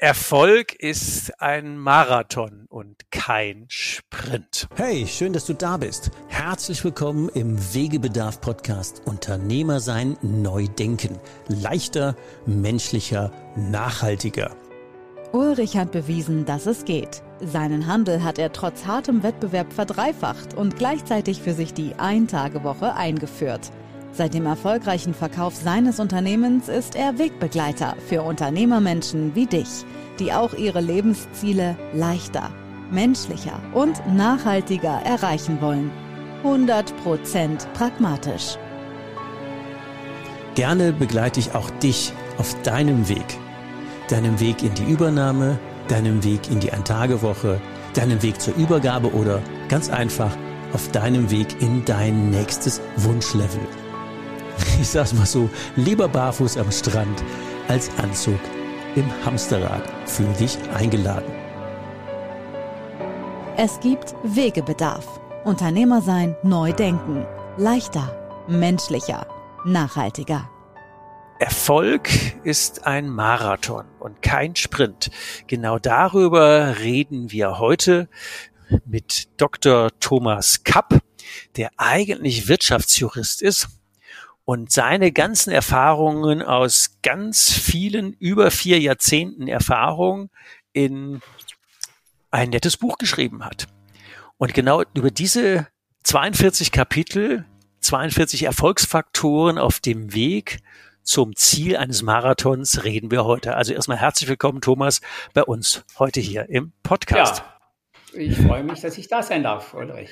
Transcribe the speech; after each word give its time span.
Erfolg 0.00 0.74
ist 0.74 1.42
ein 1.42 1.76
Marathon 1.76 2.66
und 2.68 3.10
kein 3.10 3.64
Sprint. 3.66 4.68
Hey, 4.76 5.08
schön, 5.08 5.32
dass 5.32 5.46
du 5.46 5.54
da 5.54 5.76
bist. 5.76 6.12
Herzlich 6.28 6.84
willkommen 6.84 7.28
im 7.30 7.58
Wegebedarf 7.74 8.40
Podcast 8.40 9.02
Unternehmer 9.06 9.80
sein, 9.80 10.16
neu 10.22 10.68
denken. 10.68 11.18
Leichter, 11.48 12.14
menschlicher, 12.46 13.32
nachhaltiger. 13.56 14.54
Ulrich 15.32 15.76
hat 15.76 15.90
bewiesen, 15.90 16.46
dass 16.46 16.66
es 16.66 16.84
geht. 16.84 17.24
Seinen 17.40 17.88
Handel 17.88 18.22
hat 18.22 18.38
er 18.38 18.52
trotz 18.52 18.86
hartem 18.86 19.24
Wettbewerb 19.24 19.72
verdreifacht 19.72 20.54
und 20.54 20.76
gleichzeitig 20.76 21.42
für 21.42 21.54
sich 21.54 21.74
die 21.74 21.96
Ein-Tage-Woche 21.96 22.94
eingeführt. 22.94 23.72
Seit 24.18 24.34
dem 24.34 24.46
erfolgreichen 24.46 25.14
Verkauf 25.14 25.54
seines 25.54 26.00
Unternehmens 26.00 26.68
ist 26.68 26.96
er 26.96 27.20
Wegbegleiter 27.20 27.94
für 28.08 28.22
Unternehmermenschen 28.22 29.36
wie 29.36 29.46
dich, 29.46 29.84
die 30.18 30.32
auch 30.32 30.54
ihre 30.54 30.80
Lebensziele 30.80 31.76
leichter, 31.94 32.50
menschlicher 32.90 33.60
und 33.74 34.02
nachhaltiger 34.12 35.02
erreichen 35.04 35.60
wollen. 35.60 35.92
100% 36.42 37.68
pragmatisch. 37.74 38.58
Gerne 40.56 40.92
begleite 40.92 41.38
ich 41.38 41.54
auch 41.54 41.70
dich 41.78 42.12
auf 42.38 42.60
deinem 42.62 43.08
Weg. 43.08 43.38
Deinem 44.08 44.40
Weg 44.40 44.64
in 44.64 44.74
die 44.74 44.90
Übernahme, 44.90 45.60
deinem 45.86 46.24
Weg 46.24 46.50
in 46.50 46.58
die 46.58 46.72
Eintagewoche, 46.72 47.60
deinem 47.94 48.20
Weg 48.24 48.40
zur 48.40 48.56
Übergabe 48.56 49.14
oder 49.14 49.40
ganz 49.68 49.88
einfach 49.88 50.36
auf 50.72 50.90
deinem 50.90 51.30
Weg 51.30 51.62
in 51.62 51.84
dein 51.84 52.30
nächstes 52.30 52.80
Wunschlevel. 52.96 53.60
ich 54.80 54.88
sag's 54.88 55.12
mal 55.12 55.26
so, 55.26 55.48
lieber 55.76 56.08
barfuß 56.08 56.56
am 56.58 56.70
Strand 56.70 57.22
als 57.68 57.90
Anzug 57.98 58.40
im 58.96 59.06
Hamsterrad. 59.24 59.82
Fühl 60.06 60.32
dich 60.34 60.58
eingeladen. 60.74 61.32
Es 63.56 63.80
gibt 63.80 64.14
Wegebedarf. 64.22 65.20
Unternehmer 65.44 66.00
sein, 66.00 66.36
neu 66.42 66.72
denken. 66.72 67.26
Leichter, 67.56 68.44
menschlicher, 68.48 69.26
nachhaltiger. 69.64 70.48
Erfolg 71.40 72.08
ist 72.42 72.86
ein 72.86 73.08
Marathon 73.08 73.84
und 74.00 74.22
kein 74.22 74.56
Sprint. 74.56 75.10
Genau 75.46 75.78
darüber 75.78 76.78
reden 76.80 77.30
wir 77.30 77.58
heute 77.58 78.08
mit 78.84 79.28
Dr. 79.36 79.90
Thomas 80.00 80.64
Kapp, 80.64 81.00
der 81.56 81.70
eigentlich 81.76 82.48
Wirtschaftsjurist 82.48 83.42
ist 83.42 83.68
und 84.48 84.72
seine 84.72 85.12
ganzen 85.12 85.50
Erfahrungen 85.50 86.40
aus 86.40 86.96
ganz 87.02 87.52
vielen, 87.52 88.14
über 88.14 88.50
vier 88.50 88.80
Jahrzehnten 88.80 89.46
Erfahrung 89.46 90.30
in 90.72 91.20
ein 92.30 92.48
nettes 92.48 92.78
Buch 92.78 92.96
geschrieben 92.96 93.44
hat. 93.44 93.66
Und 94.38 94.54
genau 94.54 94.84
über 94.94 95.10
diese 95.10 95.68
42 96.04 96.72
Kapitel, 96.72 97.44
42 97.80 98.44
Erfolgsfaktoren 98.44 99.58
auf 99.58 99.80
dem 99.80 100.14
Weg 100.14 100.60
zum 101.02 101.36
Ziel 101.36 101.76
eines 101.76 102.00
Marathons 102.00 102.84
reden 102.84 103.10
wir 103.10 103.26
heute. 103.26 103.54
Also 103.54 103.74
erstmal 103.74 103.98
herzlich 103.98 104.30
willkommen, 104.30 104.62
Thomas, 104.62 105.02
bei 105.34 105.42
uns 105.42 105.84
heute 105.98 106.20
hier 106.20 106.48
im 106.48 106.72
Podcast. 106.82 107.42
Ja, 108.14 108.18
ich 108.18 108.38
freue 108.38 108.64
mich, 108.64 108.80
dass 108.80 108.96
ich 108.96 109.08
da 109.08 109.22
sein 109.22 109.42
darf, 109.42 109.74
Ulrich. 109.74 110.08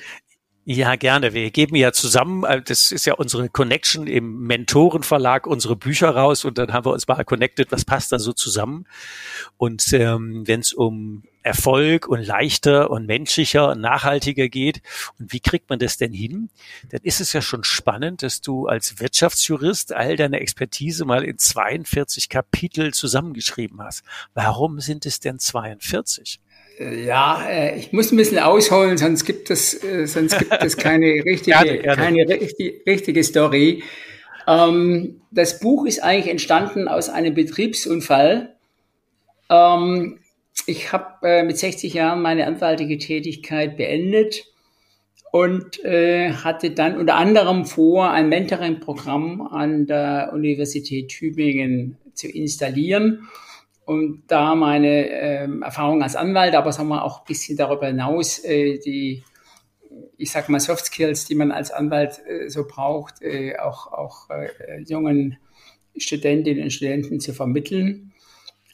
Ja, 0.69 0.97
gerne. 0.97 1.33
Wir 1.33 1.49
geben 1.49 1.77
ja 1.77 1.93
zusammen, 1.93 2.43
äh, 2.43 2.61
das 2.61 2.91
ist 2.91 3.05
ja 3.05 3.13
unsere 3.13 3.47
Connection 3.47 4.05
im 4.05 4.41
Mentorenverlag, 4.41 5.47
unsere 5.47 5.77
Bücher 5.77 6.09
raus 6.09 6.43
und 6.43 6.57
dann 6.57 6.73
haben 6.73 6.85
wir 6.85 6.91
uns 6.91 7.07
mal 7.07 7.23
connected, 7.23 7.71
was 7.71 7.85
passt 7.85 8.11
da 8.11 8.19
so 8.19 8.33
zusammen. 8.33 8.85
Und 9.55 9.93
ähm, 9.93 10.45
wenn 10.45 10.59
es 10.59 10.73
um 10.73 11.23
Erfolg 11.41 12.09
und 12.09 12.21
leichter 12.21 12.91
und 12.91 13.05
menschlicher 13.05 13.69
und 13.69 13.79
nachhaltiger 13.79 14.49
geht 14.49 14.81
und 15.17 15.31
wie 15.31 15.39
kriegt 15.39 15.69
man 15.69 15.79
das 15.79 15.95
denn 15.95 16.11
hin, 16.11 16.49
dann 16.89 16.99
ist 17.01 17.21
es 17.21 17.31
ja 17.31 17.41
schon 17.41 17.63
spannend, 17.63 18.21
dass 18.21 18.41
du 18.41 18.67
als 18.67 18.99
Wirtschaftsjurist 18.99 19.93
all 19.93 20.17
deine 20.17 20.41
Expertise 20.41 21.05
mal 21.05 21.23
in 21.23 21.37
42 21.37 22.27
Kapitel 22.27 22.93
zusammengeschrieben 22.93 23.81
hast. 23.81 24.03
Warum 24.33 24.81
sind 24.81 25.05
es 25.05 25.21
denn 25.21 25.39
42? 25.39 26.41
Ja, 26.79 27.43
äh, 27.49 27.79
ich 27.79 27.91
muss 27.91 28.11
ein 28.11 28.17
bisschen 28.17 28.37
ausholen, 28.39 28.97
sonst 28.97 29.25
gibt 29.25 29.49
es, 29.49 29.83
äh, 29.83 30.05
sonst 30.05 30.37
gibt 30.37 30.63
es 30.63 30.77
keine 30.77 31.07
richtige, 31.25 31.57
gerne, 31.57 31.79
gerne. 31.79 32.01
keine 32.01 32.27
richtig, 32.27 32.85
richtige 32.85 33.23
Story. 33.23 33.83
Ähm, 34.47 35.21
das 35.31 35.59
Buch 35.59 35.85
ist 35.85 36.03
eigentlich 36.03 36.31
entstanden 36.31 36.87
aus 36.87 37.09
einem 37.09 37.33
Betriebsunfall. 37.33 38.55
Ähm, 39.49 40.19
ich 40.67 40.91
habe 40.91 41.27
äh, 41.27 41.43
mit 41.43 41.57
60 41.57 41.93
Jahren 41.95 42.21
meine 42.21 42.45
anwaltige 42.45 42.99
Tätigkeit 42.99 43.75
beendet 43.75 44.45
und 45.31 45.83
äh, 45.83 46.31
hatte 46.31 46.71
dann 46.71 46.97
unter 46.97 47.15
anderem 47.15 47.65
vor, 47.65 48.11
ein 48.11 48.29
Mentoring-Programm 48.29 49.41
an 49.41 49.87
der 49.87 50.31
Universität 50.31 51.09
Tübingen 51.09 51.97
zu 52.13 52.27
installieren 52.27 53.27
und 53.87 54.23
da 54.27 54.53
meine 54.53 55.09
ähm, 55.09 55.61
Erfahrung 55.61 56.03
als 56.03 56.17
Anwalt, 56.17 56.55
aber 56.55 56.73
sagen 56.73 56.89
wir 56.89 57.05
auch 57.05 57.19
ein 57.19 57.25
bisschen 57.25 57.55
darüber 57.55 57.87
hinaus, 57.87 58.43
äh, 58.43 58.79
die, 58.79 59.23
ich 60.17 60.29
sag 60.29 60.49
mal, 60.49 60.59
Soft 60.59 60.87
Skills, 60.87 61.23
die 61.23 61.35
man 61.35 61.53
als 61.53 61.71
Anwalt 61.71 62.19
äh, 62.27 62.49
so 62.49 62.67
braucht, 62.67 63.21
äh, 63.21 63.57
auch, 63.57 63.93
auch 63.93 64.29
äh, 64.29 64.81
jungen 64.85 65.37
Studentinnen 65.95 66.63
und 66.63 66.71
Studenten 66.71 67.21
zu 67.21 67.31
vermitteln. 67.31 68.11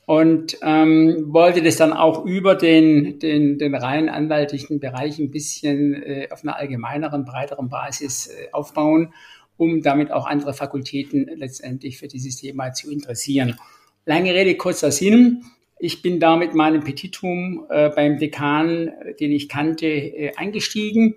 Und 0.07 0.57
ähm, 0.63 1.25
wollte 1.28 1.62
das 1.62 1.75
dann 1.78 1.94
auch 1.94 2.25
über 2.25 2.56
den, 2.56 3.19
den, 3.19 3.59
den 3.59 3.75
rein 3.75 4.09
anwaltlichen 4.09 4.79
Bereich 4.79 5.19
ein 5.19 5.29
bisschen 5.29 5.94
äh, 5.94 6.28
auf 6.31 6.41
einer 6.41 6.57
allgemeineren, 6.57 7.23
breiteren 7.23 7.69
Basis 7.69 8.29
äh, 8.29 8.47
aufbauen, 8.52 9.13
um 9.57 9.84
damit 9.84 10.12
auch 10.12 10.25
andere 10.25 10.56
Fakultäten 10.56 11.29
letztendlich 11.35 12.00
für 12.00 12.07
dieses 12.07 12.38
Thema 12.38 12.73
zu 12.73 12.91
interessieren. 12.91 13.59
Lange 14.06 14.34
Rede, 14.34 14.56
kurzer 14.56 14.91
Sinn. 14.91 15.44
Ich 15.80 16.02
bin 16.02 16.19
da 16.19 16.36
mit 16.36 16.53
meinem 16.53 16.84
Petitum 16.84 17.66
äh, 17.69 17.90
beim 17.90 18.18
Dekan, 18.18 18.91
den 19.19 19.31
ich 19.31 19.50
kannte, 19.50 19.88
äh, 19.88 20.36
eingestiegen. 20.36 21.16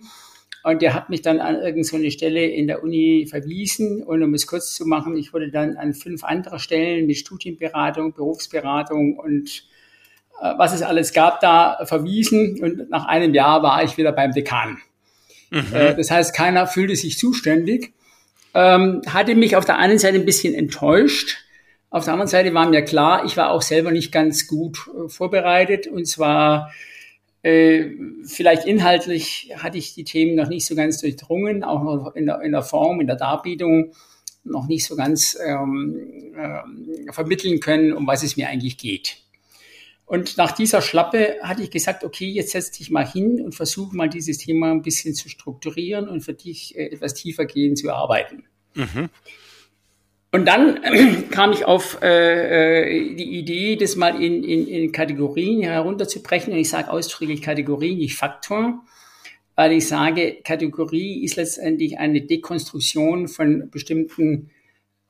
Und 0.63 0.83
der 0.83 0.95
hat 0.95 1.11
mich 1.11 1.23
dann 1.23 1.39
an 1.39 1.55
irgendeine 1.55 1.85
so 1.85 2.11
Stelle 2.11 2.45
in 2.45 2.67
der 2.67 2.83
Uni 2.83 3.27
verwiesen. 3.31 4.03
Und 4.03 4.23
um 4.23 4.35
es 4.35 4.47
kurz 4.47 4.75
zu 4.75 4.85
machen, 4.85 5.17
ich 5.17 5.33
wurde 5.33 5.51
dann 5.51 5.77
an 5.77 5.95
fünf 5.95 6.25
andere 6.25 6.59
Stellen 6.59 7.07
mit 7.07 7.19
Studienberatung, 7.19 8.15
Berufsberatung 8.15 9.17
und 9.17 9.65
äh, 10.41 10.53
was 10.59 10.75
es 10.75 10.83
alles 10.83 11.13
gab, 11.13 11.41
da 11.41 11.79
verwiesen. 11.85 12.61
Und 12.61 12.91
nach 12.91 13.07
einem 13.07 13.35
Jahr 13.35 13.63
war 13.63 13.85
ich 13.85 13.97
wieder 13.97 14.13
beim 14.13 14.33
Dekan. 14.33 14.79
Mhm. 15.51 15.67
Äh, 15.73 15.95
das 15.95 16.11
heißt, 16.11 16.35
keiner 16.35 16.67
fühlte 16.67 16.97
sich 16.97 17.19
zuständig. 17.19 17.93
Ähm, 18.55 19.03
hatte 19.07 19.35
mich 19.35 19.55
auf 19.55 19.65
der 19.65 19.79
einen 19.79 19.99
Seite 19.99 20.19
ein 20.19 20.25
bisschen 20.25 20.55
enttäuscht, 20.55 21.46
auf 21.97 22.05
der 22.05 22.13
anderen 22.13 22.29
Seite 22.29 22.53
war 22.53 22.69
mir 22.69 22.83
klar, 22.83 23.25
ich 23.25 23.37
war 23.37 23.51
auch 23.51 23.63
selber 23.63 23.91
nicht 23.91 24.13
ganz 24.13 24.47
gut 24.47 24.79
äh, 24.89 25.09
vorbereitet 25.09 25.87
und 25.87 26.07
zwar 26.07 26.71
äh, 27.43 27.91
vielleicht 28.25 28.67
inhaltlich 28.67 29.53
hatte 29.57 29.79
ich 29.79 29.95
die 29.95 30.05
Themen 30.05 30.35
noch 30.35 30.49
nicht 30.49 30.67
so 30.67 30.75
ganz 30.75 31.01
durchdrungen, 31.01 31.65
auch 31.65 32.15
in 32.15 32.27
der, 32.27 32.43
in 32.43 32.53
der 32.53 32.63
Form, 32.63 33.01
in 33.01 33.07
der 33.07 33.17
Darbietung 33.17 33.93
noch 34.45 34.67
nicht 34.67 34.85
so 34.85 34.95
ganz 34.95 35.39
ähm, 35.45 36.35
äh, 36.37 37.13
vermitteln 37.13 37.61
können, 37.61 37.93
um 37.93 38.07
was 38.07 38.23
es 38.23 38.37
mir 38.37 38.49
eigentlich 38.49 38.77
geht. 38.77 39.19
Und 40.05 40.37
nach 40.37 40.53
dieser 40.53 40.83
Schlappe 40.83 41.37
hatte 41.43 41.63
ich 41.63 41.71
gesagt, 41.71 42.05
okay, 42.05 42.29
jetzt 42.29 42.51
setz 42.51 42.71
dich 42.73 42.91
mal 42.91 43.07
hin 43.07 43.41
und 43.41 43.55
versuche 43.55 43.97
mal 43.97 44.09
dieses 44.09 44.39
Thema 44.39 44.71
ein 44.71 44.83
bisschen 44.83 45.15
zu 45.15 45.29
strukturieren 45.29 46.09
und 46.09 46.21
für 46.21 46.35
dich 46.35 46.77
äh, 46.77 46.87
etwas 46.93 47.15
tiefer 47.15 47.47
gehen 47.47 47.75
zu 47.75 47.91
arbeiten. 47.91 48.45
Mhm. 48.75 49.09
Und 50.37 50.45
dann 50.45 51.31
kam 51.31 51.53
ich 51.53 51.65
auf 51.65 52.03
äh, 52.03 52.83
äh, 52.83 53.15
die 53.15 53.39
Idee, 53.39 53.77
das 53.77 53.97
mal 53.97 54.23
in, 54.23 54.45
in, 54.45 54.69
in 54.69 54.93
Kategorien 54.93 55.63
herunterzubrechen. 55.63 56.53
Und 56.53 56.59
ich 56.59 56.69
sage 56.69 56.91
ausdrücklich 56.91 57.41
Kategorie, 57.41 57.97
nicht 57.97 58.17
Faktor, 58.17 58.85
weil 59.55 59.73
ich 59.73 59.89
sage, 59.89 60.37
Kategorie 60.45 61.25
ist 61.25 61.37
letztendlich 61.37 61.99
eine 61.99 62.21
Dekonstruktion 62.21 63.29
von 63.29 63.71
bestimmten 63.71 64.51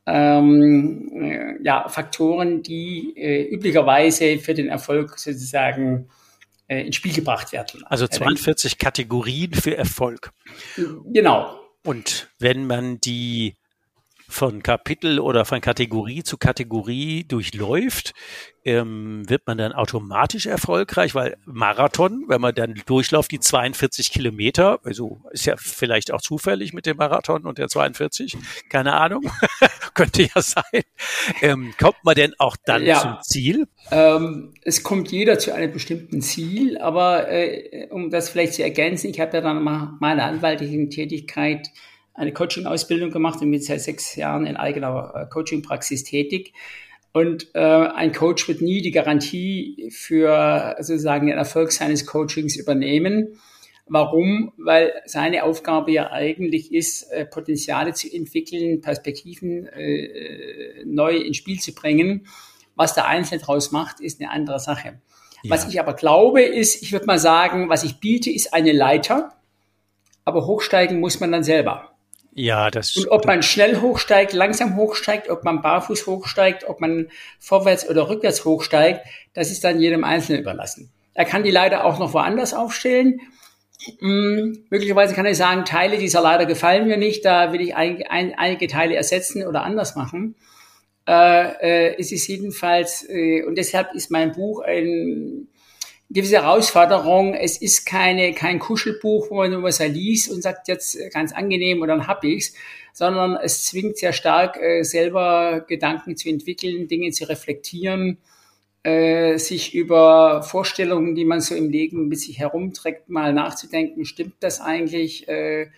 ähm, 0.06 1.10
äh, 1.20 1.60
ja, 1.60 1.88
Faktoren, 1.88 2.62
die 2.62 3.12
äh, 3.16 3.52
üblicherweise 3.52 4.38
für 4.38 4.54
den 4.54 4.68
Erfolg 4.68 5.18
sozusagen 5.18 6.08
äh, 6.68 6.86
ins 6.86 6.94
Spiel 6.94 7.12
gebracht 7.12 7.50
werden. 7.50 7.82
Also 7.86 8.06
42 8.06 8.78
Kategorien 8.78 9.54
für 9.54 9.76
Erfolg. 9.76 10.30
Genau. 10.76 11.58
Und 11.82 12.28
wenn 12.38 12.68
man 12.68 13.00
die 13.00 13.56
von 14.28 14.62
Kapitel 14.62 15.20
oder 15.20 15.44
von 15.44 15.60
Kategorie 15.60 16.22
zu 16.22 16.36
Kategorie 16.36 17.24
durchläuft, 17.24 18.14
ähm, 18.66 19.22
wird 19.28 19.46
man 19.46 19.58
dann 19.58 19.72
automatisch 19.72 20.46
erfolgreich, 20.46 21.14
weil 21.14 21.36
Marathon, 21.44 22.24
wenn 22.26 22.40
man 22.40 22.52
dann 22.52 22.74
durchläuft, 22.86 23.30
die 23.30 23.38
42 23.38 24.10
Kilometer, 24.10 24.80
also 24.82 25.20
ist 25.30 25.46
ja 25.46 25.54
vielleicht 25.56 26.12
auch 26.12 26.20
zufällig 26.20 26.72
mit 26.72 26.84
dem 26.84 26.96
Marathon 26.96 27.46
und 27.46 27.58
der 27.58 27.68
42, 27.68 28.36
keine 28.68 28.94
Ahnung, 28.94 29.30
könnte 29.94 30.22
ja 30.22 30.42
sein. 30.42 30.82
Ähm, 31.42 31.74
kommt 31.78 32.02
man 32.02 32.16
denn 32.16 32.34
auch 32.38 32.56
dann 32.64 32.84
ja. 32.84 33.00
zum 33.00 33.16
Ziel? 33.22 33.68
Ähm, 33.92 34.54
es 34.62 34.82
kommt 34.82 35.12
jeder 35.12 35.38
zu 35.38 35.54
einem 35.54 35.72
bestimmten 35.72 36.20
Ziel, 36.20 36.76
aber 36.78 37.30
äh, 37.30 37.86
um 37.90 38.10
das 38.10 38.30
vielleicht 38.30 38.54
zu 38.54 38.64
ergänzen, 38.64 39.10
ich 39.10 39.20
habe 39.20 39.36
ja 39.36 39.42
dann 39.42 39.62
mal 39.62 39.96
meine 40.00 40.24
anwaltlichen 40.24 40.90
Tätigkeit 40.90 41.70
eine 42.16 42.32
Coaching-Ausbildung 42.32 43.10
gemacht 43.10 43.40
und 43.42 43.50
bin 43.50 43.60
seit 43.60 43.80
sechs 43.80 44.16
Jahren 44.16 44.46
in 44.46 44.56
eigener 44.56 45.12
äh, 45.14 45.26
Coaching-Praxis 45.26 46.04
tätig. 46.04 46.52
Und 47.12 47.54
äh, 47.54 47.60
ein 47.60 48.12
Coach 48.12 48.46
wird 48.48 48.60
nie 48.60 48.82
die 48.82 48.90
Garantie 48.90 49.90
für 49.90 50.76
sozusagen 50.80 51.28
den 51.28 51.38
Erfolg 51.38 51.72
seines 51.72 52.06
Coachings 52.06 52.56
übernehmen. 52.56 53.38
Warum? 53.86 54.52
Weil 54.58 54.92
seine 55.06 55.44
Aufgabe 55.44 55.92
ja 55.92 56.10
eigentlich 56.10 56.74
ist, 56.74 57.10
äh, 57.12 57.24
Potenziale 57.24 57.94
zu 57.94 58.12
entwickeln, 58.12 58.80
Perspektiven 58.80 59.66
äh, 59.66 60.84
neu 60.84 61.16
ins 61.16 61.36
Spiel 61.36 61.60
zu 61.60 61.72
bringen. 61.72 62.26
Was 62.74 62.94
der 62.94 63.06
Einzelne 63.06 63.40
daraus 63.40 63.72
macht, 63.72 64.00
ist 64.00 64.20
eine 64.20 64.30
andere 64.30 64.58
Sache. 64.58 65.00
Ja. 65.42 65.50
Was 65.50 65.68
ich 65.68 65.80
aber 65.80 65.94
glaube, 65.94 66.42
ist, 66.42 66.82
ich 66.82 66.92
würde 66.92 67.06
mal 67.06 67.18
sagen, 67.18 67.68
was 67.68 67.84
ich 67.84 68.00
biete, 68.00 68.30
ist 68.30 68.52
eine 68.52 68.72
Leiter, 68.72 69.32
aber 70.24 70.46
hochsteigen 70.46 71.00
muss 71.00 71.20
man 71.20 71.32
dann 71.32 71.44
selber. 71.44 71.95
Ja, 72.38 72.70
das 72.70 72.94
Und 72.98 73.08
ob 73.08 73.24
man 73.24 73.42
schnell 73.42 73.80
hochsteigt, 73.80 74.34
langsam 74.34 74.76
hochsteigt, 74.76 75.30
ob 75.30 75.42
man 75.42 75.62
barfuß 75.62 76.06
hochsteigt, 76.06 76.64
ob 76.64 76.82
man 76.82 77.08
vorwärts 77.38 77.88
oder 77.88 78.10
rückwärts 78.10 78.44
hochsteigt, 78.44 79.00
das 79.32 79.50
ist 79.50 79.64
dann 79.64 79.80
jedem 79.80 80.04
Einzelnen 80.04 80.42
überlassen. 80.42 80.90
Er 81.14 81.24
kann 81.24 81.44
die 81.44 81.50
Leiter 81.50 81.86
auch 81.86 81.98
noch 81.98 82.12
woanders 82.12 82.52
aufstellen. 82.52 83.22
Hm, 84.00 84.66
möglicherweise 84.68 85.14
kann 85.14 85.24
er 85.24 85.34
sagen, 85.34 85.64
Teile 85.64 85.96
dieser 85.96 86.20
Leiter 86.20 86.44
gefallen 86.44 86.86
mir 86.86 86.98
nicht, 86.98 87.24
da 87.24 87.54
will 87.54 87.62
ich 87.62 87.74
ein, 87.74 88.02
ein, 88.06 88.34
einige 88.36 88.66
Teile 88.66 88.96
ersetzen 88.96 89.46
oder 89.46 89.62
anders 89.62 89.96
machen. 89.96 90.34
Äh, 91.08 91.92
äh, 91.92 91.96
es 91.98 92.12
ist 92.12 92.26
jedenfalls, 92.26 93.08
äh, 93.08 93.44
und 93.44 93.56
deshalb 93.56 93.94
ist 93.94 94.10
mein 94.10 94.32
Buch 94.32 94.60
ein 94.60 95.48
gewisse 96.10 96.36
Herausforderung. 96.36 97.34
Es 97.34 97.58
ist 97.60 97.86
keine, 97.86 98.32
kein 98.32 98.58
Kuschelbuch, 98.58 99.30
wo 99.30 99.36
man 99.36 99.50
nur 99.50 99.62
was 99.62 99.80
liest 99.80 100.30
und 100.30 100.42
sagt 100.42 100.68
jetzt 100.68 100.98
ganz 101.12 101.32
angenehm 101.32 101.82
und 101.82 101.88
dann 101.88 102.06
hab 102.06 102.24
ich's, 102.24 102.54
sondern 102.92 103.36
es 103.36 103.64
zwingt 103.64 103.98
sehr 103.98 104.12
stark, 104.12 104.56
äh, 104.60 104.82
selber 104.82 105.64
Gedanken 105.68 106.16
zu 106.16 106.28
entwickeln, 106.28 106.88
Dinge 106.88 107.10
zu 107.10 107.28
reflektieren, 107.28 108.18
äh, 108.82 109.36
sich 109.38 109.74
über 109.74 110.42
Vorstellungen, 110.42 111.14
die 111.14 111.24
man 111.24 111.40
so 111.40 111.54
im 111.54 111.68
Leben 111.70 112.08
mit 112.08 112.20
sich 112.20 112.38
herumträgt, 112.38 113.08
mal 113.08 113.32
nachzudenken, 113.32 114.04
stimmt 114.04 114.36
das 114.40 114.60
eigentlich? 114.60 115.28
Äh, 115.28 115.70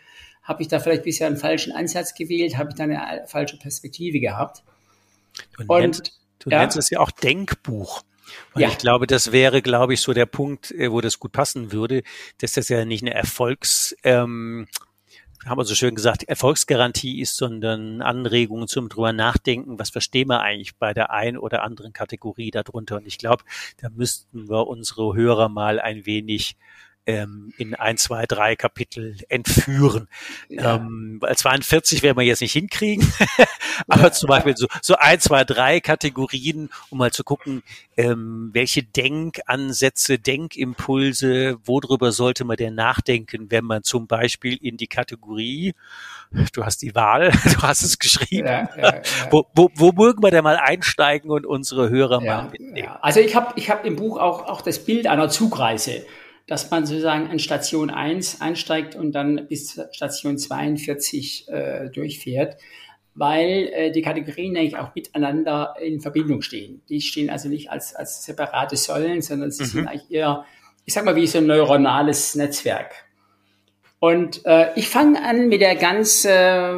habe 0.42 0.62
ich 0.62 0.68
da 0.68 0.78
vielleicht 0.78 1.02
bisher 1.02 1.26
einen 1.26 1.36
falschen 1.36 1.72
Ansatz 1.72 2.14
gewählt? 2.14 2.56
Habe 2.56 2.70
ich 2.70 2.76
da 2.76 2.84
eine 2.84 3.24
falsche 3.26 3.58
Perspektive 3.58 4.20
gehabt? 4.20 4.62
Du 5.56 5.64
nennst, 5.64 6.18
du 6.38 6.50
ja, 6.50 6.60
nennst 6.60 6.76
es 6.76 6.90
ja 6.90 7.00
auch 7.00 7.10
Denkbuch. 7.10 8.02
Und 8.54 8.62
ja. 8.62 8.68
ich 8.68 8.78
glaube, 8.78 9.06
das 9.06 9.32
wäre, 9.32 9.62
glaube 9.62 9.94
ich, 9.94 10.00
so 10.00 10.12
der 10.12 10.26
Punkt, 10.26 10.70
äh, 10.72 10.90
wo 10.90 11.00
das 11.00 11.18
gut 11.18 11.32
passen 11.32 11.72
würde, 11.72 12.02
dass 12.38 12.52
das 12.52 12.68
ja 12.68 12.84
nicht 12.84 13.02
eine 13.02 13.14
Erfolgs, 13.14 13.96
ähm, 14.04 14.68
haben 15.46 15.58
wir 15.58 15.64
so 15.64 15.74
schön 15.74 15.94
gesagt, 15.94 16.24
Erfolgsgarantie 16.24 17.20
ist, 17.20 17.36
sondern 17.36 18.02
Anregungen 18.02 18.68
zum 18.68 18.88
drüber 18.88 19.12
nachdenken, 19.12 19.78
was 19.78 19.90
verstehen 19.90 20.28
wir 20.28 20.40
eigentlich 20.40 20.76
bei 20.76 20.92
der 20.92 21.10
einen 21.10 21.38
oder 21.38 21.62
anderen 21.62 21.92
Kategorie 21.92 22.50
darunter. 22.50 22.96
Und 22.96 23.06
ich 23.06 23.18
glaube, 23.18 23.44
da 23.80 23.88
müssten 23.88 24.48
wir 24.48 24.66
unsere 24.66 25.14
Hörer 25.14 25.48
mal 25.48 25.80
ein 25.80 26.06
wenig 26.06 26.56
ähm, 27.08 27.54
in 27.56 27.74
ein, 27.74 27.96
zwei, 27.96 28.26
drei 28.26 28.54
Kapitel 28.54 29.16
entführen. 29.30 30.08
Ja. 30.50 30.76
Ähm, 30.76 31.16
weil 31.20 31.34
42 31.34 32.02
werden 32.02 32.18
wir 32.18 32.24
jetzt 32.24 32.42
nicht 32.42 32.52
hinkriegen, 32.52 33.10
aber 33.88 34.02
ja. 34.02 34.12
zum 34.12 34.28
Beispiel 34.28 34.54
so, 34.54 34.66
so 34.82 34.94
ein, 34.96 35.18
zwei, 35.18 35.44
drei 35.44 35.80
Kategorien, 35.80 36.68
um 36.90 36.98
mal 36.98 37.10
zu 37.10 37.24
gucken, 37.24 37.62
ähm, 37.96 38.50
welche 38.52 38.82
Denkansätze, 38.82 40.18
Denkimpulse, 40.18 41.56
worüber 41.64 42.12
sollte 42.12 42.44
man 42.44 42.58
denn 42.58 42.74
nachdenken, 42.74 43.50
wenn 43.50 43.64
man 43.64 43.84
zum 43.84 44.06
Beispiel 44.06 44.58
in 44.60 44.76
die 44.76 44.86
Kategorie 44.86 45.74
du 46.52 46.62
hast 46.62 46.82
die 46.82 46.94
Wahl, 46.94 47.30
du 47.44 47.62
hast 47.62 47.80
es 47.80 47.98
geschrieben. 47.98 48.46
Ja, 48.46 48.68
ja, 48.76 48.94
ja. 48.96 49.02
Wo, 49.30 49.46
wo, 49.54 49.70
wo 49.74 49.92
mögen 49.92 50.22
wir 50.22 50.30
denn 50.30 50.44
mal 50.44 50.56
einsteigen 50.56 51.30
und 51.30 51.46
unsere 51.46 51.88
Hörer 51.88 52.20
mal 52.20 52.50
mitnehmen? 52.50 52.90
Also 53.00 53.20
ich 53.20 53.34
habe 53.34 53.54
ich 53.56 53.70
hab 53.70 53.86
im 53.86 53.96
Buch 53.96 54.18
auch, 54.18 54.44
auch 54.44 54.60
das 54.60 54.84
Bild 54.84 55.06
einer 55.06 55.30
Zugreise 55.30 56.04
dass 56.48 56.70
man 56.70 56.86
sozusagen 56.86 57.28
an 57.28 57.38
Station 57.38 57.90
1 57.90 58.40
einsteigt 58.40 58.96
und 58.96 59.12
dann 59.12 59.46
bis 59.48 59.80
Station 59.92 60.38
42 60.38 61.46
äh, 61.48 61.90
durchfährt, 61.90 62.56
weil 63.14 63.70
äh, 63.72 63.92
die 63.92 64.00
Kategorien 64.00 64.56
eigentlich 64.56 64.76
auch 64.76 64.94
miteinander 64.94 65.74
in 65.80 66.00
Verbindung 66.00 66.40
stehen. 66.40 66.80
Die 66.88 67.02
stehen 67.02 67.28
also 67.28 67.50
nicht 67.50 67.70
als, 67.70 67.94
als 67.94 68.24
separate 68.24 68.76
Säulen, 68.76 69.20
sondern 69.20 69.50
sie 69.50 69.64
mhm. 69.64 69.68
sind 69.68 69.88
eigentlich 69.88 70.10
eher, 70.10 70.46
ich 70.86 70.94
sag 70.94 71.04
mal, 71.04 71.16
wie 71.16 71.26
so 71.26 71.38
ein 71.38 71.46
neuronales 71.46 72.34
Netzwerk. 72.34 72.94
Und 74.00 74.46
äh, 74.46 74.70
ich 74.74 74.88
fange 74.88 75.22
an 75.22 75.48
mit 75.48 75.60
der 75.60 75.76
ganz 75.76 76.24
äh, 76.24 76.72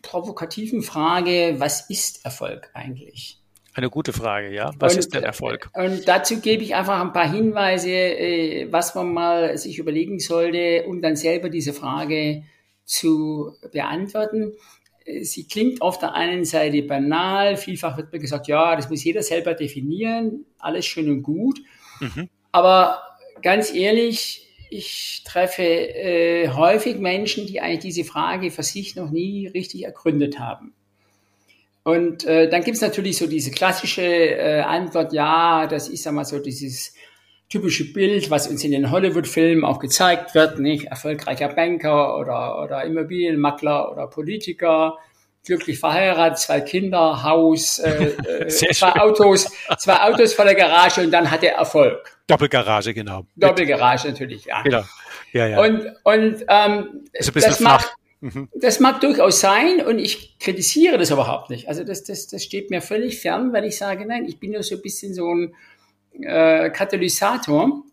provokativen 0.00 0.82
Frage, 0.82 1.56
was 1.58 1.90
ist 1.90 2.24
Erfolg 2.24 2.70
eigentlich? 2.72 3.37
Eine 3.78 3.90
gute 3.90 4.12
Frage, 4.12 4.52
ja. 4.52 4.72
Was 4.80 4.94
und, 4.94 4.98
ist 4.98 5.14
denn 5.14 5.22
Erfolg? 5.22 5.70
Und 5.72 6.08
dazu 6.08 6.40
gebe 6.40 6.64
ich 6.64 6.74
einfach 6.74 7.00
ein 7.00 7.12
paar 7.12 7.30
Hinweise, 7.30 7.92
äh, 7.92 8.66
was 8.72 8.96
man 8.96 9.14
mal 9.14 9.56
sich 9.56 9.78
überlegen 9.78 10.18
sollte, 10.18 10.82
um 10.88 11.00
dann 11.00 11.14
selber 11.14 11.48
diese 11.48 11.72
Frage 11.72 12.42
zu 12.84 13.52
beantworten. 13.70 14.54
Sie 15.22 15.46
klingt 15.46 15.80
auf 15.80 15.96
der 16.00 16.14
einen 16.14 16.44
Seite 16.44 16.82
banal, 16.82 17.56
vielfach 17.56 17.96
wird 17.96 18.12
mir 18.12 18.18
gesagt, 18.18 18.48
ja, 18.48 18.74
das 18.74 18.90
muss 18.90 19.04
jeder 19.04 19.22
selber 19.22 19.54
definieren, 19.54 20.44
alles 20.58 20.84
schön 20.84 21.08
und 21.08 21.22
gut. 21.22 21.60
Mhm. 22.00 22.28
Aber 22.50 23.00
ganz 23.42 23.72
ehrlich, 23.72 24.48
ich 24.70 25.22
treffe 25.24 25.62
äh, 25.62 26.48
häufig 26.48 26.98
Menschen, 26.98 27.46
die 27.46 27.60
eigentlich 27.60 27.94
diese 27.94 28.10
Frage 28.10 28.50
für 28.50 28.64
sich 28.64 28.96
noch 28.96 29.10
nie 29.10 29.46
richtig 29.46 29.84
ergründet 29.84 30.40
haben. 30.40 30.74
Und 31.88 32.26
äh, 32.26 32.50
dann 32.50 32.62
gibt's 32.62 32.82
natürlich 32.82 33.16
so 33.16 33.26
diese 33.26 33.50
klassische 33.50 34.02
äh, 34.02 34.60
Antwort, 34.60 35.14
ja, 35.14 35.66
das 35.66 35.88
ist 35.88 36.06
einmal 36.06 36.26
so 36.26 36.38
dieses 36.38 36.92
typische 37.48 37.94
Bild, 37.94 38.30
was 38.30 38.46
uns 38.46 38.62
in 38.62 38.72
den 38.72 38.90
Hollywood-Filmen 38.90 39.64
auch 39.64 39.78
gezeigt 39.78 40.34
wird, 40.34 40.58
nicht? 40.58 40.88
Erfolgreicher 40.88 41.48
Banker 41.48 42.18
oder, 42.18 42.62
oder 42.62 42.84
Immobilienmakler 42.84 43.90
oder 43.90 44.06
Politiker, 44.06 44.98
glücklich 45.46 45.78
verheiratet, 45.80 46.40
zwei 46.40 46.60
Kinder, 46.60 47.22
Haus, 47.22 47.78
äh, 47.78 48.12
äh 48.28 48.48
zwei 48.48 48.92
Autos, 48.92 49.50
zwei 49.78 49.98
Autos 50.02 50.34
vor 50.34 50.44
der 50.44 50.56
Garage 50.56 51.00
und 51.00 51.10
dann 51.10 51.30
hat 51.30 51.42
er 51.42 51.54
Erfolg. 51.54 52.18
Doppelgarage, 52.26 52.92
genau. 52.92 53.24
Doppelgarage 53.34 54.08
natürlich, 54.08 54.44
ja. 54.44 54.60
Genau. 54.60 54.84
Ja, 55.32 55.46
ja. 55.46 55.60
Und, 55.62 55.90
und 56.04 56.44
ähm, 56.48 57.08
das 57.14 57.60
macht, 57.60 57.94
Mhm. 58.20 58.48
Das 58.54 58.80
mag 58.80 59.00
durchaus 59.00 59.40
sein 59.40 59.80
und 59.86 59.98
ich 59.98 60.38
kritisiere 60.38 60.98
das 60.98 61.10
überhaupt 61.10 61.50
nicht. 61.50 61.68
Also 61.68 61.84
das, 61.84 62.04
das, 62.04 62.26
das 62.26 62.42
steht 62.42 62.70
mir 62.70 62.80
völlig 62.80 63.20
fern, 63.20 63.52
weil 63.52 63.64
ich 63.64 63.78
sage, 63.78 64.06
nein, 64.06 64.24
ich 64.24 64.40
bin 64.40 64.52
nur 64.52 64.62
so 64.62 64.74
ein 64.74 64.82
bisschen 64.82 65.14
so 65.14 65.32
ein 65.32 65.54
äh, 66.20 66.70
Katalysator. 66.70 67.84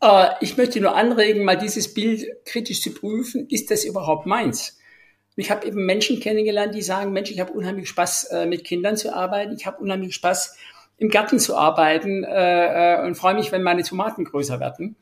Äh, 0.00 0.28
ich 0.40 0.56
möchte 0.56 0.80
nur 0.80 0.96
anregen, 0.96 1.44
mal 1.44 1.58
dieses 1.58 1.92
Bild 1.92 2.26
kritisch 2.46 2.80
zu 2.80 2.94
prüfen. 2.94 3.46
Ist 3.50 3.70
das 3.70 3.84
überhaupt 3.84 4.26
meins? 4.26 4.78
Ich 5.36 5.50
habe 5.50 5.66
eben 5.66 5.86
Menschen 5.86 6.20
kennengelernt, 6.20 6.74
die 6.74 6.82
sagen, 6.82 7.12
Mensch, 7.12 7.30
ich 7.30 7.40
habe 7.40 7.52
unheimlich 7.52 7.88
Spaß, 7.88 8.24
äh, 8.24 8.46
mit 8.46 8.64
Kindern 8.64 8.96
zu 8.96 9.14
arbeiten. 9.14 9.54
Ich 9.54 9.66
habe 9.66 9.82
unheimlich 9.82 10.14
Spaß, 10.14 10.56
im 10.98 11.08
Garten 11.08 11.38
zu 11.38 11.56
arbeiten 11.56 12.22
äh, 12.22 13.00
äh 13.00 13.06
und 13.06 13.16
freue 13.16 13.34
mich, 13.34 13.50
wenn 13.50 13.62
meine 13.62 13.82
Tomaten 13.82 14.24
größer 14.24 14.60
werden. 14.60 14.96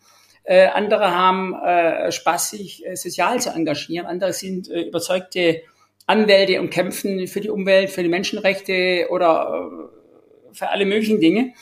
Äh, 0.51 0.67
andere 0.67 1.15
haben 1.15 1.55
äh, 1.55 2.11
Spaß, 2.11 2.51
sich 2.51 2.85
äh, 2.85 2.97
sozial 2.97 3.41
zu 3.41 3.51
engagieren. 3.51 4.07
Andere 4.07 4.33
sind 4.33 4.69
äh, 4.69 4.81
überzeugte 4.81 5.63
Anwälte 6.09 6.61
und 6.61 6.71
kämpfen 6.71 7.29
für 7.29 7.41
die 7.41 7.51
Umwelt, 7.51 7.89
für 7.91 8.03
die 8.03 8.09
Menschenrechte 8.09 9.07
oder 9.11 9.71
äh, 10.51 10.53
für 10.53 10.71
alle 10.71 10.87
möglichen 10.87 11.21
Dinge. 11.21 11.55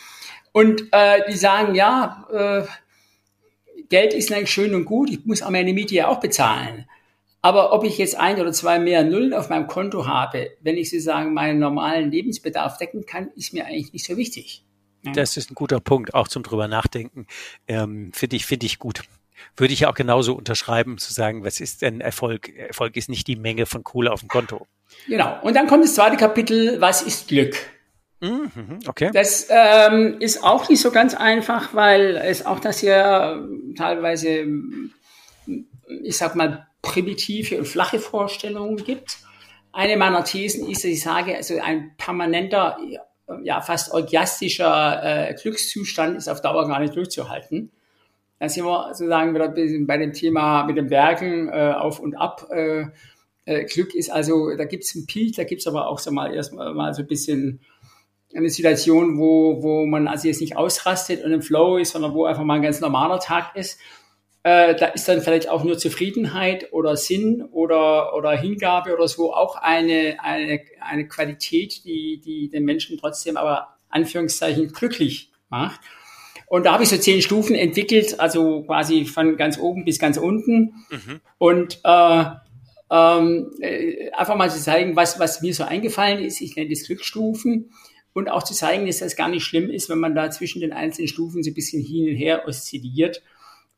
Und 0.52 0.84
äh, 0.92 1.20
die 1.28 1.36
sagen, 1.36 1.74
ja, 1.74 2.26
äh, 2.32 3.82
Geld 3.90 4.14
ist 4.14 4.32
eigentlich 4.32 4.50
schön 4.50 4.74
und 4.74 4.86
gut, 4.86 5.10
ich 5.10 5.26
muss 5.26 5.42
auch 5.42 5.50
meine 5.50 5.74
Miete 5.74 5.94
ja 5.94 6.08
auch 6.08 6.20
bezahlen. 6.20 6.86
Aber 7.42 7.74
ob 7.74 7.84
ich 7.84 7.98
jetzt 7.98 8.18
ein 8.18 8.40
oder 8.40 8.52
zwei 8.52 8.78
mehr 8.78 9.04
Nullen 9.04 9.34
auf 9.34 9.50
meinem 9.50 9.66
Konto 9.66 10.06
habe, 10.06 10.52
wenn 10.62 10.78
ich 10.78 10.88
sozusagen 10.88 11.34
meinen 11.34 11.58
normalen 11.58 12.10
Lebensbedarf 12.10 12.78
decken 12.78 13.04
kann, 13.04 13.32
ist 13.36 13.52
mir 13.52 13.66
eigentlich 13.66 13.92
nicht 13.92 14.06
so 14.06 14.16
wichtig. 14.16 14.64
Das 15.02 15.36
ist 15.36 15.50
ein 15.50 15.54
guter 15.54 15.80
Punkt, 15.80 16.14
auch 16.14 16.28
zum 16.28 16.42
drüber 16.42 16.68
nachdenken. 16.68 17.26
Ähm, 17.66 18.12
finde 18.12 18.36
ich, 18.36 18.46
finde 18.46 18.66
ich 18.66 18.78
gut. 18.78 19.02
Würde 19.56 19.72
ich 19.72 19.86
auch 19.86 19.94
genauso 19.94 20.34
unterschreiben, 20.34 20.98
zu 20.98 21.12
sagen, 21.12 21.44
was 21.44 21.60
ist 21.60 21.82
denn 21.82 22.00
Erfolg? 22.00 22.48
Erfolg 22.56 22.96
ist 22.96 23.08
nicht 23.08 23.26
die 23.26 23.36
Menge 23.36 23.66
von 23.66 23.84
Kohle 23.84 24.12
auf 24.12 24.20
dem 24.20 24.28
Konto. 24.28 24.66
Genau. 25.06 25.38
Und 25.42 25.54
dann 25.54 25.66
kommt 25.66 25.84
das 25.84 25.94
zweite 25.94 26.16
Kapitel, 26.16 26.80
was 26.80 27.02
ist 27.02 27.28
Glück? 27.28 27.56
Mhm, 28.20 28.80
okay. 28.88 29.10
Das 29.12 29.46
ähm, 29.48 30.16
ist 30.18 30.42
auch 30.42 30.68
nicht 30.68 30.80
so 30.80 30.90
ganz 30.90 31.14
einfach, 31.14 31.74
weil 31.74 32.16
es 32.16 32.44
auch 32.44 32.58
das 32.58 32.82
ja 32.82 33.40
teilweise, 33.76 34.44
ich 36.02 36.16
sag 36.16 36.34
mal, 36.34 36.66
primitive 36.82 37.58
und 37.58 37.66
flache 37.66 38.00
Vorstellungen 38.00 38.76
gibt. 38.76 39.18
Eine 39.72 39.96
meiner 39.96 40.24
Thesen 40.24 40.68
ist, 40.68 40.82
dass 40.82 40.90
ich 40.90 41.02
sage, 41.02 41.36
also 41.36 41.60
ein 41.60 41.92
permanenter, 41.96 42.78
ja 43.42 43.60
fast 43.60 43.92
orgiastischer 43.92 45.30
äh, 45.30 45.34
Glückszustand 45.34 46.16
ist 46.16 46.28
auf 46.28 46.40
Dauer 46.40 46.66
gar 46.68 46.80
nicht 46.80 46.96
durchzuhalten. 46.96 47.70
Da 48.38 48.48
sind 48.48 48.64
wir 48.64 48.88
sozusagen 48.92 49.34
wieder 49.34 49.48
bei 49.48 49.96
dem 49.98 50.12
Thema 50.12 50.64
mit 50.64 50.76
dem 50.76 50.90
Werken 50.90 51.48
äh, 51.48 51.74
auf 51.76 51.98
und 51.98 52.14
ab. 52.14 52.48
Äh, 52.50 52.86
äh, 53.44 53.64
Glück 53.64 53.94
ist 53.94 54.10
also, 54.10 54.54
da 54.56 54.64
gibt 54.64 54.84
es 54.84 54.94
einen 54.94 55.06
Peak, 55.06 55.36
da 55.36 55.44
gibt 55.44 55.60
es 55.60 55.66
aber 55.66 55.88
auch 55.88 55.98
so 55.98 56.10
mal 56.10 56.32
erstmal 56.34 56.72
mal 56.74 56.94
so 56.94 57.02
ein 57.02 57.08
bisschen 57.08 57.60
eine 58.34 58.50
Situation, 58.50 59.18
wo, 59.18 59.62
wo 59.62 59.86
man 59.86 60.06
also 60.06 60.28
jetzt 60.28 60.40
nicht 60.40 60.56
ausrastet 60.56 61.24
und 61.24 61.32
im 61.32 61.42
Flow 61.42 61.78
ist, 61.78 61.92
sondern 61.92 62.12
wo 62.14 62.26
einfach 62.26 62.44
mal 62.44 62.56
ein 62.56 62.62
ganz 62.62 62.80
normaler 62.80 63.20
Tag 63.20 63.56
ist. 63.56 63.80
Äh, 64.42 64.74
da 64.76 64.86
ist 64.86 65.08
dann 65.08 65.20
vielleicht 65.20 65.48
auch 65.48 65.64
nur 65.64 65.78
Zufriedenheit 65.78 66.72
oder 66.72 66.96
Sinn 66.96 67.42
oder, 67.50 68.14
oder 68.14 68.36
Hingabe 68.36 68.94
oder 68.94 69.08
so 69.08 69.34
auch 69.34 69.56
eine, 69.56 70.18
eine, 70.22 70.60
eine 70.80 71.08
Qualität, 71.08 71.84
die, 71.84 72.20
die 72.24 72.48
den 72.48 72.64
Menschen 72.64 72.98
trotzdem 72.98 73.36
aber 73.36 73.76
Anführungszeichen 73.88 74.68
glücklich 74.68 75.32
macht. 75.48 75.80
Und 76.46 76.64
da 76.64 76.72
habe 76.72 76.82
ich 76.82 76.88
so 76.88 76.96
zehn 76.96 77.20
Stufen 77.20 77.54
entwickelt, 77.54 78.20
also 78.20 78.62
quasi 78.62 79.04
von 79.04 79.36
ganz 79.36 79.58
oben 79.58 79.84
bis 79.84 79.98
ganz 79.98 80.16
unten. 80.16 80.74
Mhm. 80.90 81.20
Und 81.36 81.80
äh, 81.84 82.24
ähm, 82.90 83.50
äh, 83.60 84.10
einfach 84.12 84.36
mal 84.36 84.50
zu 84.50 84.60
zeigen, 84.60 84.96
was, 84.96 85.18
was 85.18 85.42
mir 85.42 85.52
so 85.52 85.64
eingefallen 85.64 86.24
ist. 86.24 86.40
Ich 86.40 86.56
nenne 86.56 86.70
das 86.70 86.84
Glücksstufen. 86.84 87.70
Und 88.14 88.30
auch 88.30 88.42
zu 88.42 88.54
zeigen, 88.54 88.86
dass 88.86 88.98
das 88.98 89.14
gar 89.14 89.28
nicht 89.28 89.44
schlimm 89.44 89.70
ist, 89.70 89.90
wenn 89.90 89.98
man 89.98 90.14
da 90.14 90.30
zwischen 90.30 90.60
den 90.60 90.72
einzelnen 90.72 91.08
Stufen 91.08 91.42
so 91.42 91.50
ein 91.50 91.54
bisschen 91.54 91.82
hin 91.82 92.08
und 92.08 92.16
her 92.16 92.44
oszilliert. 92.46 93.22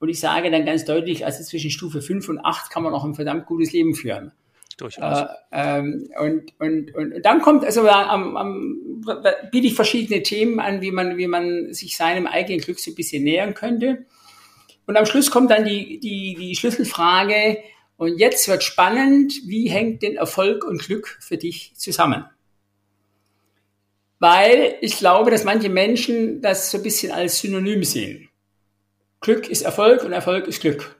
Und 0.01 0.09
ich 0.09 0.19
sage 0.19 0.51
dann 0.51 0.67
ganz 0.67 0.85
deutlich, 0.85 1.25
also 1.25 1.45
zwischen 1.45 1.71
Stufe 1.71 2.03
5 2.03 2.29
und 2.29 2.39
8 2.41 2.71
kann 2.71 2.83
man 2.83 2.93
auch 2.93 3.05
ein 3.05 3.15
verdammt 3.15 3.47
gutes 3.47 3.73
Leben 3.73 3.95
führen. 3.95 4.33
Durchaus. 4.77 5.29
Äh, 5.53 5.79
ähm, 5.79 6.11
und, 6.19 6.53
und, 6.59 6.95
und, 6.95 7.23
dann 7.23 7.41
kommt, 7.43 7.65
also 7.65 7.87
am, 7.87 8.37
am, 8.37 9.05
biete 9.53 9.69
ich 9.69 9.75
verschiedene 9.75 10.23
Themen 10.23 10.59
an, 10.59 10.81
wie 10.81 10.91
man, 10.91 11.19
wie 11.19 11.27
man 11.29 11.73
sich 11.73 11.97
seinem 11.97 12.27
eigenen 12.27 12.61
Glück 12.61 12.81
so 12.81 12.91
ein 12.91 12.95
bisschen 12.95 13.23
nähern 13.23 13.55
könnte. 13.55 14.07
Und 14.87 14.97
am 14.97 15.07
Schluss 15.07 15.31
kommt 15.31 15.51
dann 15.51 15.65
die, 15.65 16.01
die, 16.01 16.35
die 16.35 16.57
Schlüsselfrage, 16.57 17.59
und 18.01 18.17
jetzt 18.17 18.49
wird 18.49 18.63
spannend, 18.63 19.43
wie 19.45 19.69
hängt 19.69 20.03
denn 20.03 20.17
Erfolg 20.17 20.65
und 20.65 20.81
Glück 20.81 21.19
für 21.21 21.37
dich 21.37 21.75
zusammen? 21.77 22.25
Weil 24.19 24.77
ich 24.81 24.97
glaube, 24.97 25.31
dass 25.31 25.45
manche 25.45 25.69
Menschen 25.69 26.41
das 26.41 26.71
so 26.71 26.79
ein 26.79 26.83
bisschen 26.83 27.13
als 27.13 27.41
Synonym 27.41 27.85
sehen. 27.85 28.30
Glück 29.21 29.49
ist 29.49 29.63
Erfolg 29.63 30.05
und 30.05 30.13
Erfolg 30.13 30.47
ist 30.47 30.61
Glück. 30.61 30.97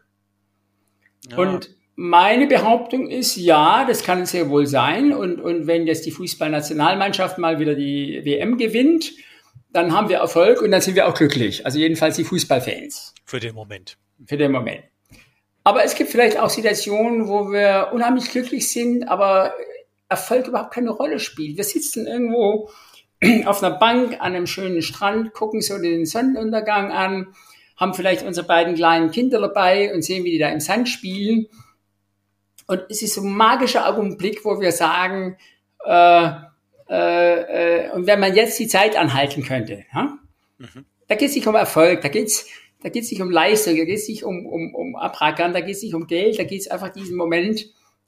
Ja. 1.31 1.39
Und 1.39 1.71
meine 1.97 2.47
Behauptung 2.47 3.09
ist, 3.09 3.37
ja, 3.37 3.85
das 3.87 4.03
kann 4.03 4.25
sehr 4.27 4.49
wohl 4.49 4.67
sein. 4.67 5.13
Und, 5.13 5.41
und 5.41 5.67
wenn 5.67 5.87
jetzt 5.87 6.07
die 6.07 6.11
Fußballnationalmannschaft 6.11 7.39
mal 7.39 7.59
wieder 7.59 7.75
die 7.75 8.21
WM 8.25 8.57
gewinnt, 8.59 9.13
dann 9.73 9.95
haben 9.95 10.09
wir 10.09 10.19
Erfolg 10.19 10.63
und 10.63 10.71
dann 10.71 10.81
sind 10.81 10.97
wir 10.97 11.07
auch 11.09 11.15
glücklich. 11.15 11.65
Also 11.65 11.79
jedenfalls 11.79 12.17
die 12.17 12.25
Fußballfans. 12.25 13.15
Für 13.25 13.41
den 13.41 13.55
Moment. 13.55 13.97
Für 14.27 14.37
den 14.37 14.53
Moment. 14.53 14.83
Aber 15.63 15.85
es 15.85 15.95
gibt 15.95 16.11
vielleicht 16.11 16.39
auch 16.39 16.51
Situationen, 16.51 17.29
wo 17.29 17.53
wir 17.53 17.91
unheimlich 17.93 18.31
glücklich 18.31 18.71
sind, 18.71 19.09
aber 19.09 19.55
Erfolg 20.09 20.49
überhaupt 20.49 20.73
keine 20.75 20.91
Rolle 20.91 21.21
spielt. 21.21 21.57
Wir 21.57 21.65
sitzen 21.65 22.07
irgendwo 22.07 22.71
auf 23.45 23.63
einer 23.63 23.77
Bank 23.77 24.15
an 24.15 24.35
einem 24.35 24.47
schönen 24.47 24.83
Strand, 24.83 25.33
gucken 25.33 25.61
so 25.61 25.79
den 25.79 26.07
Sonnenuntergang 26.07 26.91
an, 26.91 27.35
haben 27.81 27.95
vielleicht 27.95 28.25
unsere 28.25 28.47
beiden 28.47 28.75
kleinen 28.75 29.11
Kinder 29.11 29.41
dabei 29.41 29.93
und 29.95 30.03
sehen, 30.03 30.25
wie 30.25 30.31
die 30.31 30.39
da 30.39 30.51
im 30.51 30.61
Sand 30.61 30.89
spielen. 30.89 31.47
Und 32.67 32.85
es 32.91 33.03
ist 33.03 33.15
so 33.15 33.23
ein 33.23 33.35
magischer 33.35 33.89
Augenblick, 33.89 34.45
wo 34.45 34.61
wir 34.61 34.71
sagen, 34.71 35.39
äh, 35.85 36.31
äh, 36.89 37.87
äh, 37.87 37.91
und 37.93 38.07
wenn 38.07 38.21
man 38.21 38.35
jetzt 38.35 38.59
die 38.59 38.69
Zeit 38.69 38.97
anhalten 38.97 39.43
könnte, 39.43 39.85
ja? 39.95 40.19
Mhm. 40.59 40.85
da 41.09 41.15
geht 41.15 41.31
es 41.31 41.35
nicht 41.35 41.47
um 41.47 41.55
Erfolg, 41.55 42.03
da 42.03 42.09
geht 42.09 42.27
es 42.27 42.47
da 42.83 42.89
geht 42.89 43.05
es 43.05 43.11
nicht 43.11 43.21
um 43.21 43.31
Leistung, 43.31 43.77
da 43.77 43.85
geht 43.85 43.99
es 43.99 44.09
nicht 44.09 44.25
um, 44.25 44.47
um, 44.47 44.75
um 44.75 44.97
Abrackern, 44.97 45.53
da 45.53 45.61
geht 45.61 45.77
es 45.77 45.83
nicht 45.83 45.95
um 45.95 46.07
Geld, 46.07 46.39
da 46.39 46.45
geht 46.45 46.63
es 46.63 46.69
einfach 46.69 46.89
diesen 46.91 47.17
Moment 47.17 47.67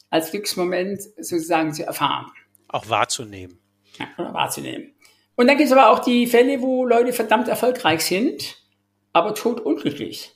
als 0.08 0.30
Glücksmoment 0.30 1.02
sozusagen 1.16 1.74
zu 1.74 1.84
erfahren. 1.84 2.26
Auch 2.68 2.88
wahrzunehmen. 2.88 3.58
Ja, 3.98 4.32
wahrzunehmen. 4.32 4.94
Und 5.34 5.46
dann 5.46 5.56
gibt 5.56 5.66
es 5.66 5.76
aber 5.76 5.90
auch 5.90 5.98
die 5.98 6.26
Fälle, 6.26 6.62
wo 6.62 6.86
Leute 6.86 7.12
verdammt 7.12 7.48
erfolgreich 7.48 8.00
sind, 8.00 8.61
aber 9.12 9.34
tot 9.34 9.60
unglücklich. 9.60 10.32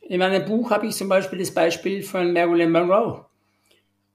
In 0.00 0.18
meinem 0.18 0.44
Buch 0.44 0.70
habe 0.70 0.86
ich 0.86 0.96
zum 0.96 1.08
Beispiel 1.08 1.38
das 1.38 1.52
Beispiel 1.52 2.02
von 2.02 2.32
Marilyn 2.32 2.70
Monroe. 2.70 3.26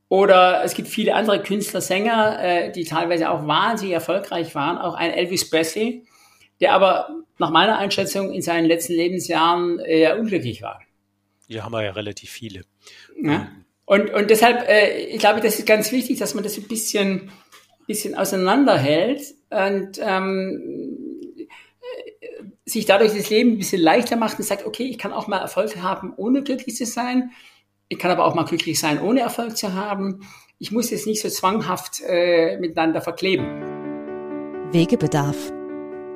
Oder 0.10 0.64
es 0.64 0.74
gibt 0.76 0.88
viele 0.88 1.16
andere 1.16 1.42
Künstler, 1.42 1.82
Sänger, 1.82 2.38
äh, 2.42 2.72
die 2.72 2.84
teilweise 2.84 3.30
auch 3.30 3.48
wahnsinnig 3.48 3.94
erfolgreich 3.94 4.54
waren. 4.54 4.78
Auch 4.78 4.94
ein 4.94 5.12
Elvis 5.12 5.50
Presley, 5.50 6.06
der 6.60 6.74
aber 6.74 7.10
nach 7.38 7.50
meiner 7.50 7.78
Einschätzung 7.78 8.32
in 8.32 8.42
seinen 8.42 8.66
letzten 8.66 8.94
Lebensjahren 8.94 9.80
eher 9.80 10.20
unglücklich 10.20 10.62
war. 10.62 10.82
Ja, 11.48 11.64
haben 11.64 11.74
wir 11.74 11.84
ja 11.84 11.92
relativ 11.92 12.30
viele. 12.30 12.62
Ja. 13.22 13.48
Und, 13.86 14.12
und 14.14 14.30
deshalb, 14.30 14.68
äh, 14.68 15.06
ich 15.06 15.20
glaube, 15.20 15.42
das 15.42 15.60
ist 15.60 15.68
ganz 15.68 15.92
wichtig, 15.92 16.20
dass 16.20 16.34
man 16.34 16.44
das 16.44 16.58
ein 16.58 16.68
bisschen, 16.68 17.32
bisschen 17.88 18.16
auseinanderhält 18.16 19.22
und 19.50 20.00
ähm, 20.02 21.25
sich 22.66 22.86
dadurch 22.86 23.14
das 23.14 23.30
Leben 23.30 23.52
ein 23.52 23.58
bisschen 23.58 23.82
leichter 23.82 24.16
macht 24.16 24.40
und 24.40 24.46
sagt, 24.46 24.66
okay, 24.66 24.84
ich 24.84 24.98
kann 24.98 25.14
auch 25.14 25.28
mal 25.28 25.40
Erfolg 25.40 25.78
haben, 25.78 26.14
ohne 26.18 26.44
glücklich 26.44 26.76
zu 26.76 26.86
sein. 26.86 27.32
Ich 27.88 28.00
kann 28.00 28.12
aber 28.12 28.26
auch 28.26 28.34
mal 28.34 28.46
glücklich 28.46 28.80
sein, 28.80 29.00
ohne 29.00 29.20
Erfolg 29.20 29.56
zu 29.56 29.74
haben. 29.74 30.28
Ich 30.58 30.72
muss 30.72 30.90
jetzt 30.90 31.06
nicht 31.06 31.22
so 31.22 31.30
zwanghaft 31.30 32.02
äh, 32.08 32.58
miteinander 32.60 33.02
verkleben. 33.02 33.46
Wegebedarf. 34.72 35.52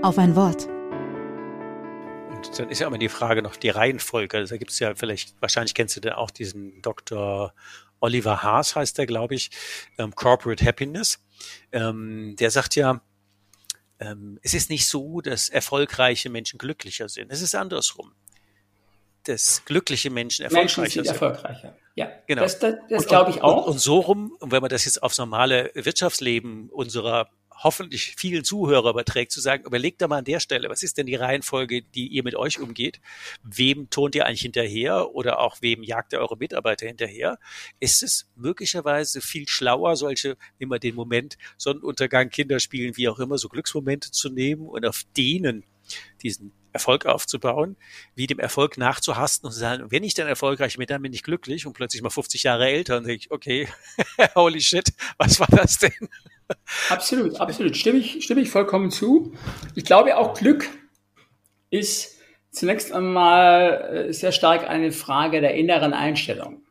Auf 0.01 0.17
ein 0.17 0.35
Wort. 0.35 0.67
Und 2.29 2.57
dann 2.57 2.69
ist 2.69 2.79
ja 2.79 2.87
immer 2.87 2.97
die 2.97 3.09
Frage 3.09 3.41
noch 3.43 3.55
die 3.55 3.69
Reihenfolge. 3.69 4.37
Also 4.37 4.55
da 4.55 4.57
gibt 4.57 4.71
es 4.71 4.79
ja 4.79 4.95
vielleicht, 4.95 5.39
wahrscheinlich 5.41 5.73
kennst 5.73 5.97
du 5.97 5.99
denn 5.99 6.13
auch 6.13 6.31
diesen 6.31 6.81
Dr. 6.81 7.53
Oliver 7.99 8.41
Haas, 8.41 8.75
heißt 8.75 8.97
der, 8.97 9.05
glaube 9.05 9.35
ich, 9.35 9.51
ähm, 9.97 10.15
Corporate 10.15 10.65
Happiness. 10.65 11.19
Ähm, 11.71 12.35
der 12.39 12.49
sagt 12.49 12.75
ja, 12.75 13.01
ähm, 13.99 14.39
es 14.41 14.53
ist 14.53 14.69
nicht 14.69 14.87
so, 14.87 15.21
dass 15.21 15.49
erfolgreiche 15.49 16.29
Menschen 16.29 16.57
glücklicher 16.57 17.09
sind. 17.09 17.31
Es 17.31 17.41
ist 17.41 17.55
andersrum. 17.55 18.13
Dass 19.25 19.65
glückliche 19.65 20.09
Menschen 20.09 20.45
erfolgreicher 20.45 20.81
Menschen 20.81 21.03
sind. 21.03 21.07
erfolgreicher. 21.07 21.75
Ja, 21.95 22.09
genau. 22.25 22.43
Das, 22.43 22.59
das, 22.59 22.75
das 22.89 23.07
glaube 23.07 23.31
ich 23.31 23.41
auch. 23.41 23.65
Und, 23.65 23.73
und 23.73 23.79
so 23.79 23.99
rum, 23.99 24.35
und 24.39 24.51
wenn 24.51 24.61
man 24.61 24.69
das 24.69 24.85
jetzt 24.85 25.03
aufs 25.03 25.17
normale 25.17 25.71
Wirtschaftsleben 25.75 26.69
unserer 26.69 27.29
hoffentlich 27.59 28.15
vielen 28.17 28.43
Zuhörer 28.43 28.91
überträgt, 28.91 29.31
zu 29.31 29.41
sagen, 29.41 29.65
überlegt 29.65 30.01
da 30.01 30.07
mal 30.07 30.19
an 30.19 30.25
der 30.25 30.39
Stelle, 30.39 30.69
was 30.69 30.83
ist 30.83 30.97
denn 30.97 31.05
die 31.05 31.15
Reihenfolge, 31.15 31.81
die 31.81 32.07
ihr 32.07 32.23
mit 32.23 32.35
euch 32.35 32.59
umgeht? 32.59 33.01
Wem 33.43 33.89
tont 33.89 34.15
ihr 34.15 34.25
eigentlich 34.25 34.41
hinterher 34.41 35.13
oder 35.13 35.39
auch 35.39 35.57
wem 35.61 35.83
jagt 35.83 36.13
ihr 36.13 36.19
eure 36.19 36.37
Mitarbeiter 36.37 36.87
hinterher? 36.87 37.37
Ist 37.79 38.01
es 38.01 38.29
möglicherweise 38.35 39.21
viel 39.21 39.47
schlauer, 39.47 39.95
solche, 39.95 40.37
immer 40.57 40.79
den 40.79 40.95
Moment, 40.95 41.37
Sonnenuntergang, 41.57 42.29
Kinderspielen, 42.29 42.95
wie 42.97 43.09
auch 43.09 43.19
immer, 43.19 43.37
so 43.37 43.49
Glücksmomente 43.49 44.11
zu 44.11 44.29
nehmen 44.29 44.67
und 44.67 44.85
auf 44.85 45.03
denen 45.17 45.63
diesen 46.21 46.53
Erfolg 46.71 47.05
aufzubauen, 47.07 47.77
wie 48.15 48.27
dem 48.27 48.39
Erfolg 48.39 48.77
nachzuhasten 48.77 49.47
und 49.47 49.53
zu 49.53 49.59
sagen, 49.59 49.89
wenn 49.89 50.03
ich 50.03 50.13
dann 50.13 50.27
erfolgreich 50.27 50.77
bin, 50.77 50.85
dann 50.85 51.01
bin 51.01 51.13
ich 51.13 51.23
glücklich 51.23 51.65
und 51.65 51.73
plötzlich 51.73 52.01
mal 52.01 52.09
50 52.09 52.43
Jahre 52.43 52.67
älter 52.67 52.97
und 52.97 53.07
denke 53.07 53.23
ich, 53.25 53.31
okay, 53.31 53.67
holy 54.35 54.61
shit, 54.61 54.89
was 55.17 55.39
war 55.39 55.47
das 55.47 55.79
denn? 55.79 56.09
Absolut, 56.89 57.39
absolut. 57.39 57.77
Stimme 57.77 57.99
ich, 57.99 58.23
stimme 58.23 58.41
ich 58.41 58.49
vollkommen 58.49 58.91
zu. 58.91 59.33
Ich 59.75 59.85
glaube 59.85 60.17
auch 60.17 60.33
Glück 60.33 60.67
ist 61.69 62.17
zunächst 62.51 62.91
einmal 62.91 64.07
äh, 64.09 64.13
sehr 64.13 64.31
stark 64.31 64.67
eine 64.67 64.91
Frage 64.91 65.41
der 65.41 65.53
inneren 65.53 65.93
Einstellung. 65.93 66.63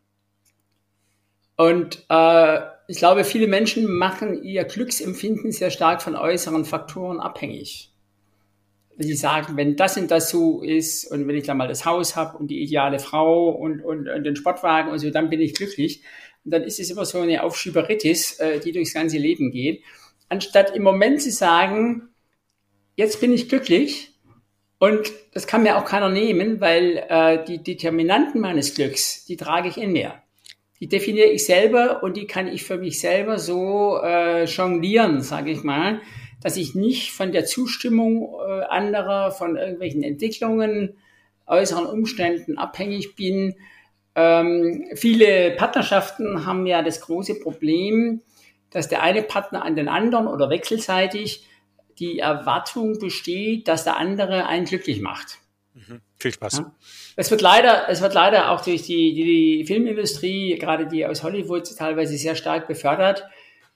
Und 1.57 2.05
äh, 2.09 2.61
ich 2.89 2.99
glaube, 2.99 3.25
viele 3.25 3.49
Menschen 3.49 3.93
machen 3.93 4.43
ihr 4.43 4.65
Glücksempfinden 4.65 5.53
sehr 5.53 5.71
stark 5.71 6.03
von 6.03 6.17
äußeren 6.17 6.65
Faktoren 6.65 7.21
abhängig. 7.21 7.93
Sie 8.97 9.15
sagen, 9.15 9.57
wenn 9.57 9.77
das 9.77 9.97
und 9.97 10.11
das 10.11 10.31
so 10.31 10.63
ist 10.63 11.05
und 11.05 11.29
wenn 11.29 11.37
ich 11.37 11.45
dann 11.45 11.57
mal 11.57 11.69
das 11.69 11.85
Haus 11.85 12.17
habe 12.17 12.37
und 12.37 12.49
die 12.49 12.61
ideale 12.61 12.99
Frau 12.99 13.51
und, 13.51 13.81
und, 13.81 14.09
und 14.09 14.25
den 14.25 14.35
Sportwagen 14.35 14.91
und 14.91 14.99
so, 14.99 15.11
dann 15.11 15.31
bin 15.31 15.41
ich 15.41 15.55
glücklich. 15.55 16.03
Und 16.45 16.53
dann 16.53 16.63
ist 16.63 16.81
es 16.81 16.91
immer 16.91 17.05
so 17.05 17.21
eine 17.21 17.43
Aufschieberitis, 17.43 18.39
äh, 18.41 18.61
die 18.61 18.73
durchs 18.73 18.95
ganze 18.95 19.19
Leben 19.19 19.51
geht. 19.51 19.83
Anstatt 20.29 20.75
im 20.75 20.83
Moment 20.83 21.23
zu 21.23 21.31
sagen, 21.31 22.09
jetzt 22.97 23.21
bin 23.21 23.33
ich 23.33 23.49
glücklich 23.49 24.11
und 24.79 25.11
das 25.33 25.47
kann 25.47 25.63
mir 25.63 25.79
auch 25.79 25.85
keiner 25.85 26.09
nehmen, 26.09 26.61
weil 26.61 27.05
äh, 27.09 27.45
die 27.45 27.63
Determinanten 27.63 28.41
meines 28.41 28.75
Glücks, 28.75 29.25
die 29.25 29.37
trage 29.37 29.69
ich 29.69 29.77
in 29.77 29.93
mir. 29.93 30.23
die 30.81 30.87
definiere 30.87 31.29
ich 31.29 31.45
selber 31.45 32.03
und 32.03 32.17
die 32.17 32.27
kann 32.27 32.47
ich 32.47 32.63
für 32.63 32.79
mich 32.79 33.01
selber 33.01 33.39
so 33.39 34.01
äh, 34.03 34.45
jonglieren, 34.45 35.23
sage 35.23 35.51
ich 35.51 35.63
mal, 35.65 36.01
dass 36.41 36.57
ich 36.57 36.75
nicht 36.75 37.13
von 37.13 37.33
der 37.33 37.45
Zustimmung 37.45 38.35
äh, 38.35 38.63
anderer, 38.65 39.33
von 39.33 39.57
irgendwelchen 39.57 40.05
Entwicklungen, 40.05 40.97
äußeren 41.47 41.87
Umständen 41.87 42.59
abhängig 42.59 43.17
bin. 43.17 43.57
Ähm, 44.21 44.85
viele 44.97 45.53
Partnerschaften 45.53 46.45
haben 46.45 46.67
ja 46.67 46.83
das 46.83 47.01
große 47.03 47.39
Problem, 47.39 48.21
dass 48.71 48.89
der 48.89 49.01
eine 49.01 49.23
Partner 49.23 49.65
an 49.65 49.77
den 49.77 49.89
anderen 49.89 50.27
oder 50.27 50.51
wechselseitig 50.51 51.47
die 52.01 52.19
Erwartung 52.19 52.99
besteht, 52.99 53.69
dass 53.69 53.85
der 53.85 53.97
andere 53.97 54.47
einen 54.47 54.65
glücklich 54.65 55.01
macht. 55.01 55.39
Mhm. 55.75 56.01
Viel 56.19 56.33
Spaß. 56.33 56.59
Ja. 56.59 56.75
Es 57.15 57.31
wird 57.31 57.43
leider, 57.43 57.89
es 57.89 58.01
wird 58.01 58.13
leider 58.13 58.51
auch 58.51 58.61
durch 58.61 58.83
die, 58.83 59.15
die, 59.15 59.25
die 59.59 59.65
Filmindustrie, 59.67 60.59
gerade 60.59 60.89
die 60.89 61.07
aus 61.07 61.23
Hollywood, 61.23 61.69
teilweise 61.77 62.17
sehr 62.19 62.35
stark 62.35 62.67
befördert. 62.67 63.25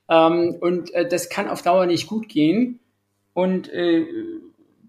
Ähm, 0.08 0.56
und 0.61 0.92
äh, 0.92 1.06
das 1.06 1.28
kann 1.28 1.49
auf 1.49 1.62
Dauer 1.62 1.87
nicht 1.87 2.08
gut 2.08 2.28
gehen 2.28 2.80
und 3.32 3.68
äh, 3.68 4.04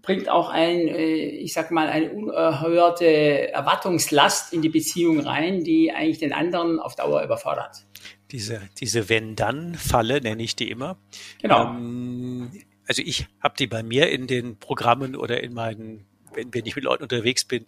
bringt 0.04 0.28
auch 0.28 0.48
ein, 0.48 0.88
äh, 0.88 1.14
ich 1.14 1.52
sag 1.52 1.70
mal, 1.70 1.88
eine 1.88 2.10
unerhörte 2.10 3.52
Erwartungslast 3.52 4.52
in 4.52 4.62
die 4.62 4.68
Beziehung 4.68 5.20
rein, 5.20 5.64
die 5.64 5.92
eigentlich 5.92 6.18
den 6.18 6.32
anderen 6.32 6.78
auf 6.80 6.94
Dauer 6.94 7.22
überfordert. 7.22 7.86
Diese, 8.30 8.60
diese 8.78 9.08
Wenn-Dann-Falle 9.08 10.20
nenne 10.20 10.42
ich 10.42 10.56
die 10.56 10.70
immer. 10.70 10.96
Genau. 11.40 11.68
Ähm, 11.68 12.52
also 12.86 13.02
ich 13.04 13.26
habe 13.40 13.54
die 13.58 13.66
bei 13.66 13.82
mir 13.82 14.10
in 14.10 14.26
den 14.26 14.58
Programmen 14.58 15.16
oder 15.16 15.42
in 15.42 15.54
meinen, 15.54 16.06
wenn, 16.32 16.52
wenn 16.52 16.66
ich 16.66 16.76
mit 16.76 16.84
Leuten 16.84 17.02
unterwegs 17.02 17.44
bin, 17.44 17.66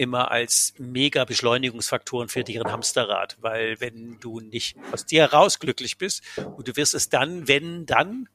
immer 0.00 0.30
als 0.30 0.72
mega 0.78 1.26
Beschleunigungsfaktoren 1.26 2.30
für 2.30 2.42
deren 2.42 2.72
Hamsterrad, 2.72 3.36
weil 3.42 3.80
wenn 3.80 4.18
du 4.18 4.40
nicht 4.40 4.78
aus 4.92 5.04
dir 5.04 5.20
heraus 5.20 5.58
glücklich 5.58 5.98
bist 5.98 6.22
und 6.56 6.66
du 6.68 6.76
wirst 6.76 6.94
es 6.94 7.10
dann, 7.10 7.48
wenn 7.48 7.84
dann, 7.84 8.26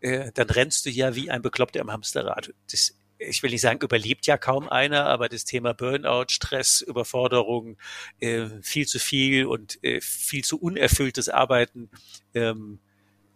äh, 0.00 0.32
dann 0.32 0.48
rennst 0.48 0.86
du 0.86 0.90
ja 0.90 1.14
wie 1.14 1.30
ein 1.30 1.42
Bekloppter 1.42 1.80
im 1.80 1.92
Hamsterrad. 1.92 2.54
Das, 2.70 2.96
ich 3.18 3.42
will 3.42 3.50
nicht 3.50 3.60
sagen, 3.60 3.80
überlebt 3.82 4.26
ja 4.26 4.38
kaum 4.38 4.66
einer, 4.70 5.04
aber 5.04 5.28
das 5.28 5.44
Thema 5.44 5.74
Burnout, 5.74 6.28
Stress, 6.28 6.80
Überforderung, 6.80 7.76
äh, 8.20 8.46
viel 8.62 8.86
zu 8.86 8.98
viel 8.98 9.44
und 9.44 9.78
äh, 9.84 10.00
viel 10.00 10.42
zu 10.42 10.58
unerfülltes 10.58 11.28
Arbeiten, 11.28 11.90
ähm, 12.32 12.78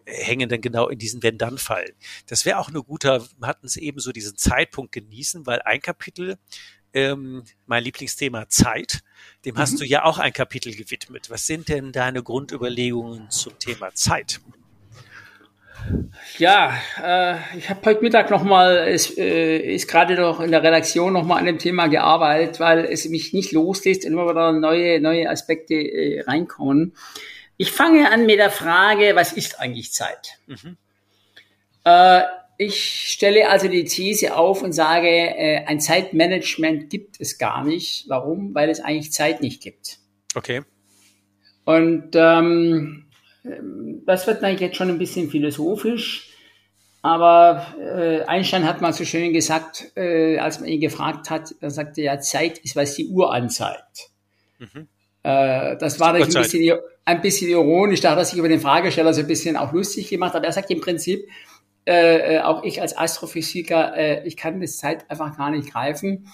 hängen 0.07 0.49
dann 0.49 0.61
genau 0.61 0.87
in 0.87 0.97
diesen 0.97 1.21
Wenn-Dann-Fallen. 1.21 1.93
Das 2.25 2.45
wäre 2.45 2.57
auch 2.57 2.69
eine 2.69 2.81
gute, 2.81 3.27
wir 3.37 3.47
hatten 3.47 3.67
es 3.67 3.77
eben 3.77 3.99
so 3.99 4.11
diesen 4.11 4.37
Zeitpunkt 4.37 4.91
genießen, 4.91 5.45
weil 5.45 5.61
ein 5.61 5.81
Kapitel 5.81 6.39
ähm, 6.95 7.43
mein 7.67 7.83
Lieblingsthema 7.83 8.49
Zeit. 8.49 9.03
Dem 9.43 9.55
mhm. 9.55 9.59
hast 9.59 9.79
du 9.79 9.85
ja 9.85 10.05
auch 10.05 10.17
ein 10.17 10.33
Kapitel 10.33 10.73
gewidmet. 10.73 11.29
Was 11.29 11.45
sind 11.45 11.69
denn 11.69 11.91
deine 11.91 12.23
Grundüberlegungen 12.23 13.29
zum 13.29 13.59
Thema 13.59 13.93
Zeit? 13.93 14.39
Ja, 16.39 16.73
äh, 17.03 17.57
ich 17.57 17.69
habe 17.69 17.81
heute 17.85 18.01
Mittag 18.01 18.31
nochmal, 18.31 18.87
es 18.87 19.15
äh, 19.17 19.57
ist 19.57 19.87
gerade 19.87 20.15
noch 20.15 20.39
in 20.39 20.49
der 20.49 20.63
Redaktion 20.63 21.13
nochmal 21.13 21.39
an 21.39 21.45
dem 21.45 21.59
Thema 21.59 21.87
gearbeitet, 21.87 22.59
weil 22.59 22.85
es 22.85 23.07
mich 23.07 23.33
nicht 23.33 23.51
loslässt 23.51 24.05
und 24.05 24.13
immer 24.13 24.27
wieder 24.27 24.51
neue, 24.51 24.99
neue 24.99 25.29
Aspekte 25.29 25.75
äh, 25.75 26.21
reinkommen. 26.21 26.95
Ich 27.57 27.71
fange 27.71 28.11
an 28.11 28.25
mit 28.25 28.39
der 28.39 28.49
Frage, 28.49 29.15
was 29.15 29.33
ist 29.33 29.59
eigentlich 29.59 29.93
Zeit? 29.93 30.39
Mhm. 30.47 30.77
Äh, 32.57 32.65
ich 32.65 33.11
stelle 33.11 33.49
also 33.49 33.67
die 33.67 33.83
These 33.85 34.35
auf 34.35 34.61
und 34.61 34.73
sage, 34.73 35.07
äh, 35.07 35.65
ein 35.65 35.79
Zeitmanagement 35.79 36.89
gibt 36.89 37.19
es 37.19 37.37
gar 37.37 37.63
nicht. 37.63 38.05
Warum? 38.07 38.53
Weil 38.55 38.69
es 38.69 38.79
eigentlich 38.79 39.11
Zeit 39.11 39.41
nicht 39.41 39.61
gibt. 39.61 39.99
Okay. 40.35 40.61
Und 41.65 42.11
ähm, 42.13 43.05
das 44.05 44.27
wird 44.27 44.43
dann 44.43 44.57
jetzt 44.57 44.75
schon 44.75 44.89
ein 44.89 44.97
bisschen 44.97 45.29
philosophisch. 45.29 46.31
Aber 47.01 47.67
äh, 47.79 48.23
Einstein 48.23 48.65
hat 48.65 48.81
mal 48.81 48.91
so 48.91 49.05
schön 49.05 49.31
gesagt, 49.31 49.91
äh, 49.95 50.39
als 50.39 50.59
man 50.59 50.69
ihn 50.69 50.81
gefragt 50.81 51.29
hat, 51.29 51.53
er 51.61 51.69
sagte 51.69 52.01
ja, 52.01 52.19
Zeit 52.19 52.57
ist, 52.57 52.75
was 52.75 52.95
die 52.95 53.07
Uhr 53.09 53.31
anzeigt. 53.31 54.09
Mhm. 54.57 54.87
Äh, 55.21 55.77
das 55.77 55.99
war 55.99 56.15
ein 56.15 56.25
bisschen, 56.25 56.79
ein 57.05 57.21
bisschen 57.21 57.49
ironisch, 57.49 58.01
da 58.01 58.11
hat 58.11 58.17
er 58.17 58.25
sich 58.25 58.39
über 58.39 58.49
den 58.49 58.59
Fragesteller 58.59 59.13
so 59.13 59.21
ein 59.21 59.27
bisschen 59.27 59.55
auch 59.55 59.71
lustig 59.71 60.09
gemacht. 60.09 60.35
Aber 60.35 60.45
er 60.45 60.51
sagt 60.51 60.71
im 60.71 60.81
Prinzip, 60.81 61.27
äh, 61.87 62.37
äh, 62.37 62.39
auch 62.39 62.63
ich 62.63 62.81
als 62.81 62.97
Astrophysiker, 62.97 63.95
äh, 63.95 64.27
ich 64.27 64.37
kann 64.37 64.59
das 64.59 64.77
Zeit 64.77 65.09
einfach 65.09 65.37
gar 65.37 65.51
nicht 65.51 65.71
greifen. 65.71 66.27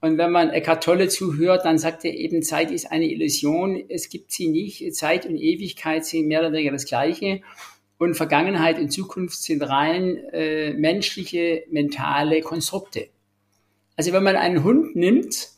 Und 0.00 0.18
wenn 0.18 0.30
man 0.30 0.50
Eckhart 0.50 0.84
Tolle 0.84 1.08
zuhört, 1.08 1.64
dann 1.64 1.78
sagt 1.78 2.04
er 2.04 2.14
eben, 2.14 2.42
Zeit 2.42 2.70
ist 2.70 2.90
eine 2.90 3.06
Illusion, 3.06 3.82
es 3.88 4.08
gibt 4.08 4.30
sie 4.30 4.48
nicht. 4.48 4.94
Zeit 4.94 5.26
und 5.26 5.36
Ewigkeit 5.36 6.04
sind 6.04 6.28
mehr 6.28 6.40
oder 6.40 6.52
weniger 6.52 6.72
das 6.72 6.86
Gleiche. 6.86 7.40
Und 7.98 8.14
Vergangenheit 8.14 8.78
und 8.78 8.90
Zukunft 8.90 9.42
sind 9.42 9.62
rein 9.62 10.16
äh, 10.32 10.72
menschliche, 10.72 11.64
mentale 11.70 12.42
Konstrukte. 12.42 13.08
Also 13.96 14.12
wenn 14.12 14.22
man 14.22 14.36
einen 14.36 14.62
Hund 14.62 14.94
nimmt, 14.94 15.48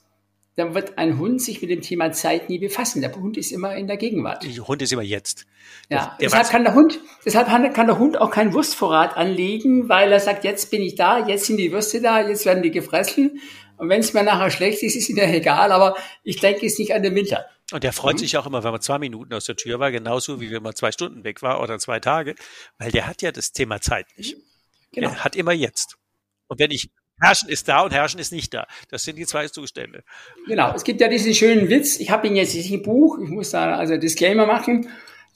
dann 0.61 0.75
wird 0.75 0.99
ein 0.99 1.19
Hund 1.19 1.43
sich 1.43 1.61
mit 1.61 1.71
dem 1.71 1.81
Thema 1.81 2.13
Zeit 2.13 2.49
nie 2.49 2.59
befassen. 2.59 3.01
Der 3.01 3.15
Hund 3.15 3.37
ist 3.37 3.51
immer 3.51 3.75
in 3.75 3.87
der 3.87 3.97
Gegenwart. 3.97 4.45
Der 4.45 4.69
Hund 4.69 4.83
ist 4.83 4.93
immer 4.93 5.03
jetzt. 5.03 5.47
Ja, 5.89 6.17
der 6.21 6.29
deshalb 6.29 6.49
kann 6.51 6.65
der 6.65 6.75
Hund, 6.75 7.01
deshalb 7.25 7.49
kann 7.49 7.87
der 7.87 7.99
Hund 7.99 8.21
auch 8.21 8.31
keinen 8.31 8.53
Wurstvorrat 8.53 9.17
anlegen, 9.17 9.89
weil 9.89 10.13
er 10.13 10.21
sagt, 10.21 10.45
jetzt 10.45 10.71
bin 10.71 10.83
ich 10.83 10.95
da, 10.95 11.27
jetzt 11.27 11.47
sind 11.47 11.57
die 11.57 11.73
Würste 11.73 12.01
da, 12.01 12.27
jetzt 12.27 12.47
werden 12.47 12.63
die 12.63 12.71
gefressen. 12.71 13.41
Und 13.77 13.89
wenn 13.89 14.01
es 14.01 14.13
mir 14.13 14.23
nachher 14.23 14.51
schlecht 14.51 14.83
ist, 14.83 14.95
ist 14.95 15.09
ihm 15.09 15.17
ja 15.19 15.25
egal, 15.25 15.73
aber 15.73 15.97
ich 16.23 16.39
denke 16.39 16.67
es 16.67 16.79
nicht 16.79 16.95
an 16.95 17.03
den 17.03 17.15
Winter. 17.15 17.47
Und 17.73 17.85
der 17.85 17.93
freut 17.93 18.15
mhm. 18.15 18.19
sich 18.19 18.37
auch 18.37 18.47
immer, 18.47 18.63
wenn 18.63 18.73
man 18.73 18.81
zwei 18.81 18.99
Minuten 18.99 19.33
aus 19.33 19.47
der 19.47 19.57
Tür 19.57 19.79
war, 19.79 19.91
genauso 19.91 20.41
wie 20.41 20.51
wenn 20.51 20.63
man 20.63 20.75
zwei 20.75 20.93
Stunden 20.93 21.25
weg 21.25 21.41
war 21.43 21.63
oder 21.63 21.79
zwei 21.79 22.01
Tage, 22.01 22.35
weil 22.79 22.91
der 22.91 23.07
hat 23.07 23.23
ja 23.23 23.33
das 23.33 23.53
Thema 23.53 23.81
Zeit 23.81 24.07
nicht. 24.17 24.37
Genau. 24.93 25.09
Er 25.09 25.25
hat 25.25 25.37
immer 25.37 25.53
jetzt. 25.53 25.97
Und 26.49 26.59
wenn 26.59 26.73
ich 26.73 26.91
Herrschen 27.21 27.49
ist 27.49 27.69
da 27.69 27.81
und 27.83 27.93
Herrschen 27.93 28.21
ist 28.21 28.33
nicht 28.33 28.53
da. 28.55 28.67
Das 28.91 29.05
sind 29.05 29.17
die 29.17 29.27
zwei 29.27 29.49
Zustände. 29.49 30.03
Genau. 30.47 30.73
Es 30.75 30.85
gibt 30.85 31.01
ja 31.01 31.09
diesen 31.09 31.35
schönen 31.35 31.69
Witz. 31.69 31.99
Ich 32.01 32.11
habe 32.11 32.27
ihn 32.27 32.37
jetzt 32.37 32.55
nicht 32.55 32.73
im 32.73 32.83
Buch. 32.83 33.19
Ich 33.23 33.29
muss 33.29 33.51
da 33.51 33.77
also 33.77 33.97
Disclaimer 33.97 34.47
machen. 34.47 34.89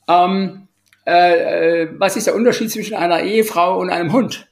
Ähm, 0.09 0.69
äh, 1.07 1.83
äh, 1.83 1.89
was 1.99 2.17
ist 2.17 2.27
der 2.27 2.35
Unterschied 2.35 2.71
zwischen 2.71 2.95
einer 2.95 3.23
Ehefrau 3.23 3.79
und 3.79 3.91
einem 3.91 4.13
Hund? 4.13 4.49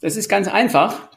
Das 0.00 0.16
ist 0.16 0.28
ganz 0.28 0.48
einfach. 0.48 1.08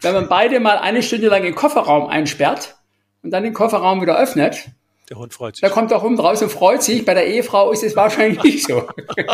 Wenn 0.00 0.14
man 0.14 0.28
beide 0.28 0.60
mal 0.60 0.78
eine 0.78 1.02
Stunde 1.02 1.28
lang 1.28 1.42
den 1.42 1.54
Kofferraum 1.54 2.08
einsperrt 2.08 2.76
und 3.22 3.30
dann 3.30 3.44
den 3.44 3.52
Kofferraum 3.52 4.00
wieder 4.00 4.18
öffnet, 4.18 4.70
der 5.10 5.18
Hund 5.18 5.34
freut 5.34 5.56
sich. 5.56 5.62
Da 5.62 5.68
kommt 5.68 5.92
auch 5.92 6.02
Hund 6.02 6.20
raus 6.20 6.40
und 6.40 6.50
freut 6.50 6.82
sich. 6.82 7.04
Bei 7.04 7.14
der 7.14 7.26
Ehefrau 7.26 7.72
ist 7.72 7.82
es 7.82 7.96
wahrscheinlich 7.96 8.42
nicht 8.44 8.66
so. 8.66 8.88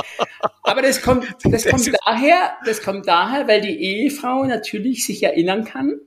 Aber 0.62 0.80
das 0.80 1.02
kommt, 1.02 1.26
das 1.44 1.66
kommt 1.66 1.90
daher, 2.06 2.56
das 2.64 2.82
kommt 2.82 3.06
daher, 3.06 3.46
weil 3.46 3.60
die 3.60 3.78
Ehefrau 3.78 4.44
natürlich 4.44 5.04
sich 5.04 5.22
erinnern 5.22 5.64
kann 5.64 6.00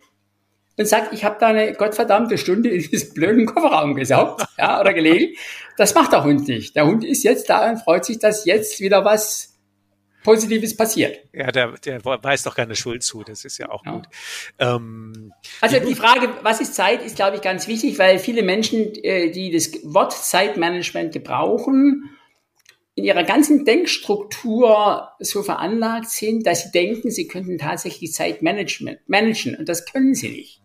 und 0.75 0.87
sagt, 0.87 1.13
ich 1.13 1.23
habe 1.23 1.37
da 1.39 1.47
eine 1.47 1.73
gottverdammte 1.73 2.39
Stunde 2.39 2.69
in 2.69 2.81
diesem 2.81 3.13
blöden 3.13 3.45
Kofferraum 3.45 3.93
gesaugt, 3.93 4.43
ja, 4.57 4.81
oder 4.81 4.93
gelegen. 4.93 5.35
Das 5.77 5.93
macht 5.93 6.13
der 6.13 6.23
Hund 6.23 6.47
nicht. 6.47 6.75
Der 6.75 6.87
Hund 6.87 7.05
ist 7.05 7.23
jetzt 7.23 7.49
da 7.49 7.69
und 7.69 7.77
freut 7.77 8.05
sich, 8.05 8.17
dass 8.17 8.45
jetzt 8.45 8.79
wieder 8.79 9.05
was 9.05 9.48
Positives 10.29 10.77
passiert. 10.77 11.27
Ja, 11.33 11.51
der, 11.51 11.71
der 11.79 12.05
weist 12.05 12.45
doch 12.45 12.55
keine 12.55 12.75
Schuld 12.75 13.01
zu, 13.01 13.23
das 13.23 13.45
ist 13.45 13.57
ja 13.57 13.71
auch 13.71 13.83
ja. 13.83 13.93
gut. 13.93 14.07
Ähm, 14.59 15.33
also 15.59 15.79
die 15.79 15.95
Frage, 15.95 16.29
was 16.43 16.61
ist 16.61 16.75
Zeit, 16.75 17.01
ist, 17.01 17.15
glaube 17.15 17.37
ich, 17.37 17.41
ganz 17.41 17.67
wichtig, 17.67 17.97
weil 17.97 18.19
viele 18.19 18.43
Menschen, 18.43 18.93
äh, 19.03 19.31
die 19.31 19.49
das 19.49 19.71
Wort 19.83 20.13
Zeitmanagement 20.13 21.13
gebrauchen, 21.13 22.11
in 22.93 23.05
ihrer 23.05 23.23
ganzen 23.23 23.65
Denkstruktur 23.65 25.09
so 25.17 25.41
veranlagt 25.41 26.11
sind, 26.11 26.45
dass 26.45 26.61
sie 26.61 26.71
denken, 26.71 27.09
sie 27.09 27.27
könnten 27.27 27.57
tatsächlich 27.57 28.13
Zeitmanagement 28.13 28.99
managen 29.07 29.55
und 29.55 29.67
das 29.67 29.87
können 29.87 30.13
sie 30.13 30.29
nicht. 30.29 30.61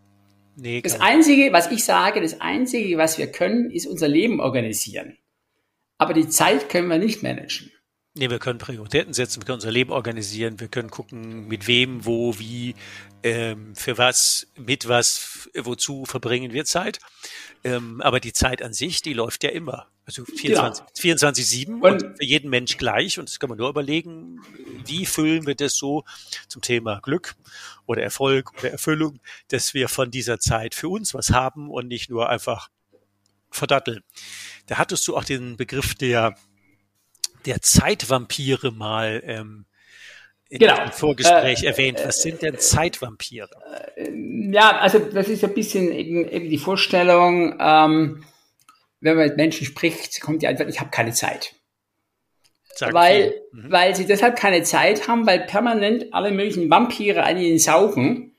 Nee, 0.57 0.81
das 0.81 1.01
Einzige, 1.01 1.51
was 1.53 1.71
ich 1.71 1.83
sage, 1.83 2.21
das 2.21 2.39
Einzige, 2.39 2.99
was 2.99 3.17
wir 3.17 3.31
können, 3.31 3.71
ist 3.71 3.87
unser 3.87 4.07
Leben 4.07 4.41
organisieren. 4.41 5.17
Aber 5.97 6.13
die 6.13 6.29
Zeit 6.29 6.69
können 6.69 6.87
wir 6.87 6.99
nicht 6.99 7.23
managen. 7.23 7.71
Nee, 8.17 8.29
wir 8.29 8.39
können 8.39 8.59
Prioritäten 8.59 9.13
setzen, 9.13 9.41
wir 9.41 9.45
können 9.45 9.57
unser 9.57 9.71
Leben 9.71 9.91
organisieren, 9.91 10.61
wir 10.61 10.69
können 10.69 10.89
gucken, 10.89 11.49
mit 11.49 11.67
wem, 11.67 12.05
wo, 12.05 12.39
wie, 12.39 12.73
ähm, 13.23 13.75
für 13.75 13.97
was, 13.97 14.47
mit 14.55 14.87
was, 14.87 15.49
wozu 15.53 16.05
verbringen 16.05 16.53
wir 16.53 16.63
Zeit. 16.63 16.99
Ähm, 17.65 17.99
aber 17.99 18.21
die 18.21 18.31
Zeit 18.31 18.61
an 18.61 18.71
sich, 18.71 19.01
die 19.01 19.13
läuft 19.13 19.43
ja 19.43 19.49
immer. 19.49 19.87
Also 20.05 20.23
24, 20.23 20.85
ja. 21.03 21.15
24-7 21.15 21.81
und, 21.81 21.83
und 21.83 22.17
für 22.17 22.23
jeden 22.23 22.49
Mensch 22.49 22.77
gleich. 22.77 23.19
Und 23.19 23.27
das 23.27 23.39
kann 23.39 23.49
man 23.49 23.57
nur 23.57 23.67
überlegen, 23.67 24.39
wie 24.85 25.05
füllen 25.05 25.45
wir 25.45 25.55
das 25.55 25.75
so 25.75 26.05
zum 26.47 26.61
Thema 26.61 27.01
Glück 27.01 27.35
oder 27.85 28.01
Erfolg 28.01 28.53
oder 28.59 28.71
Erfüllung, 28.71 29.19
dass 29.49 29.73
wir 29.73 29.89
von 29.89 30.09
dieser 30.09 30.39
Zeit 30.39 30.73
für 30.73 30.87
uns 30.87 31.13
was 31.13 31.31
haben 31.31 31.69
und 31.69 31.87
nicht 31.87 32.09
nur 32.09 32.29
einfach 32.29 32.69
verdatteln. 33.49 34.03
Da 34.67 34.77
hattest 34.77 35.05
du 35.07 35.17
auch 35.17 35.23
den 35.23 35.57
Begriff 35.57 35.95
der 35.95 36.35
der 37.45 37.61
Zeitvampire 37.61 38.71
mal 38.71 39.21
ähm, 39.25 39.65
in 40.49 40.59
genau. 40.59 40.77
dem 40.77 40.91
Vorgespräch 40.91 41.63
äh, 41.63 41.67
erwähnt. 41.67 42.01
Was 42.03 42.21
sind 42.21 42.41
denn 42.41 42.57
Zeitvampire? 42.57 43.49
Äh, 43.95 44.11
ja, 44.51 44.77
also 44.77 44.99
das 44.99 45.27
ist 45.27 45.43
ein 45.43 45.53
bisschen 45.53 45.91
eben, 45.91 46.27
eben 46.27 46.49
die 46.49 46.57
Vorstellung, 46.57 47.55
ähm, 47.59 48.23
wenn 49.01 49.17
man 49.17 49.27
mit 49.27 49.37
Menschen 49.37 49.65
spricht, 49.65 50.21
kommt 50.21 50.41
die 50.41 50.47
Antwort, 50.47 50.69
ich 50.69 50.79
habe 50.79 50.89
keine 50.91 51.13
Zeit. 51.13 51.53
Weil, 52.79 53.33
mhm. 53.53 53.71
weil 53.71 53.95
sie 53.95 54.05
deshalb 54.05 54.35
keine 54.35 54.63
Zeit 54.63 55.07
haben, 55.07 55.25
weil 55.25 55.41
permanent 55.45 56.13
alle 56.13 56.31
möglichen 56.31 56.69
Vampire 56.69 57.23
an 57.23 57.37
ihnen 57.37 57.57
saugen 57.57 58.35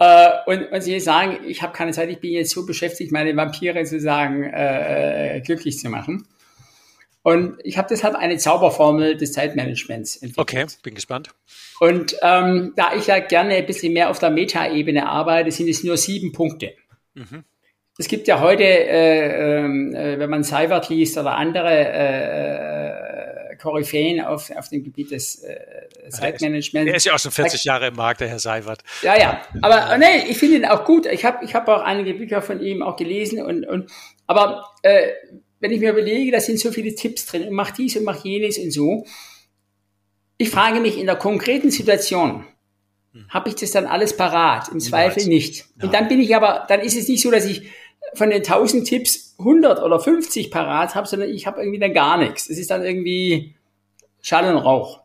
äh, 0.00 0.30
und, 0.46 0.72
und 0.72 0.80
sie 0.80 0.98
sagen, 0.98 1.38
ich 1.46 1.62
habe 1.62 1.72
keine 1.72 1.92
Zeit, 1.92 2.08
ich 2.08 2.18
bin 2.18 2.32
jetzt 2.32 2.50
so 2.50 2.66
beschäftigt, 2.66 3.12
meine 3.12 3.36
Vampire 3.36 3.84
sozusagen 3.84 4.42
äh, 4.42 5.36
äh, 5.36 5.40
glücklich 5.40 5.78
zu 5.78 5.88
machen. 5.88 6.26
Und 7.22 7.58
ich 7.64 7.76
habe 7.76 7.88
deshalb 7.90 8.14
eine 8.14 8.38
Zauberformel 8.38 9.16
des 9.16 9.32
Zeitmanagements 9.32 10.16
entwickelt. 10.16 10.38
Okay, 10.38 10.66
bin 10.82 10.94
gespannt. 10.94 11.30
Und 11.80 12.16
ähm, 12.22 12.72
da 12.76 12.94
ich 12.94 13.08
ja 13.08 13.18
gerne 13.18 13.54
ein 13.54 13.66
bisschen 13.66 13.92
mehr 13.92 14.10
auf 14.10 14.18
der 14.18 14.30
Meta-Ebene 14.30 15.06
arbeite, 15.06 15.50
sind 15.50 15.68
es 15.68 15.84
nur 15.84 15.96
sieben 15.96 16.32
Punkte. 16.32 16.74
Mhm. 17.14 17.44
Es 17.98 18.08
gibt 18.08 18.28
ja 18.28 18.40
heute, 18.40 18.64
äh, 18.64 19.58
ähm, 19.58 19.94
äh, 19.94 20.18
wenn 20.18 20.30
man 20.30 20.42
Seibert 20.42 20.88
liest 20.88 21.18
oder 21.18 21.36
andere 21.36 21.70
äh, 23.52 23.56
Koryphäen 23.56 24.24
auf, 24.24 24.50
auf 24.56 24.70
dem 24.70 24.82
Gebiet 24.82 25.10
des 25.10 25.44
äh, 25.44 25.58
Zeitmanagements. 26.08 26.86
Der 26.86 26.94
ist 26.94 27.04
ja 27.04 27.14
auch 27.14 27.18
schon 27.18 27.30
40 27.32 27.64
Jahre 27.64 27.88
im 27.88 27.96
Markt, 27.96 28.22
der 28.22 28.28
Herr 28.28 28.38
Seibert. 28.38 28.82
Ja, 29.02 29.18
ja. 29.18 29.42
Aber 29.60 29.98
nee, 29.98 30.24
ich 30.30 30.38
finde 30.38 30.56
ihn 30.56 30.64
auch 30.64 30.84
gut. 30.84 31.04
Ich 31.04 31.26
habe 31.26 31.44
ich 31.44 31.54
hab 31.54 31.68
auch 31.68 31.82
einige 31.82 32.14
Bücher 32.14 32.40
von 32.40 32.60
ihm 32.62 32.82
auch 32.82 32.96
gelesen. 32.96 33.42
Und, 33.42 33.66
und 33.66 33.90
aber 34.26 34.70
äh, 34.82 35.08
wenn 35.60 35.70
ich 35.70 35.80
mir 35.80 35.90
überlege, 35.90 36.32
da 36.32 36.40
sind 36.40 36.58
so 36.58 36.72
viele 36.72 36.94
Tipps 36.94 37.26
drin 37.26 37.46
und 37.46 37.54
mach 37.54 37.70
dies 37.70 37.96
und 37.96 38.04
mach 38.04 38.24
jenes 38.24 38.58
und 38.58 38.72
so. 38.72 39.06
Ich 40.38 40.50
frage 40.50 40.80
mich 40.80 40.98
in 40.98 41.06
der 41.06 41.16
konkreten 41.16 41.70
Situation, 41.70 42.46
hm. 43.12 43.28
habe 43.28 43.50
ich 43.50 43.54
das 43.56 43.70
dann 43.70 43.86
alles 43.86 44.16
parat? 44.16 44.68
Im 44.70 44.80
Zweifel 44.80 45.26
nicht. 45.26 45.66
Ja. 45.76 45.84
Und 45.84 45.94
dann 45.94 46.08
bin 46.08 46.20
ich 46.20 46.34
aber, 46.34 46.64
dann 46.68 46.80
ist 46.80 46.96
es 46.96 47.08
nicht 47.08 47.22
so, 47.22 47.30
dass 47.30 47.44
ich 47.44 47.68
von 48.14 48.30
den 48.30 48.38
1000 48.38 48.86
Tipps 48.86 49.36
100 49.38 49.82
oder 49.82 50.00
50 50.00 50.50
parat 50.50 50.94
habe, 50.94 51.06
sondern 51.06 51.30
ich 51.30 51.46
habe 51.46 51.60
irgendwie 51.60 51.78
dann 51.78 51.92
gar 51.92 52.16
nichts. 52.16 52.48
Es 52.48 52.58
ist 52.58 52.70
dann 52.70 52.82
irgendwie 52.82 53.54
Schall 54.22 54.54
und 54.54 54.62
Rauch. 54.62 55.00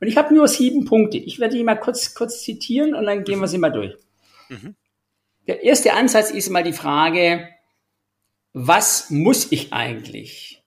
Und 0.00 0.06
ich 0.06 0.16
habe 0.16 0.32
nur 0.32 0.46
sieben 0.46 0.84
Punkte. 0.84 1.18
Ich 1.18 1.40
werde 1.40 1.56
die 1.56 1.64
mal 1.64 1.74
kurz, 1.74 2.14
kurz 2.14 2.42
zitieren 2.42 2.94
und 2.94 3.04
dann 3.04 3.24
gehen 3.24 3.40
wir 3.40 3.48
sie 3.48 3.58
mal 3.58 3.70
durch. 3.70 3.94
Mhm. 4.48 4.76
Der 5.48 5.64
erste 5.64 5.94
Ansatz 5.94 6.30
ist 6.30 6.50
mal 6.50 6.62
die 6.62 6.72
Frage, 6.72 7.48
was 8.52 9.10
muss 9.10 9.52
ich 9.52 9.72
eigentlich? 9.72 10.62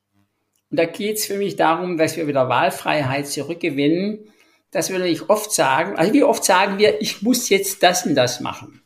Und 0.69 0.77
da 0.77 0.85
geht 0.85 1.17
es 1.17 1.25
für 1.25 1.37
mich 1.37 1.55
darum, 1.55 1.97
dass 1.97 2.15
wir 2.15 2.27
wieder 2.27 2.47
Wahlfreiheit 2.47 3.27
zurückgewinnen, 3.27 4.31
dass 4.71 4.89
wir 4.89 4.99
nicht 4.99 5.29
oft 5.29 5.51
sagen, 5.51 5.97
also 5.97 6.13
wie 6.13 6.23
oft 6.23 6.45
sagen 6.45 6.77
wir, 6.77 7.01
ich 7.01 7.21
muss 7.21 7.49
jetzt 7.49 7.83
das 7.83 8.05
und 8.05 8.15
das 8.15 8.39
machen. 8.39 8.81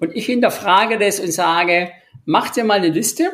Und 0.00 0.16
ich 0.16 0.26
hinterfrage 0.26 0.98
das 0.98 1.20
und 1.20 1.32
sage, 1.32 1.92
mach 2.24 2.50
dir 2.50 2.64
mal 2.64 2.78
eine 2.78 2.88
Liste, 2.88 3.30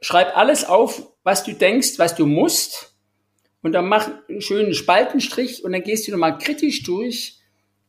schreib 0.00 0.36
alles 0.36 0.64
auf, 0.64 1.08
was 1.22 1.44
du 1.44 1.52
denkst, 1.52 1.98
was 1.98 2.16
du 2.16 2.26
musst, 2.26 2.92
und 3.62 3.72
dann 3.72 3.86
mach 3.86 4.10
einen 4.28 4.42
schönen 4.42 4.74
Spaltenstrich 4.74 5.64
und 5.64 5.72
dann 5.72 5.82
gehst 5.82 6.06
du 6.06 6.10
nochmal 6.10 6.38
kritisch 6.38 6.82
durch, 6.82 7.38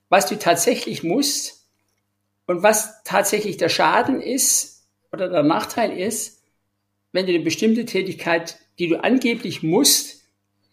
was 0.09 0.27
du 0.27 0.37
tatsächlich 0.37 1.03
musst 1.03 1.67
und 2.45 2.61
was 2.61 3.03
tatsächlich 3.03 3.57
der 3.57 3.69
Schaden 3.69 4.21
ist, 4.21 4.72
oder 5.13 5.29
der 5.29 5.43
Nachteil 5.43 5.97
ist, 5.97 6.43
wenn 7.11 7.27
du 7.27 7.33
eine 7.33 7.43
bestimmte 7.43 7.85
Tätigkeit, 7.85 8.57
die 8.79 8.87
du 8.87 9.01
angeblich 9.01 9.61
musst, 9.63 10.23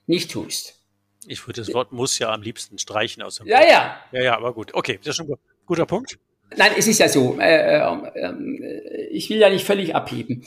nicht 0.07 0.31
tust. 0.31 0.81
Ich 1.27 1.47
würde 1.47 1.61
das 1.61 1.73
Wort 1.75 1.93
muss 1.93 2.19
ja 2.19 2.33
am 2.33 2.41
liebsten 2.43 2.79
streichen 2.79 3.23
aus 3.23 3.37
dem 3.37 3.47
Ja, 3.47 3.59
Wort. 3.59 3.69
ja. 3.69 3.97
Ja, 4.13 4.23
ja, 4.23 4.37
aber 4.37 4.55
gut. 4.55 4.73
Okay, 4.75 4.99
das 4.99 5.09
ist 5.09 5.17
schon 5.17 5.31
ein 5.31 5.37
guter 5.67 5.85
Punkt. 5.85 6.19
Nein, 6.57 6.73
es 6.77 6.89
ist 6.89 6.99
ja 6.99 7.09
so. 7.09 7.39
Äh, 7.39 7.79
äh, 7.79 7.99
äh, 8.15 9.07
ich 9.11 9.29
will 9.29 9.39
ja 9.39 9.51
nicht 9.51 9.65
völlig 9.67 9.95
abheben. 9.95 10.45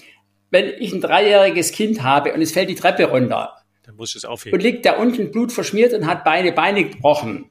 Wenn 0.49 0.73
ich 0.79 0.91
ein 0.91 0.99
dreijähriges 0.99 1.71
Kind 1.71 2.01
habe 2.03 2.34
und 2.34 2.41
es 2.41 2.51
fällt 2.51 2.69
die 2.69 2.75
Treppe 2.75 3.06
runter, 3.06 3.56
dann 3.84 3.95
muss 3.95 4.15
es 4.15 4.25
aufheben. 4.25 4.58
Und 4.58 4.63
liegt 4.63 4.86
da 4.86 4.97
unten 4.97 5.32
Blut 5.32 5.51
verschmiert 5.51 5.93
und 5.93 6.08
hat 6.08 6.23
beide 6.23 6.51
Beine 6.51 6.84
gebrochen, 6.89 7.49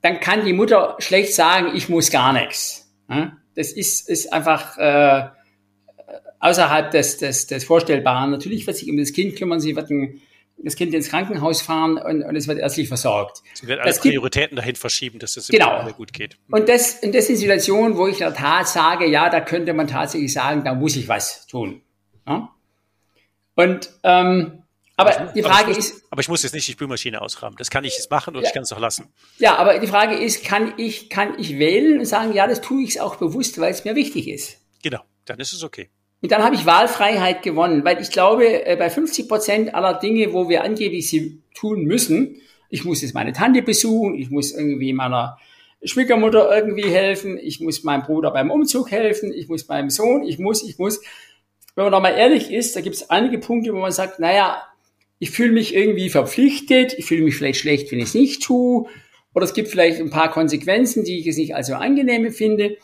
dann 0.00 0.20
kann 0.20 0.44
die 0.44 0.52
Mutter 0.52 0.96
schlecht 0.98 1.34
sagen, 1.34 1.76
ich 1.76 1.88
muss 1.88 2.10
gar 2.10 2.32
nichts. 2.32 2.92
Das 3.54 3.72
ist, 3.72 4.08
ist 4.08 4.32
einfach 4.32 4.76
äh, 4.78 5.28
außerhalb 6.44 6.90
des, 6.90 7.16
des, 7.16 7.46
des 7.46 7.64
Vorstellbaren. 7.64 8.30
Natürlich 8.30 8.66
wird 8.66 8.76
sich 8.76 8.90
um 8.90 8.98
das 8.98 9.12
Kind 9.12 9.36
kümmern, 9.36 9.60
sie 9.60 9.74
wird 9.74 9.90
ein, 9.90 10.20
das 10.58 10.76
Kind 10.76 10.92
ins 10.92 11.08
Krankenhaus 11.08 11.62
fahren 11.62 11.96
und, 11.96 12.22
und 12.22 12.36
es 12.36 12.46
wird 12.46 12.58
ärztlich 12.58 12.88
versorgt. 12.88 13.42
Sie 13.54 13.66
wird 13.66 13.80
alle 13.80 13.88
das 13.88 14.00
Prioritäten 14.00 14.50
gibt, 14.50 14.58
dahin 14.58 14.76
verschieben, 14.76 15.18
dass 15.18 15.38
es 15.38 15.48
genau. 15.48 15.90
gut 15.92 16.12
geht. 16.12 16.36
Und 16.50 16.68
das, 16.68 17.02
und 17.02 17.14
das 17.14 17.30
ist 17.30 17.40
Situation, 17.40 17.96
wo 17.96 18.06
ich 18.06 18.20
in 18.20 18.26
der 18.26 18.34
Tat 18.34 18.68
sage, 18.68 19.06
ja, 19.06 19.30
da 19.30 19.40
könnte 19.40 19.72
man 19.72 19.88
tatsächlich 19.88 20.32
sagen, 20.34 20.64
da 20.64 20.74
muss 20.74 20.96
ich 20.96 21.08
was 21.08 21.46
tun. 21.46 21.80
Ja? 22.26 22.50
Und 23.54 23.90
ähm, 24.02 24.62
aber, 24.96 25.18
aber 25.18 25.32
die 25.32 25.42
Frage 25.42 25.64
aber 25.64 25.68
muss, 25.68 25.78
ist. 25.78 26.04
Aber 26.10 26.20
ich 26.20 26.28
muss 26.28 26.42
jetzt 26.42 26.52
nicht 26.52 26.68
die 26.68 26.72
Spülmaschine 26.72 27.22
ausrahmen. 27.22 27.56
Das 27.58 27.70
kann 27.70 27.84
ich 27.84 27.94
jetzt 27.94 28.10
machen 28.10 28.36
und 28.36 28.42
ja, 28.42 28.48
ich 28.48 28.54
kann 28.54 28.62
es 28.62 28.72
auch 28.72 28.78
lassen. 28.78 29.12
Ja, 29.38 29.56
aber 29.56 29.78
die 29.78 29.86
Frage 29.86 30.14
ist, 30.14 30.44
kann 30.44 30.74
ich, 30.76 31.08
kann 31.08 31.38
ich 31.38 31.58
wählen 31.58 31.98
und 32.00 32.04
sagen, 32.04 32.34
ja, 32.34 32.46
das 32.46 32.60
tue 32.60 32.84
ich 32.84 33.00
auch 33.00 33.16
bewusst, 33.16 33.58
weil 33.58 33.72
es 33.72 33.84
mir 33.84 33.94
wichtig 33.94 34.28
ist. 34.28 34.58
Genau, 34.82 35.00
dann 35.24 35.40
ist 35.40 35.52
es 35.54 35.64
okay. 35.64 35.88
Und 36.24 36.32
dann 36.32 36.42
habe 36.42 36.54
ich 36.54 36.64
Wahlfreiheit 36.64 37.42
gewonnen, 37.42 37.84
weil 37.84 38.00
ich 38.00 38.10
glaube, 38.10 38.64
äh, 38.64 38.76
bei 38.76 38.88
50 38.88 39.28
Prozent 39.28 39.74
aller 39.74 39.92
Dinge, 39.92 40.32
wo 40.32 40.48
wir 40.48 40.64
angeblich 40.64 41.10
sie 41.10 41.42
tun 41.52 41.84
müssen, 41.84 42.40
ich 42.70 42.82
muss 42.82 43.02
jetzt 43.02 43.12
meine 43.12 43.34
Tante 43.34 43.60
besuchen, 43.60 44.14
ich 44.14 44.30
muss 44.30 44.52
irgendwie 44.52 44.94
meiner 44.94 45.36
Schwiegermutter 45.82 46.48
irgendwie 46.50 46.88
helfen, 46.88 47.38
ich 47.38 47.60
muss 47.60 47.84
meinem 47.84 48.04
Bruder 48.04 48.30
beim 48.30 48.50
Umzug 48.50 48.90
helfen, 48.90 49.34
ich 49.34 49.50
muss 49.50 49.68
meinem 49.68 49.90
Sohn, 49.90 50.22
ich 50.22 50.38
muss, 50.38 50.66
ich 50.66 50.78
muss. 50.78 51.02
Wenn 51.74 51.84
man 51.84 51.92
da 51.92 52.00
mal 52.00 52.16
ehrlich 52.16 52.50
ist, 52.50 52.74
da 52.74 52.80
gibt 52.80 52.96
es 52.96 53.10
einige 53.10 53.38
Punkte, 53.38 53.74
wo 53.74 53.80
man 53.80 53.92
sagt, 53.92 54.18
naja, 54.18 54.62
ich 55.18 55.30
fühle 55.30 55.52
mich 55.52 55.74
irgendwie 55.74 56.08
verpflichtet, 56.08 56.94
ich 56.96 57.04
fühle 57.04 57.22
mich 57.22 57.36
vielleicht 57.36 57.60
schlecht, 57.60 57.92
wenn 57.92 57.98
ich 57.98 58.06
es 58.06 58.14
nicht 58.14 58.42
tue, 58.42 58.86
oder 59.34 59.44
es 59.44 59.52
gibt 59.52 59.68
vielleicht 59.68 60.00
ein 60.00 60.08
paar 60.08 60.30
Konsequenzen, 60.30 61.04
die 61.04 61.18
ich 61.18 61.26
jetzt 61.26 61.36
nicht 61.36 61.54
also 61.54 61.74
angenehm 61.74 62.32
finde. 62.32 62.78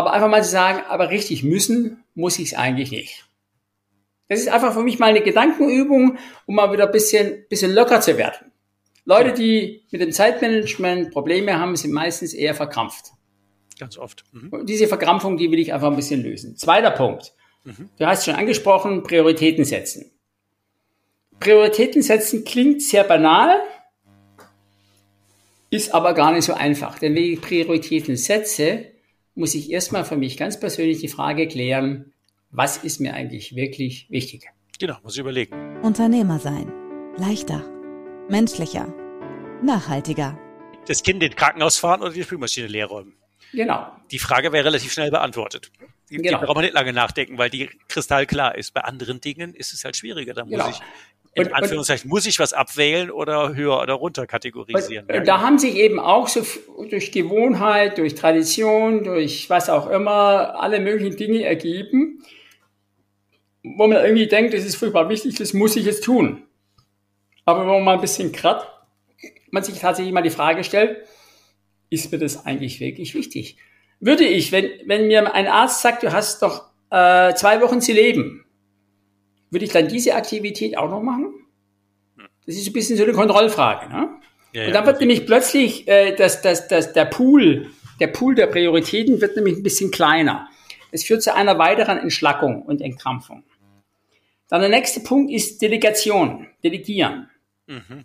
Aber 0.00 0.14
einfach 0.14 0.30
mal 0.30 0.42
zu 0.42 0.48
sagen, 0.48 0.82
aber 0.88 1.10
richtig 1.10 1.42
müssen 1.42 2.02
muss 2.14 2.38
ich 2.38 2.52
es 2.52 2.54
eigentlich 2.54 2.90
nicht. 2.90 3.26
Das 4.28 4.40
ist 4.40 4.48
einfach 4.48 4.72
für 4.72 4.82
mich 4.82 4.98
mal 4.98 5.10
eine 5.10 5.20
Gedankenübung, 5.20 6.16
um 6.46 6.54
mal 6.54 6.72
wieder 6.72 6.86
ein 6.86 6.90
bisschen, 6.90 7.44
bisschen 7.50 7.74
locker 7.74 8.00
zu 8.00 8.16
werden. 8.16 8.50
Leute, 9.04 9.34
die 9.34 9.82
mit 9.90 10.00
dem 10.00 10.10
Zeitmanagement 10.10 11.10
Probleme 11.10 11.58
haben, 11.58 11.76
sind 11.76 11.92
meistens 11.92 12.32
eher 12.32 12.54
verkrampft. 12.54 13.10
Ganz 13.78 13.98
oft. 13.98 14.24
Mhm. 14.32 14.48
Und 14.48 14.70
diese 14.70 14.88
Verkrampfung, 14.88 15.36
die 15.36 15.50
will 15.50 15.58
ich 15.58 15.74
einfach 15.74 15.90
ein 15.90 15.96
bisschen 15.96 16.22
lösen. 16.22 16.56
Zweiter 16.56 16.92
Punkt. 16.92 17.34
Mhm. 17.64 17.90
Du 17.98 18.06
hast 18.06 18.24
schon 18.24 18.36
angesprochen, 18.36 19.02
Prioritäten 19.02 19.66
setzen. 19.66 20.10
Prioritäten 21.40 22.00
setzen 22.00 22.46
klingt 22.46 22.80
sehr 22.80 23.04
banal, 23.04 23.60
ist 25.68 25.92
aber 25.92 26.14
gar 26.14 26.32
nicht 26.32 26.46
so 26.46 26.54
einfach. 26.54 26.98
Denn 26.98 27.14
wenn 27.14 27.22
ich 27.22 27.40
Prioritäten 27.42 28.16
setze, 28.16 28.86
muss 29.34 29.54
ich 29.54 29.70
erstmal 29.70 30.04
für 30.04 30.16
mich 30.16 30.36
ganz 30.36 30.58
persönlich 30.58 30.98
die 30.98 31.08
Frage 31.08 31.48
klären, 31.48 32.12
was 32.50 32.78
ist 32.78 33.00
mir 33.00 33.14
eigentlich 33.14 33.54
wirklich 33.54 34.06
wichtig? 34.10 34.48
Genau, 34.78 34.96
muss 35.02 35.14
ich 35.14 35.20
überlegen. 35.20 35.80
Unternehmer 35.82 36.38
sein. 36.38 36.72
Leichter. 37.16 37.64
Menschlicher. 38.28 38.92
Nachhaltiger. 39.62 40.38
Das 40.86 41.02
Kind 41.02 41.22
in 41.22 41.30
den 41.30 41.36
Krankenhaus 41.36 41.78
fahren 41.78 42.00
oder 42.00 42.12
die 42.12 42.22
Spülmaschine 42.22 42.66
leer 42.66 42.86
räumen? 42.86 43.14
Genau. 43.52 43.86
Die 44.10 44.18
Frage 44.18 44.52
wäre 44.52 44.64
relativ 44.64 44.92
schnell 44.92 45.10
beantwortet. 45.10 45.70
Die, 46.08 46.16
genau. 46.16 46.38
die 46.38 46.46
braucht 46.46 46.56
man 46.56 46.64
nicht 46.64 46.74
lange 46.74 46.92
nachdenken, 46.92 47.38
weil 47.38 47.50
die 47.50 47.68
kristallklar 47.88 48.56
ist. 48.56 48.72
Bei 48.72 48.82
anderen 48.82 49.20
Dingen 49.20 49.54
ist 49.54 49.72
es 49.72 49.84
halt 49.84 49.96
schwieriger. 49.96 50.34
Da 50.34 50.44
muss 50.44 50.52
genau. 50.52 50.70
ich 50.70 50.80
in 51.34 51.46
und, 51.46 51.52
Anführungszeichen, 51.52 52.10
muss 52.10 52.26
ich 52.26 52.38
was 52.38 52.52
abwählen 52.52 53.10
oder 53.10 53.54
höher 53.54 53.80
oder 53.80 53.94
runter 53.94 54.26
kategorisieren? 54.26 55.06
Und, 55.06 55.28
da 55.28 55.40
haben 55.40 55.58
sich 55.58 55.76
eben 55.76 56.00
auch 56.00 56.26
so 56.26 56.44
durch 56.88 57.12
Gewohnheit, 57.12 57.98
durch 57.98 58.16
Tradition, 58.16 59.04
durch 59.04 59.48
was 59.48 59.70
auch 59.70 59.88
immer, 59.88 60.60
alle 60.60 60.80
möglichen 60.80 61.16
Dinge 61.16 61.44
ergeben, 61.44 62.24
wo 63.62 63.86
man 63.86 64.02
irgendwie 64.02 64.26
denkt, 64.26 64.54
das 64.54 64.64
ist 64.64 64.76
furchtbar 64.76 65.08
wichtig, 65.08 65.36
das 65.36 65.52
muss 65.52 65.76
ich 65.76 65.84
jetzt 65.84 66.02
tun. 66.02 66.42
Aber 67.44 67.60
wenn 67.60 67.68
man 67.68 67.84
mal 67.84 67.94
ein 67.94 68.00
bisschen 68.00 68.32
kratzt, 68.32 68.66
man 69.50 69.62
sich 69.62 69.78
tatsächlich 69.78 70.12
mal 70.12 70.22
die 70.22 70.30
Frage 70.30 70.64
stellt, 70.64 71.04
ist 71.90 72.10
mir 72.10 72.18
das 72.18 72.44
eigentlich 72.46 72.80
wirklich 72.80 73.14
wichtig? 73.14 73.56
Würde 74.00 74.24
ich, 74.24 74.52
wenn, 74.52 74.70
wenn 74.86 75.08
mir 75.08 75.32
ein 75.34 75.46
Arzt 75.46 75.82
sagt, 75.82 76.02
du 76.02 76.12
hast 76.12 76.42
doch 76.42 76.70
äh, 76.90 77.34
zwei 77.34 77.60
Wochen 77.60 77.80
zu 77.80 77.92
leben, 77.92 78.44
würde 79.50 79.64
ich 79.64 79.72
dann 79.72 79.88
diese 79.88 80.14
Aktivität 80.14 80.76
auch 80.78 80.90
noch 80.90 81.02
machen? 81.02 81.34
Das 82.46 82.56
ist 82.56 82.66
ein 82.66 82.72
bisschen 82.72 82.96
so 82.96 83.04
eine 83.04 83.12
Kontrollfrage. 83.12 83.88
Ne? 83.88 84.08
Ja, 84.52 84.66
und 84.66 84.72
dann 84.72 84.86
wird 84.86 85.00
nämlich 85.00 85.26
plötzlich 85.26 85.86
äh, 85.86 86.14
das, 86.14 86.42
das, 86.42 86.68
das, 86.68 86.92
der 86.92 87.04
Pool, 87.04 87.70
der 88.00 88.08
Pool 88.08 88.34
der 88.34 88.46
Prioritäten 88.46 89.20
wird 89.20 89.36
nämlich 89.36 89.56
ein 89.56 89.62
bisschen 89.62 89.90
kleiner. 89.90 90.48
Es 90.90 91.04
führt 91.04 91.22
zu 91.22 91.34
einer 91.34 91.58
weiteren 91.58 91.98
Entschlackung 91.98 92.62
und 92.62 92.80
Entkrampfung. 92.80 93.44
Dann 94.48 94.60
der 94.60 94.70
nächste 94.70 95.00
Punkt 95.00 95.30
ist 95.30 95.62
Delegation, 95.62 96.48
Delegieren. 96.64 97.30
Mhm. 97.66 98.04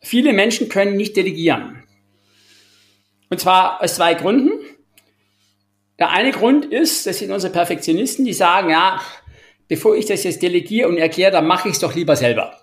Viele 0.00 0.32
Menschen 0.32 0.68
können 0.68 0.96
nicht 0.96 1.16
delegieren. 1.16 1.84
Und 3.28 3.38
zwar 3.38 3.82
aus 3.82 3.96
zwei 3.96 4.14
Gründen. 4.14 4.52
Der 5.98 6.10
eine 6.10 6.32
Grund 6.32 6.64
ist, 6.64 7.06
das 7.06 7.18
sind 7.18 7.30
unsere 7.30 7.52
Perfektionisten, 7.52 8.24
die 8.24 8.32
sagen, 8.32 8.70
ja, 8.70 9.00
bevor 9.68 9.96
ich 9.96 10.06
das 10.06 10.24
jetzt 10.24 10.42
delegiere 10.42 10.88
und 10.88 10.98
erkläre, 10.98 11.32
dann 11.32 11.46
mache 11.46 11.68
ich 11.68 11.74
es 11.74 11.80
doch 11.80 11.94
lieber 11.94 12.16
selber. 12.16 12.58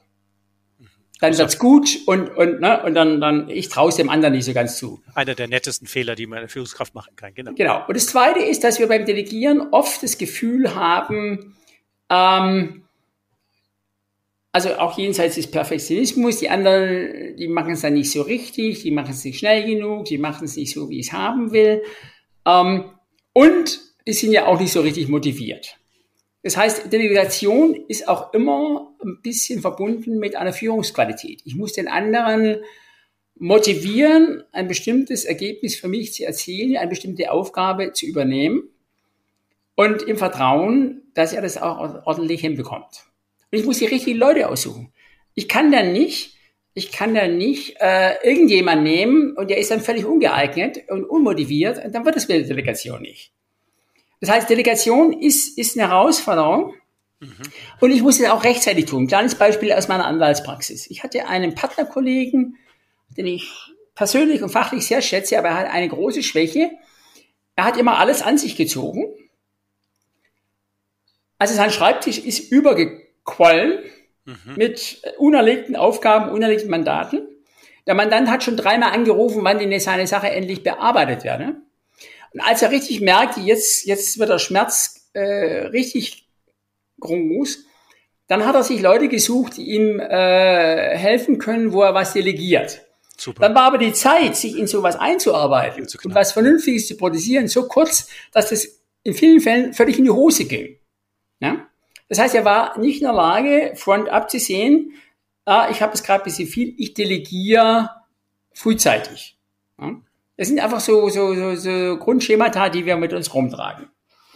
Dann 1.21 1.37
wird's 1.37 1.59
gut 1.59 1.99
und, 2.05 2.29
und, 2.29 2.61
ne, 2.61 2.81
und 2.83 2.93
dann, 2.93 3.19
dann 3.19 3.49
ich 3.49 3.67
traue 3.67 3.89
es 3.89 3.97
dem 3.97 4.09
anderen 4.09 4.33
nicht 4.33 4.45
so 4.45 4.53
ganz 4.53 4.77
zu. 4.77 5.01
Einer 5.13 5.35
der 5.35 5.49
nettesten 5.49 5.85
Fehler, 5.85 6.15
die 6.15 6.27
man 6.27 6.37
in 6.37 6.43
der 6.43 6.49
Führungskraft 6.49 6.95
machen 6.95 7.15
kann, 7.17 7.33
genau. 7.33 7.51
Genau. 7.55 7.85
Und 7.85 7.97
das 7.97 8.07
Zweite 8.07 8.39
ist, 8.39 8.63
dass 8.63 8.79
wir 8.79 8.87
beim 8.87 9.05
Delegieren 9.05 9.67
oft 9.71 10.01
das 10.01 10.17
Gefühl 10.17 10.75
haben, 10.75 11.57
ähm, 12.09 12.83
also 14.51 14.75
auch 14.77 14.97
jenseits 14.97 15.35
des 15.35 15.51
Perfektionismus, 15.51 16.39
die 16.39 16.49
anderen, 16.49 17.35
die 17.35 17.47
machen 17.49 17.73
es 17.73 17.81
dann 17.81 17.93
nicht 17.93 18.11
so 18.11 18.21
richtig, 18.21 18.81
die 18.81 18.91
machen 18.91 19.11
es 19.11 19.23
nicht 19.23 19.39
schnell 19.39 19.65
genug, 19.65 20.05
die 20.05 20.17
machen 20.17 20.45
es 20.45 20.55
nicht 20.55 20.73
so, 20.73 20.89
wie 20.89 20.99
ich 20.99 21.07
es 21.07 21.13
haben 21.13 21.51
will. 21.51 21.83
Ähm, 22.45 22.91
und 23.33 23.79
die 24.07 24.13
sind 24.13 24.31
ja 24.31 24.47
auch 24.47 24.59
nicht 24.59 24.71
so 24.71 24.81
richtig 24.81 25.07
motiviert. 25.09 25.78
Das 26.41 26.55
heißt, 26.55 26.91
Delegation 26.91 27.75
ist 27.87 28.07
auch 28.07 28.33
immer 28.33 28.95
ein 29.03 29.21
bisschen 29.21 29.61
verbunden 29.61 30.19
mit 30.19 30.35
einer 30.35 30.53
Führungsqualität. 30.53 31.41
Ich 31.43 31.55
muss 31.55 31.73
den 31.73 31.87
anderen 31.87 32.57
motivieren, 33.35 34.43
ein 34.51 34.67
bestimmtes 34.67 35.25
Ergebnis 35.25 35.75
für 35.75 35.87
mich 35.87 36.13
zu 36.13 36.25
erzielen, 36.25 36.77
eine 36.77 36.89
bestimmte 36.89 37.31
Aufgabe 37.31 37.93
zu 37.93 38.05
übernehmen 38.05 38.69
und 39.75 40.01
im 40.01 40.17
Vertrauen, 40.17 41.01
dass 41.13 41.33
er 41.33 41.41
das 41.41 41.57
auch 41.57 42.05
ordentlich 42.05 42.41
hinbekommt. 42.41 43.05
Und 43.51 43.59
ich 43.59 43.65
muss 43.65 43.79
die 43.79 43.85
richtigen 43.85 44.19
Leute 44.19 44.49
aussuchen. 44.49 44.91
Ich 45.35 45.47
kann 45.47 45.71
dann 45.71 45.93
nicht, 45.93 46.37
ich 46.73 46.91
kann 46.91 47.15
dann 47.15 47.37
nicht 47.37 47.77
äh, 47.79 48.15
irgendjemand 48.23 48.83
nehmen 48.83 49.35
und 49.37 49.49
der 49.49 49.57
ist 49.57 49.71
dann 49.71 49.79
völlig 49.79 50.05
ungeeignet 50.05 50.89
und 50.89 51.05
unmotiviert, 51.05 51.83
und 51.83 51.95
dann 51.95 52.05
wird 52.05 52.15
das 52.15 52.27
mit 52.27 52.41
der 52.41 52.47
Delegation 52.47 53.01
nicht. 53.01 53.33
Das 54.21 54.29
heißt, 54.29 54.49
Delegation 54.49 55.13
ist, 55.13 55.57
ist 55.57 55.77
eine 55.77 55.89
Herausforderung. 55.89 56.73
Mhm. 57.19 57.33
Und 57.79 57.91
ich 57.91 58.01
muss 58.01 58.19
es 58.19 58.29
auch 58.29 58.43
rechtzeitig 58.43 58.85
tun. 58.85 59.07
Kleines 59.07 59.35
Beispiel 59.35 59.71
aus 59.73 59.87
meiner 59.87 60.05
Anwaltspraxis. 60.05 60.89
Ich 60.89 61.03
hatte 61.03 61.27
einen 61.27 61.55
Partnerkollegen, 61.55 62.57
den 63.17 63.27
ich 63.27 63.51
persönlich 63.95 64.41
und 64.41 64.49
fachlich 64.49 64.85
sehr 64.85 65.01
schätze, 65.01 65.37
aber 65.37 65.49
er 65.49 65.57
hat 65.57 65.71
eine 65.71 65.89
große 65.89 66.23
Schwäche. 66.23 66.71
Er 67.55 67.65
hat 67.65 67.77
immer 67.77 67.97
alles 67.97 68.21
an 68.21 68.37
sich 68.37 68.55
gezogen. 68.55 69.13
Also 71.37 71.55
sein 71.55 71.71
Schreibtisch 71.71 72.19
ist 72.19 72.51
übergequollen 72.51 73.79
mhm. 74.25 74.55
mit 74.55 75.01
unerlegten 75.17 75.75
Aufgaben, 75.75 76.31
unerlegten 76.31 76.69
Mandaten. 76.69 77.27
Der 77.87 77.95
Mandant 77.95 78.29
hat 78.29 78.43
schon 78.43 78.57
dreimal 78.57 78.91
angerufen, 78.91 79.43
wann 79.43 79.59
denn 79.59 79.77
seine 79.79 80.05
Sache 80.05 80.29
endlich 80.29 80.63
bearbeitet 80.63 81.23
werde. 81.23 81.55
Und 82.33 82.41
als 82.41 82.61
er 82.61 82.71
richtig 82.71 83.01
merkte, 83.01 83.39
jetzt, 83.41 83.85
jetzt 83.85 84.19
wird 84.19 84.29
der 84.29 84.39
Schmerz 84.39 85.09
äh, 85.13 85.67
richtig 85.67 86.27
groß, 86.99 87.65
dann 88.27 88.45
hat 88.45 88.55
er 88.55 88.63
sich 88.63 88.81
Leute 88.81 89.07
gesucht, 89.07 89.57
die 89.57 89.71
ihm 89.71 89.99
äh, 89.99 90.97
helfen 90.97 91.39
können, 91.39 91.73
wo 91.73 91.81
er 91.81 91.93
was 91.93 92.13
delegiert. 92.13 92.85
Super. 93.17 93.41
Dann 93.41 93.55
war 93.55 93.63
aber 93.63 93.77
die 93.79 93.91
Zeit, 93.91 94.35
sich 94.35 94.57
in 94.57 94.67
sowas 94.67 94.95
einzuarbeiten 94.95 95.87
und 96.03 96.15
was 96.15 96.31
Vernünftiges 96.31 96.87
zu 96.87 96.95
produzieren, 96.95 97.47
so 97.47 97.67
kurz, 97.67 98.07
dass 98.31 98.49
das 98.49 98.79
in 99.03 99.13
vielen 99.13 99.41
Fällen 99.41 99.73
völlig 99.73 99.97
in 99.97 100.05
die 100.05 100.11
Hose 100.11 100.45
ging. 100.45 100.77
Ja? 101.39 101.67
Das 102.07 102.19
heißt, 102.19 102.35
er 102.35 102.45
war 102.45 102.77
nicht 102.79 103.01
in 103.01 103.07
der 103.07 103.13
Lage, 103.13 103.73
front 103.75 104.09
up 104.09 104.29
zu 104.29 104.39
sehen, 104.39 104.93
ah, 105.45 105.69
ich 105.71 105.81
habe 105.81 105.93
es 105.93 106.03
gerade 106.03 106.23
ein 106.23 106.25
bisschen 106.25 106.47
viel, 106.47 106.73
ich 106.77 106.93
delegiere 106.93 107.89
frühzeitig. 108.53 109.37
Ja? 109.79 110.01
Das 110.39 110.47
sind 110.47 110.61
einfach 110.61 110.79
so, 110.79 111.09
so, 111.09 111.35
so, 111.35 111.55
so 111.55 111.97
Grundschemata, 111.97 112.69
die 112.69 112.85
wir 112.85 112.95
mit 112.95 113.11
uns 113.11 113.33
rumtragen. 113.33 113.89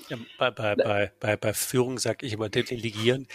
Ja, 0.09 0.17
bei, 0.37 0.51
bei, 0.51 0.75
bei, 0.75 1.11
bei, 1.17 1.37
bei 1.37 1.53
Führung 1.53 1.97
sage 1.97 2.25
ich 2.25 2.33
immer 2.33 2.49
delegieren, 2.49 3.25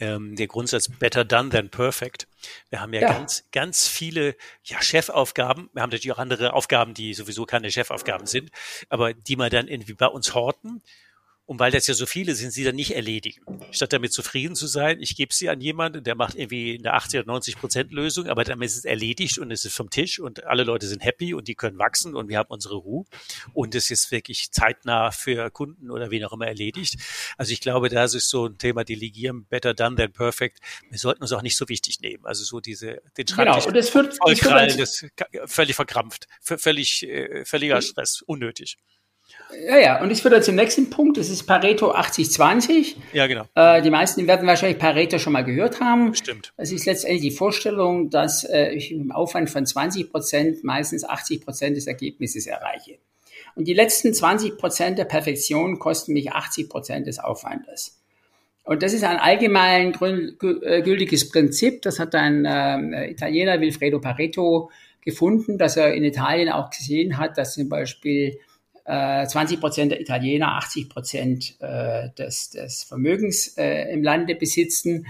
ähm, 0.00 0.34
der 0.34 0.46
Grundsatz 0.46 0.88
better 0.88 1.26
done 1.26 1.50
than 1.50 1.68
perfect. 1.68 2.26
Wir 2.70 2.80
haben 2.80 2.94
ja, 2.94 3.02
ja, 3.02 3.12
ganz, 3.12 3.44
ganz 3.52 3.86
viele 3.88 4.36
ja, 4.62 4.80
Chefaufgaben. 4.80 5.68
Wir 5.74 5.82
haben 5.82 5.90
natürlich 5.90 6.12
auch 6.12 6.18
andere 6.18 6.54
Aufgaben, 6.54 6.94
die 6.94 7.12
sowieso 7.12 7.44
keine 7.44 7.70
Chefaufgaben 7.70 8.26
sind, 8.26 8.50
aber 8.88 9.12
die 9.12 9.36
man 9.36 9.50
dann 9.50 9.68
irgendwie 9.68 9.92
bei 9.92 10.06
uns 10.06 10.34
horten 10.34 10.80
und 11.46 11.58
weil 11.58 11.70
das 11.70 11.86
ja 11.86 11.94
so 11.94 12.06
viele 12.06 12.34
sind, 12.34 12.52
sie 12.52 12.64
dann 12.64 12.74
nicht 12.74 12.92
erledigen. 12.94 13.44
Statt 13.70 13.92
damit 13.92 14.12
zufrieden 14.12 14.54
zu 14.54 14.66
sein, 14.66 15.00
ich 15.00 15.14
gebe 15.14 15.34
sie 15.34 15.50
an 15.50 15.60
jemanden, 15.60 16.02
der 16.02 16.14
macht 16.14 16.36
irgendwie 16.36 16.78
eine 16.78 16.94
80 16.94 17.20
oder 17.20 17.26
90 17.26 17.58
Prozent 17.58 17.92
Lösung, 17.92 18.28
aber 18.28 18.44
damit 18.44 18.66
ist 18.66 18.78
es 18.78 18.84
erledigt 18.84 19.38
und 19.38 19.50
es 19.50 19.64
ist 19.64 19.74
vom 19.74 19.90
Tisch 19.90 20.18
und 20.18 20.44
alle 20.44 20.64
Leute 20.64 20.86
sind 20.86 21.04
happy 21.04 21.34
und 21.34 21.46
die 21.46 21.54
können 21.54 21.78
wachsen 21.78 22.16
und 22.16 22.28
wir 22.28 22.38
haben 22.38 22.48
unsere 22.48 22.76
Ruhe 22.76 23.04
und 23.52 23.74
es 23.74 23.90
ist 23.90 24.10
wirklich 24.10 24.52
zeitnah 24.52 25.10
für 25.10 25.50
Kunden 25.50 25.90
oder 25.90 26.10
wen 26.10 26.24
auch 26.24 26.32
immer 26.32 26.46
erledigt. 26.46 26.96
Also 27.36 27.52
ich 27.52 27.60
glaube, 27.60 27.90
das 27.90 28.14
ist 28.14 28.30
so 28.30 28.46
ein 28.46 28.56
Thema 28.56 28.84
Delegieren, 28.84 29.44
better 29.44 29.74
done 29.74 29.96
than 29.96 30.12
perfect. 30.12 30.60
Wir 30.88 30.98
sollten 30.98 31.22
uns 31.22 31.32
auch 31.32 31.42
nicht 31.42 31.56
so 31.56 31.68
wichtig 31.68 32.00
nehmen. 32.00 32.24
Also 32.24 32.44
so 32.44 32.60
diese, 32.60 33.02
den 33.18 33.28
Schreibtisch 33.28 33.64
genau, 33.64 33.66
und 33.66 33.76
das 33.76 33.94
wird, 33.94 34.16
vollkrallen, 34.16 34.78
das 34.78 35.04
völlig 35.46 35.76
verkrampft, 35.76 36.26
völlig, 36.40 37.02
äh, 37.02 37.44
völliger 37.44 37.82
Stress, 37.82 38.22
unnötig. 38.22 38.78
Ja, 39.66 39.78
ja, 39.78 40.02
und 40.02 40.10
ich 40.10 40.22
würde 40.24 40.40
zum 40.40 40.54
nächsten 40.54 40.90
Punkt, 40.90 41.16
das 41.16 41.28
ist 41.28 41.44
Pareto 41.44 41.92
80-20. 41.92 42.96
Ja, 43.12 43.26
genau. 43.26 43.44
Äh, 43.54 43.82
die 43.82 43.90
meisten 43.90 44.26
werden 44.26 44.46
wahrscheinlich 44.46 44.78
Pareto 44.78 45.18
schon 45.18 45.32
mal 45.32 45.44
gehört 45.44 45.80
haben. 45.80 46.14
Stimmt. 46.14 46.52
Das 46.56 46.72
ist 46.72 46.86
letztendlich 46.86 47.22
die 47.22 47.30
Vorstellung, 47.30 48.10
dass 48.10 48.44
äh, 48.44 48.70
ich 48.70 48.92
im 48.92 49.12
Aufwand 49.12 49.50
von 49.50 49.64
20 49.66 50.10
Prozent 50.10 50.64
meistens 50.64 51.04
80 51.04 51.42
Prozent 51.42 51.76
des 51.76 51.86
Ergebnisses 51.86 52.46
erreiche. 52.46 52.98
Und 53.54 53.68
die 53.68 53.74
letzten 53.74 54.12
20 54.12 54.58
Prozent 54.58 54.98
der 54.98 55.04
Perfektion 55.04 55.78
kosten 55.78 56.12
mich 56.12 56.32
80 56.32 56.68
Prozent 56.68 57.06
des 57.06 57.18
Aufwandes. 57.18 58.00
Und 58.64 58.82
das 58.82 58.94
ist 58.94 59.04
ein 59.04 59.18
allgemein 59.18 59.94
äh, 60.00 60.82
gültiges 60.82 61.28
Prinzip. 61.28 61.82
Das 61.82 61.98
hat 61.98 62.14
ein 62.14 62.44
äh, 62.44 63.10
Italiener, 63.10 63.60
Wilfredo 63.60 64.00
Pareto, 64.00 64.70
gefunden, 65.02 65.58
dass 65.58 65.76
er 65.76 65.94
in 65.94 66.02
Italien 66.02 66.48
auch 66.48 66.70
gesehen 66.70 67.18
hat, 67.18 67.36
dass 67.36 67.54
zum 67.54 67.68
Beispiel 67.68 68.38
20 68.86 69.56
äh, 69.56 69.60
Prozent 69.60 69.92
der 69.92 70.00
Italiener 70.00 70.56
80 70.56 70.88
Prozent 70.88 71.56
äh, 71.60 72.10
des, 72.18 72.50
des 72.50 72.84
Vermögens 72.84 73.56
äh, 73.56 73.90
im 73.92 74.02
Lande 74.02 74.34
besitzen. 74.34 75.06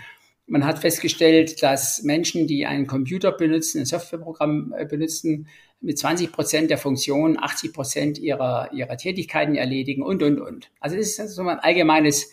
Man 0.47 0.65
hat 0.65 0.79
festgestellt, 0.79 1.63
dass 1.63 2.03
Menschen, 2.03 2.47
die 2.47 2.67
einen 2.67 2.87
Computer 2.87 3.33
benutzen, 3.33 3.81
ein 3.81 3.87
Softwareprogramm 3.87 4.75
benutzen, 4.89 5.49
mit 5.81 5.99
20 5.99 6.33
Prozent 6.33 6.71
der 6.71 6.79
Funktionen 6.79 7.39
80 7.39 7.73
Prozent 7.73 8.19
ihrer, 8.19 8.71
ihrer 8.73 8.97
Tätigkeiten 8.97 9.55
erledigen 9.55 10.03
und, 10.03 10.23
und, 10.23 10.41
und. 10.41 10.71
Also 10.81 10.97
das 10.97 11.19
ist 11.19 11.35
so 11.35 11.43
ein 11.43 11.59
allgemeines, 11.59 12.31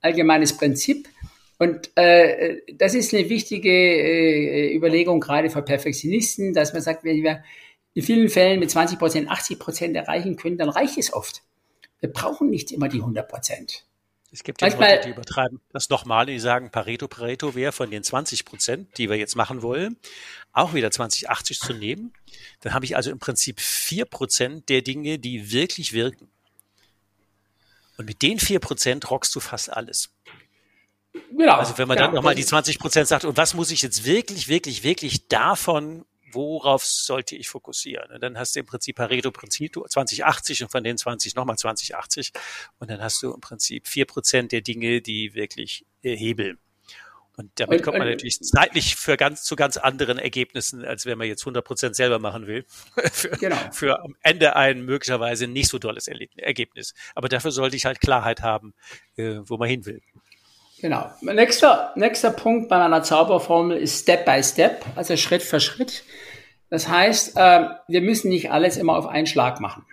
allgemeines 0.00 0.56
Prinzip. 0.56 1.08
Und 1.58 1.90
äh, 1.96 2.58
das 2.74 2.94
ist 2.94 3.14
eine 3.14 3.28
wichtige 3.28 3.70
äh, 3.70 4.74
Überlegung 4.74 5.20
gerade 5.20 5.48
für 5.48 5.62
Perfektionisten, 5.62 6.54
dass 6.54 6.72
man 6.72 6.82
sagt, 6.82 7.04
wenn 7.04 7.22
wir 7.22 7.42
in 7.94 8.02
vielen 8.02 8.28
Fällen 8.28 8.60
mit 8.60 8.70
20 8.70 8.98
Prozent, 8.98 9.30
80 9.30 9.58
Prozent 9.58 9.96
erreichen 9.96 10.36
können, 10.36 10.58
dann 10.58 10.68
reicht 10.68 10.98
es 10.98 11.12
oft. 11.12 11.42
Wir 12.00 12.12
brauchen 12.12 12.50
nicht 12.50 12.72
immer 12.72 12.88
die 12.88 12.98
100 12.98 13.28
Prozent. 13.28 13.84
Es 14.32 14.42
gibt 14.42 14.62
ja 14.62 14.68
Manchmal, 14.68 14.92
Leute, 14.92 15.08
die 15.08 15.10
übertreiben 15.10 15.60
das 15.72 15.90
nochmal, 15.90 16.24
die 16.24 16.38
sagen, 16.38 16.70
Pareto, 16.70 17.06
Pareto 17.06 17.54
wäre 17.54 17.70
von 17.70 17.90
den 17.90 18.02
20 18.02 18.46
Prozent, 18.46 18.96
die 18.96 19.10
wir 19.10 19.16
jetzt 19.16 19.36
machen 19.36 19.60
wollen, 19.60 19.98
auch 20.52 20.72
wieder 20.72 20.90
20, 20.90 21.28
80 21.28 21.60
zu 21.60 21.74
nehmen. 21.74 22.14
Dann 22.60 22.72
habe 22.72 22.86
ich 22.86 22.96
also 22.96 23.10
im 23.10 23.18
Prinzip 23.18 23.60
vier 23.60 24.06
Prozent 24.06 24.70
der 24.70 24.80
Dinge, 24.80 25.18
die 25.18 25.52
wirklich 25.52 25.92
wirken. 25.92 26.28
Und 27.98 28.06
mit 28.06 28.22
den 28.22 28.38
vier 28.38 28.58
Prozent 28.58 29.10
rockst 29.10 29.34
du 29.34 29.40
fast 29.40 29.70
alles. 29.70 30.10
Genau. 31.36 31.56
Also 31.56 31.76
wenn 31.76 31.88
man 31.88 31.98
dann 31.98 32.14
nochmal 32.14 32.34
die 32.34 32.44
20 32.44 32.78
Prozent 32.78 33.08
sagt, 33.08 33.26
und 33.26 33.36
was 33.36 33.52
muss 33.52 33.70
ich 33.70 33.82
jetzt 33.82 34.06
wirklich, 34.06 34.48
wirklich, 34.48 34.82
wirklich 34.82 35.28
davon 35.28 36.06
worauf 36.34 36.84
sollte 36.84 37.36
ich 37.36 37.48
fokussieren? 37.48 38.10
Und 38.12 38.22
dann 38.22 38.38
hast 38.38 38.54
du 38.54 38.60
im 38.60 38.66
Prinzip 38.66 38.96
Pareto-Prinzip 38.96 39.78
2080 39.88 40.62
und 40.64 40.72
von 40.72 40.84
den 40.84 40.98
20 40.98 41.34
nochmal 41.34 41.56
2080 41.56 42.32
und 42.78 42.90
dann 42.90 43.00
hast 43.00 43.22
du 43.22 43.32
im 43.32 43.40
Prinzip 43.40 43.86
vier 43.86 44.04
Prozent 44.04 44.52
der 44.52 44.60
Dinge, 44.60 45.00
die 45.00 45.34
wirklich 45.34 45.86
äh, 46.02 46.16
hebeln. 46.16 46.58
Und 47.36 47.50
damit 47.56 47.78
und, 47.78 47.84
kommt 47.84 47.98
man 47.98 48.08
natürlich 48.08 48.40
zeitlich 48.40 48.94
für 48.96 49.16
ganz, 49.16 49.42
zu 49.42 49.56
ganz 49.56 49.78
anderen 49.78 50.18
Ergebnissen, 50.18 50.84
als 50.84 51.06
wenn 51.06 51.16
man 51.16 51.26
jetzt 51.26 51.42
100 51.42 51.64
Prozent 51.64 51.96
selber 51.96 52.18
machen 52.18 52.46
will. 52.46 52.66
für, 53.12 53.30
genau. 53.30 53.56
für 53.72 54.02
am 54.02 54.14
Ende 54.20 54.54
ein 54.54 54.84
möglicherweise 54.84 55.46
nicht 55.46 55.68
so 55.68 55.78
tolles 55.78 56.08
Ergebnis. 56.08 56.92
Aber 57.14 57.28
dafür 57.28 57.50
sollte 57.50 57.76
ich 57.76 57.86
halt 57.86 58.00
Klarheit 58.00 58.42
haben, 58.42 58.74
äh, 59.16 59.38
wo 59.44 59.56
man 59.56 59.68
hin 59.68 59.86
will. 59.86 60.02
Genau. 60.82 61.08
Nächster, 61.20 61.92
nächster 61.94 62.30
Punkt 62.30 62.68
bei 62.68 62.76
meiner 62.76 63.04
Zauberformel 63.04 63.76
ist 63.76 64.02
Step 64.02 64.24
by 64.24 64.42
Step, 64.42 64.84
also 64.96 65.16
Schritt 65.16 65.42
für 65.42 65.60
Schritt. 65.60 66.02
Das 66.70 66.88
heißt, 66.88 67.36
äh, 67.36 67.68
wir 67.86 68.00
müssen 68.00 68.30
nicht 68.30 68.50
alles 68.50 68.76
immer 68.76 68.96
auf 68.96 69.06
einen 69.06 69.28
Schlag 69.28 69.60
machen. 69.60 69.86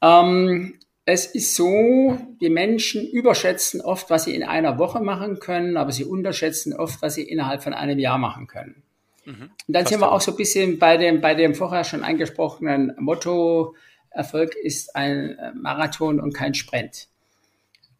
Ähm, 0.00 0.78
es 1.04 1.26
ist 1.26 1.54
so, 1.54 2.18
die 2.40 2.48
Menschen 2.48 3.06
überschätzen 3.06 3.82
oft, 3.82 4.08
was 4.08 4.24
sie 4.24 4.34
in 4.34 4.42
einer 4.42 4.78
Woche 4.78 5.00
machen 5.00 5.38
können, 5.38 5.76
aber 5.76 5.92
sie 5.92 6.06
unterschätzen 6.06 6.72
oft, 6.72 7.02
was 7.02 7.16
sie 7.16 7.22
innerhalb 7.22 7.62
von 7.62 7.74
einem 7.74 7.98
Jahr 7.98 8.16
machen 8.16 8.46
können. 8.46 8.82
Mhm. 9.26 9.50
Und 9.66 9.76
dann 9.76 9.84
sind 9.84 10.00
wir 10.00 10.12
auch 10.12 10.22
so 10.22 10.30
ein 10.30 10.38
bisschen 10.38 10.78
bei 10.78 10.96
dem, 10.96 11.20
bei 11.20 11.34
dem 11.34 11.54
vorher 11.54 11.84
schon 11.84 12.04
angesprochenen 12.04 12.94
Motto, 12.98 13.74
Erfolg 14.08 14.54
ist 14.54 14.96
ein 14.96 15.36
Marathon 15.54 16.20
und 16.20 16.32
kein 16.32 16.54
Sprint. 16.54 17.08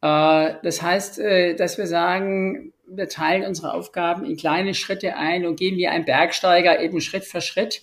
Äh, 0.02 0.54
das 0.62 0.82
heißt, 0.82 1.18
äh, 1.20 1.54
dass 1.54 1.78
wir 1.78 1.86
sagen, 1.86 2.72
wir 2.86 3.08
teilen 3.08 3.46
unsere 3.46 3.72
Aufgaben 3.72 4.24
in 4.24 4.36
kleine 4.36 4.74
Schritte 4.74 5.16
ein 5.16 5.46
und 5.46 5.56
gehen 5.56 5.76
wie 5.76 5.88
ein 5.88 6.04
Bergsteiger 6.04 6.80
eben 6.80 7.00
Schritt 7.00 7.24
für 7.24 7.40
Schritt. 7.40 7.82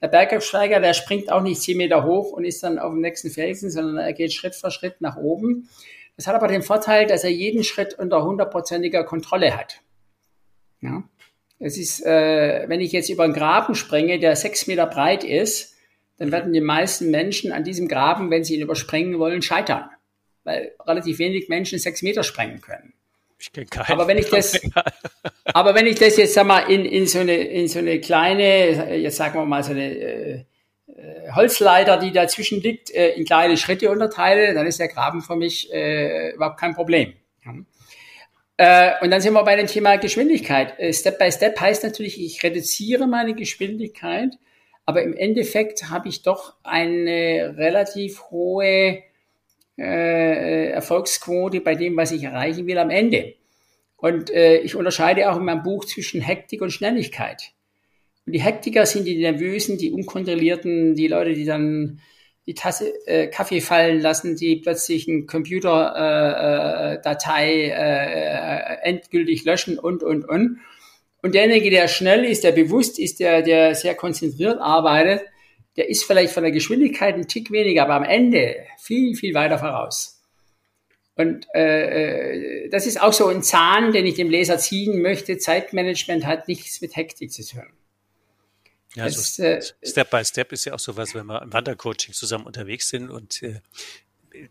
Der 0.00 0.08
Bergsteiger, 0.08 0.80
der 0.80 0.92
springt 0.92 1.32
auch 1.32 1.42
nicht 1.42 1.62
zehn 1.62 1.78
Meter 1.78 2.04
hoch 2.04 2.32
und 2.32 2.44
ist 2.44 2.62
dann 2.62 2.78
auf 2.78 2.92
dem 2.92 3.00
nächsten 3.00 3.30
Felsen, 3.30 3.70
sondern 3.70 3.96
er 3.96 4.12
geht 4.12 4.32
Schritt 4.32 4.54
für 4.54 4.70
Schritt 4.70 5.00
nach 5.00 5.16
oben. 5.16 5.68
Das 6.16 6.26
hat 6.26 6.34
aber 6.36 6.46
den 6.46 6.62
Vorteil, 6.62 7.06
dass 7.06 7.24
er 7.24 7.30
jeden 7.30 7.64
Schritt 7.64 7.94
unter 7.98 8.24
hundertprozentiger 8.24 9.04
Kontrolle 9.04 9.56
hat. 9.56 9.80
Ja. 10.80 11.02
Es 11.58 11.78
ist, 11.78 12.04
äh, 12.04 12.68
wenn 12.68 12.80
ich 12.80 12.92
jetzt 12.92 13.08
über 13.08 13.24
einen 13.24 13.32
Graben 13.32 13.74
springe, 13.74 14.18
der 14.18 14.36
sechs 14.36 14.66
Meter 14.66 14.86
breit 14.86 15.24
ist, 15.24 15.74
dann 16.18 16.30
werden 16.30 16.52
die 16.52 16.60
meisten 16.60 17.10
Menschen 17.10 17.50
an 17.52 17.64
diesem 17.64 17.88
Graben, 17.88 18.30
wenn 18.30 18.44
sie 18.44 18.56
ihn 18.56 18.60
überspringen 18.60 19.18
wollen, 19.18 19.40
scheitern. 19.40 19.88
Weil 20.44 20.72
relativ 20.86 21.18
wenig 21.18 21.48
Menschen 21.48 21.78
sechs 21.78 22.02
Meter 22.02 22.22
sprengen 22.22 22.60
können. 22.60 22.92
Ich 23.38 23.52
kenne 23.52 23.66
keinen. 23.66 23.92
Aber 23.92 24.06
wenn 24.06 24.18
ich 24.18 24.30
das, 24.30 24.60
aber 25.44 25.74
wenn 25.74 25.86
ich 25.86 25.98
das 25.98 26.16
jetzt 26.16 26.34
sag 26.34 26.46
mal 26.46 26.60
in, 26.60 26.84
in 26.84 27.06
so 27.06 27.18
eine 27.18 27.34
in 27.34 27.68
so 27.68 27.78
eine 27.78 28.00
kleine, 28.00 28.96
jetzt 28.96 29.16
sagen 29.16 29.38
wir 29.38 29.44
mal 29.44 29.62
so 29.62 29.72
eine 29.72 29.94
äh, 29.94 30.44
äh, 30.86 31.30
Holzleiter, 31.34 31.98
die 31.98 32.12
dazwischen 32.12 32.60
liegt, 32.60 32.90
äh, 32.94 33.10
in 33.10 33.24
kleine 33.24 33.56
Schritte 33.56 33.90
unterteile, 33.90 34.54
dann 34.54 34.66
ist 34.66 34.78
der 34.78 34.88
Graben 34.88 35.22
für 35.22 35.36
mich 35.36 35.72
äh, 35.72 36.32
überhaupt 36.32 36.60
kein 36.60 36.74
Problem. 36.74 37.14
Äh, 38.56 38.92
und 39.02 39.10
dann 39.10 39.20
sind 39.20 39.34
wir 39.34 39.42
bei 39.42 39.56
dem 39.56 39.66
Thema 39.66 39.96
Geschwindigkeit. 39.96 40.78
Äh, 40.78 40.92
Step 40.92 41.18
by 41.18 41.32
Step 41.32 41.60
heißt 41.60 41.82
natürlich, 41.82 42.20
ich 42.20 42.42
reduziere 42.42 43.06
meine 43.06 43.34
Geschwindigkeit, 43.34 44.30
aber 44.86 45.02
im 45.02 45.14
Endeffekt 45.14 45.90
habe 45.90 46.08
ich 46.08 46.22
doch 46.22 46.54
eine 46.62 47.54
relativ 47.56 48.30
hohe 48.30 49.02
äh, 49.78 50.70
Erfolgsquote 50.70 51.60
bei 51.60 51.74
dem, 51.74 51.96
was 51.96 52.12
ich 52.12 52.22
erreichen 52.22 52.66
will 52.66 52.78
am 52.78 52.90
Ende. 52.90 53.34
Und 53.96 54.30
äh, 54.30 54.58
ich 54.58 54.76
unterscheide 54.76 55.30
auch 55.30 55.38
in 55.38 55.44
meinem 55.44 55.62
Buch 55.62 55.84
zwischen 55.84 56.20
Hektik 56.20 56.62
und 56.62 56.70
Schnelligkeit. 56.70 57.52
Und 58.26 58.32
die 58.32 58.42
Hektiker 58.42 58.86
sind 58.86 59.06
die 59.06 59.18
Nervösen, 59.18 59.78
die 59.78 59.92
Unkontrollierten, 59.92 60.94
die 60.94 61.08
Leute, 61.08 61.34
die 61.34 61.44
dann 61.44 62.00
die 62.46 62.54
Tasse 62.54 62.92
äh, 63.06 63.26
Kaffee 63.28 63.60
fallen 63.60 64.00
lassen, 64.00 64.36
die 64.36 64.56
plötzlich 64.56 65.08
eine 65.08 65.24
Computerdatei 65.24 67.52
äh, 67.52 67.68
äh, 67.68 67.70
äh, 67.70 68.78
endgültig 68.82 69.44
löschen 69.44 69.78
und, 69.78 70.02
und, 70.02 70.28
und. 70.28 70.58
Und 71.22 71.34
derjenige, 71.34 71.70
der 71.70 71.88
schnell 71.88 72.24
ist, 72.24 72.44
der 72.44 72.52
bewusst 72.52 72.98
ist, 72.98 73.20
der, 73.20 73.40
der 73.40 73.74
sehr 73.74 73.94
konzentriert 73.94 74.60
arbeitet, 74.60 75.22
der 75.76 75.88
ist 75.88 76.04
vielleicht 76.04 76.32
von 76.32 76.42
der 76.42 76.52
Geschwindigkeit 76.52 77.14
ein 77.14 77.28
Tick 77.28 77.50
weniger, 77.50 77.82
aber 77.84 77.94
am 77.94 78.04
Ende 78.04 78.56
viel, 78.78 79.16
viel 79.16 79.34
weiter 79.34 79.58
voraus. 79.58 80.22
Und 81.16 81.46
äh, 81.54 82.64
äh 82.64 82.68
das 82.68 82.86
ist 82.86 83.00
auch 83.00 83.12
so 83.12 83.28
ein 83.28 83.42
Zahn, 83.42 83.92
den 83.92 84.06
ich 84.06 84.14
dem 84.14 84.30
Leser 84.30 84.58
ziehen 84.58 85.02
möchte. 85.02 85.38
Zeitmanagement 85.38 86.26
hat 86.26 86.48
nichts 86.48 86.80
mit 86.80 86.96
Hektik 86.96 87.32
zu 87.32 87.46
tun. 87.46 87.66
Ja, 88.94 89.04
also 89.04 89.20
es, 89.20 89.38
äh, 89.38 89.60
Step 89.82 90.10
by 90.10 90.24
Step 90.24 90.52
ist 90.52 90.64
ja 90.64 90.74
auch 90.74 90.78
sowas, 90.78 91.14
wenn 91.14 91.26
wir 91.26 91.42
im 91.42 91.52
Wandercoaching 91.52 92.14
zusammen 92.14 92.46
unterwegs 92.46 92.88
sind 92.88 93.10
und 93.10 93.42
äh, 93.42 93.60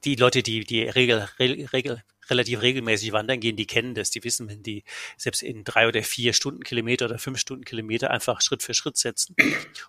die 0.04 0.16
Leute, 0.16 0.44
die, 0.44 0.64
die 0.64 0.84
regel, 0.84 1.28
regel, 1.40 2.04
relativ 2.30 2.62
regelmäßig 2.62 3.12
wandern 3.12 3.40
gehen, 3.40 3.56
die 3.56 3.68
kennen 3.68 3.96
das, 3.96 4.10
die 4.10 4.24
wissen, 4.24 4.50
wenn 4.50 4.64
die 4.64 4.84
selbst 5.18 5.44
in 5.44 5.64
drei 5.64 5.88
oder 5.88 6.04
vier 6.04 6.34
Stundenkilometer 6.34 7.06
oder 7.06 7.20
fünf 7.20 7.40
Stundenkilometer 7.40 8.12
einfach 8.12 8.42
Schritt 8.42 8.64
für 8.64 8.74
Schritt 8.74 8.98
setzen 8.98 9.36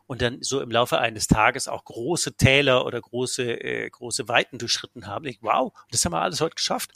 und 0.06 0.22
dann 0.22 0.42
so 0.42 0.60
im 0.60 0.70
Laufe 0.70 0.98
eines 0.98 1.26
Tages 1.26 1.68
auch 1.68 1.84
große 1.84 2.36
Täler 2.36 2.86
oder 2.86 3.00
große, 3.00 3.42
äh, 3.42 3.90
große 3.90 4.28
Weiten 4.28 4.58
durchschritten 4.58 5.06
haben. 5.06 5.26
Ich, 5.26 5.38
wow, 5.42 5.72
das 5.90 6.04
haben 6.04 6.12
wir 6.12 6.22
alles 6.22 6.40
heute 6.40 6.54
geschafft. 6.54 6.92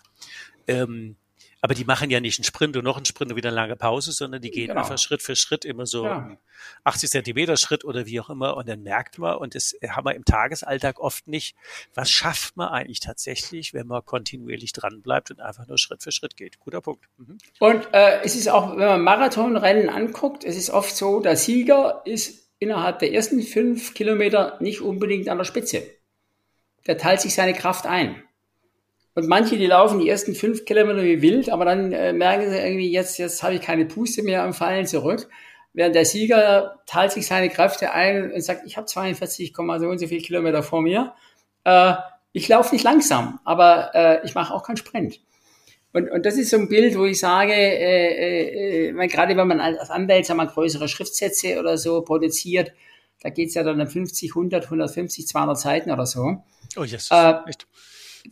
Ähm, 0.66 1.16
aber 1.60 1.74
die 1.74 1.84
machen 1.84 2.08
ja 2.10 2.20
nicht 2.20 2.38
einen 2.38 2.44
Sprint 2.44 2.76
und 2.76 2.84
noch 2.84 2.96
einen 2.96 3.06
Sprint 3.06 3.32
und 3.32 3.36
wieder 3.36 3.48
eine 3.48 3.56
lange 3.56 3.76
Pause, 3.76 4.12
sondern 4.12 4.40
die 4.40 4.50
gehen 4.50 4.68
genau. 4.68 4.80
einfach 4.80 4.98
Schritt 4.98 5.22
für 5.22 5.34
Schritt 5.34 5.64
immer 5.64 5.86
so 5.86 6.04
ja. 6.04 6.36
80 6.84 7.10
Zentimeter 7.10 7.56
Schritt 7.56 7.84
oder 7.84 8.06
wie 8.06 8.20
auch 8.20 8.30
immer. 8.30 8.56
Und 8.56 8.68
dann 8.68 8.82
merkt 8.82 9.18
man, 9.18 9.36
und 9.36 9.54
das 9.56 9.74
haben 9.88 10.06
wir 10.06 10.14
im 10.14 10.24
Tagesalltag 10.24 11.00
oft 11.00 11.26
nicht, 11.26 11.56
was 11.94 12.10
schafft 12.10 12.56
man 12.56 12.68
eigentlich 12.68 13.00
tatsächlich, 13.00 13.74
wenn 13.74 13.88
man 13.88 14.04
kontinuierlich 14.04 14.72
dran 14.72 15.02
bleibt 15.02 15.30
und 15.32 15.40
einfach 15.40 15.66
nur 15.66 15.78
Schritt 15.78 16.02
für 16.02 16.12
Schritt 16.12 16.36
geht. 16.36 16.60
Guter 16.60 16.80
Punkt. 16.80 17.04
Mhm. 17.16 17.38
Und 17.58 17.88
äh, 17.92 18.20
es 18.22 18.36
ist 18.36 18.48
auch, 18.48 18.76
wenn 18.76 18.86
man 18.86 19.02
Marathonrennen 19.02 19.88
anguckt, 19.88 20.44
es 20.44 20.56
ist 20.56 20.70
oft 20.70 20.94
so, 20.94 21.20
der 21.20 21.36
Sieger 21.36 22.02
ist 22.04 22.48
innerhalb 22.60 23.00
der 23.00 23.12
ersten 23.12 23.42
fünf 23.42 23.94
Kilometer 23.94 24.58
nicht 24.60 24.80
unbedingt 24.80 25.28
an 25.28 25.38
der 25.38 25.44
Spitze. 25.44 25.82
Der 26.86 26.98
teilt 26.98 27.20
sich 27.20 27.34
seine 27.34 27.52
Kraft 27.52 27.86
ein. 27.86 28.22
Und 29.18 29.26
manche, 29.26 29.56
die 29.56 29.66
laufen 29.66 29.98
die 29.98 30.08
ersten 30.08 30.32
fünf 30.32 30.64
Kilometer 30.64 31.02
wie 31.02 31.20
wild, 31.20 31.50
aber 31.50 31.64
dann 31.64 31.90
äh, 31.90 32.12
merken 32.12 32.48
sie 32.50 32.56
irgendwie, 32.56 32.88
jetzt, 32.88 33.18
jetzt 33.18 33.42
habe 33.42 33.54
ich 33.54 33.60
keine 33.60 33.84
Puste 33.84 34.22
mehr 34.22 34.44
am 34.44 34.54
Fallen 34.54 34.86
zurück. 34.86 35.28
Während 35.72 35.96
der 35.96 36.04
Sieger 36.04 36.78
teilt 36.86 37.10
sich 37.10 37.26
seine 37.26 37.48
Kräfte 37.48 37.90
ein 37.90 38.30
und 38.30 38.40
sagt, 38.42 38.62
ich 38.64 38.76
habe 38.76 38.86
42, 38.86 39.52
so 39.56 39.62
und 39.62 39.98
so 39.98 40.06
viele 40.06 40.20
Kilometer 40.20 40.62
vor 40.62 40.82
mir. 40.82 41.14
Äh, 41.64 41.94
ich 42.30 42.46
laufe 42.46 42.72
nicht 42.72 42.84
langsam, 42.84 43.40
aber 43.44 43.90
äh, 43.92 44.24
ich 44.24 44.36
mache 44.36 44.54
auch 44.54 44.62
keinen 44.62 44.76
Sprint. 44.76 45.20
Und, 45.92 46.08
und 46.12 46.24
das 46.24 46.36
ist 46.36 46.50
so 46.50 46.56
ein 46.56 46.68
Bild, 46.68 46.96
wo 46.96 47.04
ich 47.04 47.18
sage, 47.18 47.52
äh, 47.52 48.90
äh, 48.90 49.08
gerade 49.08 49.36
wenn 49.36 49.48
man 49.48 49.58
als 49.58 49.90
Anwalt 49.90 50.26
sagen 50.26 50.38
wir, 50.38 50.46
größere 50.46 50.86
Schriftsätze 50.86 51.58
oder 51.58 51.76
so 51.76 52.02
produziert, 52.02 52.70
da 53.20 53.30
geht's 53.30 53.54
ja 53.54 53.64
dann 53.64 53.80
um 53.80 53.88
50, 53.88 54.30
100, 54.30 54.66
150, 54.66 55.26
200 55.26 55.58
Seiten 55.58 55.90
oder 55.90 56.06
so. 56.06 56.36
Oh, 56.76 56.84
yes. 56.84 57.08
Äh, 57.10 57.34
echt? 57.48 57.66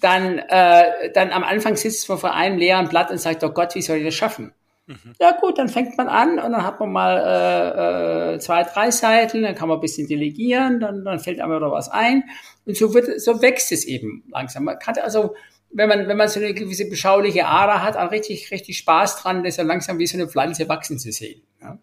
Dann, 0.01 0.39
äh, 0.39 1.13
dann 1.13 1.31
am 1.31 1.45
Anfang 1.45 1.77
sitzt 1.77 2.09
man 2.09 2.19
vor 2.19 2.35
einem 2.35 2.59
leeren 2.59 2.89
Blatt 2.89 3.11
und 3.11 3.19
sagt, 3.19 3.43
oh 3.45 3.51
Gott, 3.51 3.75
wie 3.75 3.83
soll 3.83 3.99
ich 3.99 4.05
das 4.05 4.15
schaffen? 4.15 4.53
Mhm. 4.87 5.15
Ja 5.21 5.33
gut, 5.41 5.59
dann 5.59 5.69
fängt 5.69 5.99
man 5.99 6.09
an 6.09 6.39
und 6.39 6.53
dann 6.53 6.65
hat 6.65 6.79
man 6.79 6.93
mal 6.93 7.17
äh, 7.19 8.35
äh, 8.35 8.39
zwei, 8.39 8.63
drei 8.63 8.91
Seiten, 8.91 9.43
dann 9.43 9.55
kann 9.55 9.69
man 9.69 9.79
ein 9.79 9.81
bisschen 9.81 10.07
delegieren, 10.07 10.79
dann, 10.79 11.05
dann 11.05 11.19
fällt 11.19 11.41
einem 11.41 11.57
wieder 11.57 11.73
was 11.73 11.89
ein 11.89 12.25
und 12.67 12.77
so 12.77 12.95
wird, 12.95 13.21
so 13.21 13.43
wächst 13.43 13.73
es 13.73 13.85
eben 13.85 14.25
langsam. 14.31 14.65
Man 14.65 14.79
kann 14.79 14.97
also, 14.99 15.35
wenn 15.71 15.89
man, 15.89 16.07
wenn 16.07 16.17
man 16.17 16.29
so 16.29 16.39
eine 16.39 16.55
gewisse 16.55 16.89
beschauliche 16.89 17.47
Ader 17.47 17.83
hat, 17.83 17.97
auch 17.97 18.13
richtig, 18.13 18.51
richtig 18.53 18.79
Spaß 18.79 19.23
dran, 19.23 19.43
das 19.43 19.57
ja 19.57 19.65
langsam 19.65 19.99
wie 19.99 20.07
so 20.07 20.19
eine 20.19 20.29
Pflanze 20.29 20.69
wachsen 20.69 20.99
zu 20.99 21.11
sehen. 21.11 21.43
Ja? 21.61 21.79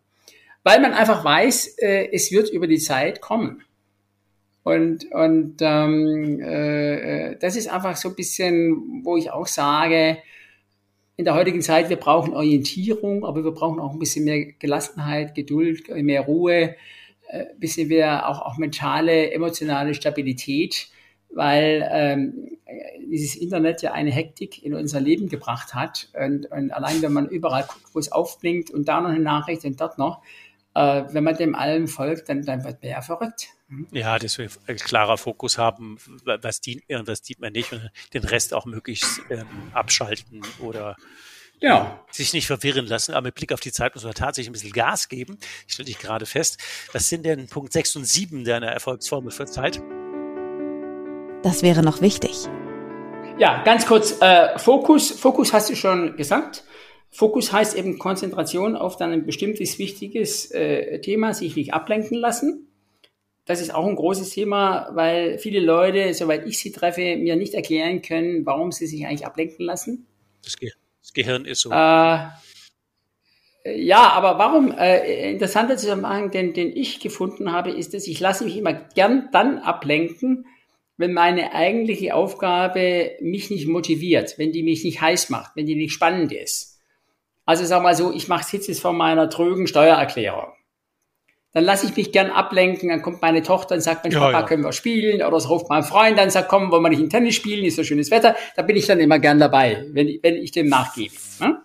Weil 0.63 0.79
man 0.79 0.93
einfach 0.93 1.25
weiß, 1.25 1.79
äh, 1.79 2.09
es 2.13 2.31
wird 2.31 2.49
über 2.49 2.67
die 2.67 2.79
Zeit 2.79 3.19
kommen. 3.19 3.63
Und, 4.63 5.11
und 5.11 5.55
ähm, 5.59 6.39
äh, 6.39 7.31
äh, 7.31 7.37
das 7.37 7.55
ist 7.55 7.69
einfach 7.69 7.97
so 7.97 8.09
ein 8.09 8.15
bisschen, 8.15 9.01
wo 9.03 9.17
ich 9.17 9.29
auch 9.31 9.47
sage, 9.47 10.17
in 11.15 11.25
der 11.25 11.35
heutigen 11.35 11.61
Zeit, 11.61 11.89
wir 11.89 11.97
brauchen 11.97 12.33
Orientierung, 12.33 13.25
aber 13.25 13.43
wir 13.43 13.51
brauchen 13.51 13.79
auch 13.79 13.91
ein 13.91 13.99
bisschen 13.99 14.25
mehr 14.25 14.45
Gelassenheit, 14.53 15.35
Geduld, 15.35 15.89
mehr 15.89 16.21
Ruhe, 16.21 16.75
äh, 17.27 17.45
bisschen 17.57 17.89
mehr 17.89 18.29
auch, 18.29 18.41
auch 18.41 18.57
mentale, 18.57 19.31
emotionale 19.31 19.93
Stabilität, 19.93 20.87
weil 21.29 21.87
ähm, 21.91 22.57
dieses 23.09 23.35
Internet 23.35 23.81
ja 23.81 23.91
eine 23.91 24.11
Hektik 24.11 24.63
in 24.63 24.73
unser 24.73 25.01
Leben 25.01 25.27
gebracht 25.29 25.75
hat. 25.75 26.09
Und, 26.13 26.45
und 26.51 26.71
allein 26.71 27.01
wenn 27.01 27.13
man 27.13 27.27
überall 27.27 27.63
guckt, 27.63 27.93
wo 27.93 27.99
es 27.99 28.11
aufblinkt 28.11 28.71
und 28.71 28.87
da 28.87 29.01
noch 29.01 29.09
eine 29.09 29.19
Nachricht 29.19 29.65
und 29.65 29.79
dort 29.79 29.97
noch, 29.97 30.21
äh, 30.73 31.03
wenn 31.11 31.23
man 31.23 31.35
dem 31.35 31.53
allen 31.53 31.87
folgt, 31.87 32.29
dann, 32.29 32.43
dann 32.43 32.63
wird 32.63 32.81
man 32.81 32.91
ja 32.91 33.01
verrückt. 33.01 33.49
Mhm. 33.73 33.87
Ja, 33.91 34.19
dass 34.19 34.37
wir 34.37 34.49
ein 34.67 34.77
klarer 34.77 35.17
Fokus 35.17 35.57
haben, 35.57 35.97
was 36.25 36.61
dient 36.61 36.87
mir 36.87 36.99
und 36.99 37.07
was 37.07 37.21
dient 37.21 37.39
mir 37.39 37.51
nicht 37.51 37.73
und 37.73 37.89
den 38.13 38.23
Rest 38.23 38.53
auch 38.53 38.65
möglichst 38.65 39.21
ähm, 39.29 39.47
abschalten 39.73 40.41
oder 40.59 40.95
ja. 41.59 42.03
sich 42.11 42.33
nicht 42.33 42.47
verwirren 42.47 42.85
lassen. 42.85 43.13
Aber 43.13 43.27
mit 43.27 43.35
Blick 43.35 43.51
auf 43.51 43.59
die 43.59 43.71
Zeit 43.71 43.95
muss 43.95 44.03
man 44.03 44.13
tatsächlich 44.13 44.49
ein 44.49 44.53
bisschen 44.53 44.73
Gas 44.73 45.09
geben. 45.09 45.37
Ich 45.67 45.73
stelle 45.73 45.87
dich 45.87 45.97
gerade 45.97 46.25
fest. 46.25 46.59
Was 46.91 47.09
sind 47.09 47.25
denn 47.25 47.47
Punkt 47.47 47.73
6 47.73 47.95
und 47.97 48.05
7 48.05 48.43
deiner 48.43 48.67
Erfolgsformel 48.67 49.31
für 49.31 49.45
Zeit? 49.45 49.81
Das 51.43 51.63
wäre 51.63 51.81
noch 51.81 52.01
wichtig. 52.01 52.47
Ja, 53.37 53.63
ganz 53.63 53.87
kurz. 53.87 54.21
Äh, 54.21 54.57
Fokus. 54.59 55.11
Fokus 55.11 55.53
hast 55.53 55.69
du 55.69 55.75
schon 55.75 56.15
gesagt. 56.15 56.63
Fokus 57.09 57.51
heißt 57.51 57.75
eben 57.75 57.99
Konzentration 57.99 58.75
auf 58.75 58.97
dann 58.97 59.11
ein 59.11 59.25
bestimmtes 59.25 59.77
wichtiges 59.77 60.51
äh, 60.51 60.99
Thema, 61.01 61.33
sich 61.33 61.55
nicht 61.55 61.73
ablenken 61.73 62.17
lassen 62.17 62.72
das 63.45 63.59
ist 63.59 63.73
auch 63.73 63.85
ein 63.85 63.95
großes 63.95 64.29
Thema, 64.29 64.89
weil 64.93 65.37
viele 65.37 65.59
Leute, 65.59 66.13
soweit 66.13 66.45
ich 66.47 66.59
sie 66.59 66.71
treffe, 66.71 67.17
mir 67.17 67.35
nicht 67.35 67.53
erklären 67.53 68.01
können, 68.01 68.45
warum 68.45 68.71
sie 68.71 68.87
sich 68.87 69.05
eigentlich 69.05 69.25
ablenken 69.25 69.65
lassen. 69.65 70.07
Das, 70.43 70.57
Ge 70.57 70.71
das 71.01 71.13
Gehirn 71.13 71.45
ist 71.45 71.61
so. 71.61 71.69
Äh, 71.71 72.27
ja, 73.65 74.09
aber 74.11 74.37
warum? 74.39 74.71
Äh, 74.77 75.31
interessanter 75.31 75.77
Zusammenhang, 75.77 76.31
den, 76.31 76.53
den 76.53 76.75
ich 76.75 77.01
gefunden 77.01 77.51
habe, 77.51 77.71
ist, 77.71 77.93
dass 77.93 78.07
ich 78.07 78.19
lasse 78.19 78.45
mich 78.45 78.57
immer 78.57 78.73
gern 78.73 79.29
dann 79.33 79.57
ablenken, 79.57 80.45
wenn 80.95 81.13
meine 81.13 81.53
eigentliche 81.53 82.15
Aufgabe 82.15 83.11
mich 83.19 83.49
nicht 83.49 83.67
motiviert, 83.67 84.37
wenn 84.37 84.51
die 84.51 84.63
mich 84.63 84.83
nicht 84.85 85.01
heiß 85.01 85.29
macht, 85.29 85.55
wenn 85.55 85.65
die 85.65 85.75
nicht 85.75 85.91
spannend 85.91 86.31
ist. 86.31 86.79
Also 87.45 87.65
sag 87.65 87.83
mal 87.83 87.95
so, 87.95 88.13
ich 88.13 88.29
mache 88.29 88.55
jetzt 88.55 88.79
vor 88.79 88.93
meiner 88.93 89.29
trögen 89.29 89.67
Steuererklärung 89.67 90.52
dann 91.53 91.63
lasse 91.63 91.85
ich 91.85 91.95
mich 91.95 92.11
gern 92.11 92.31
ablenken, 92.31 92.89
dann 92.89 93.01
kommt 93.03 93.21
meine 93.21 93.43
Tochter 93.43 93.75
und 93.75 93.81
sagt, 93.81 94.03
Mensch, 94.03 94.15
ja, 94.15 94.21
Papa, 94.21 94.39
ja. 94.39 94.45
können 94.45 94.63
wir 94.63 94.73
spielen? 94.73 95.21
Oder 95.21 95.37
es 95.37 95.49
ruft 95.49 95.69
mein 95.69 95.83
Freund 95.83 96.17
dann 96.17 96.31
sagt, 96.31 96.49
komm, 96.49 96.71
wollen 96.71 96.81
wir 96.81 96.89
nicht 96.89 97.01
in 97.01 97.09
Tennis 97.09 97.35
spielen, 97.35 97.63
ist 97.63 97.75
so 97.75 97.83
schönes 97.83 98.09
Wetter. 98.09 98.35
Da 98.55 98.63
bin 98.63 98.75
ich 98.75 98.87
dann 98.87 98.99
immer 98.99 99.19
gern 99.19 99.39
dabei, 99.39 99.85
wenn, 99.91 100.19
wenn 100.23 100.35
ich 100.35 100.51
dem 100.51 100.67
nachgebe. 100.67 101.13
Ne? 101.39 101.61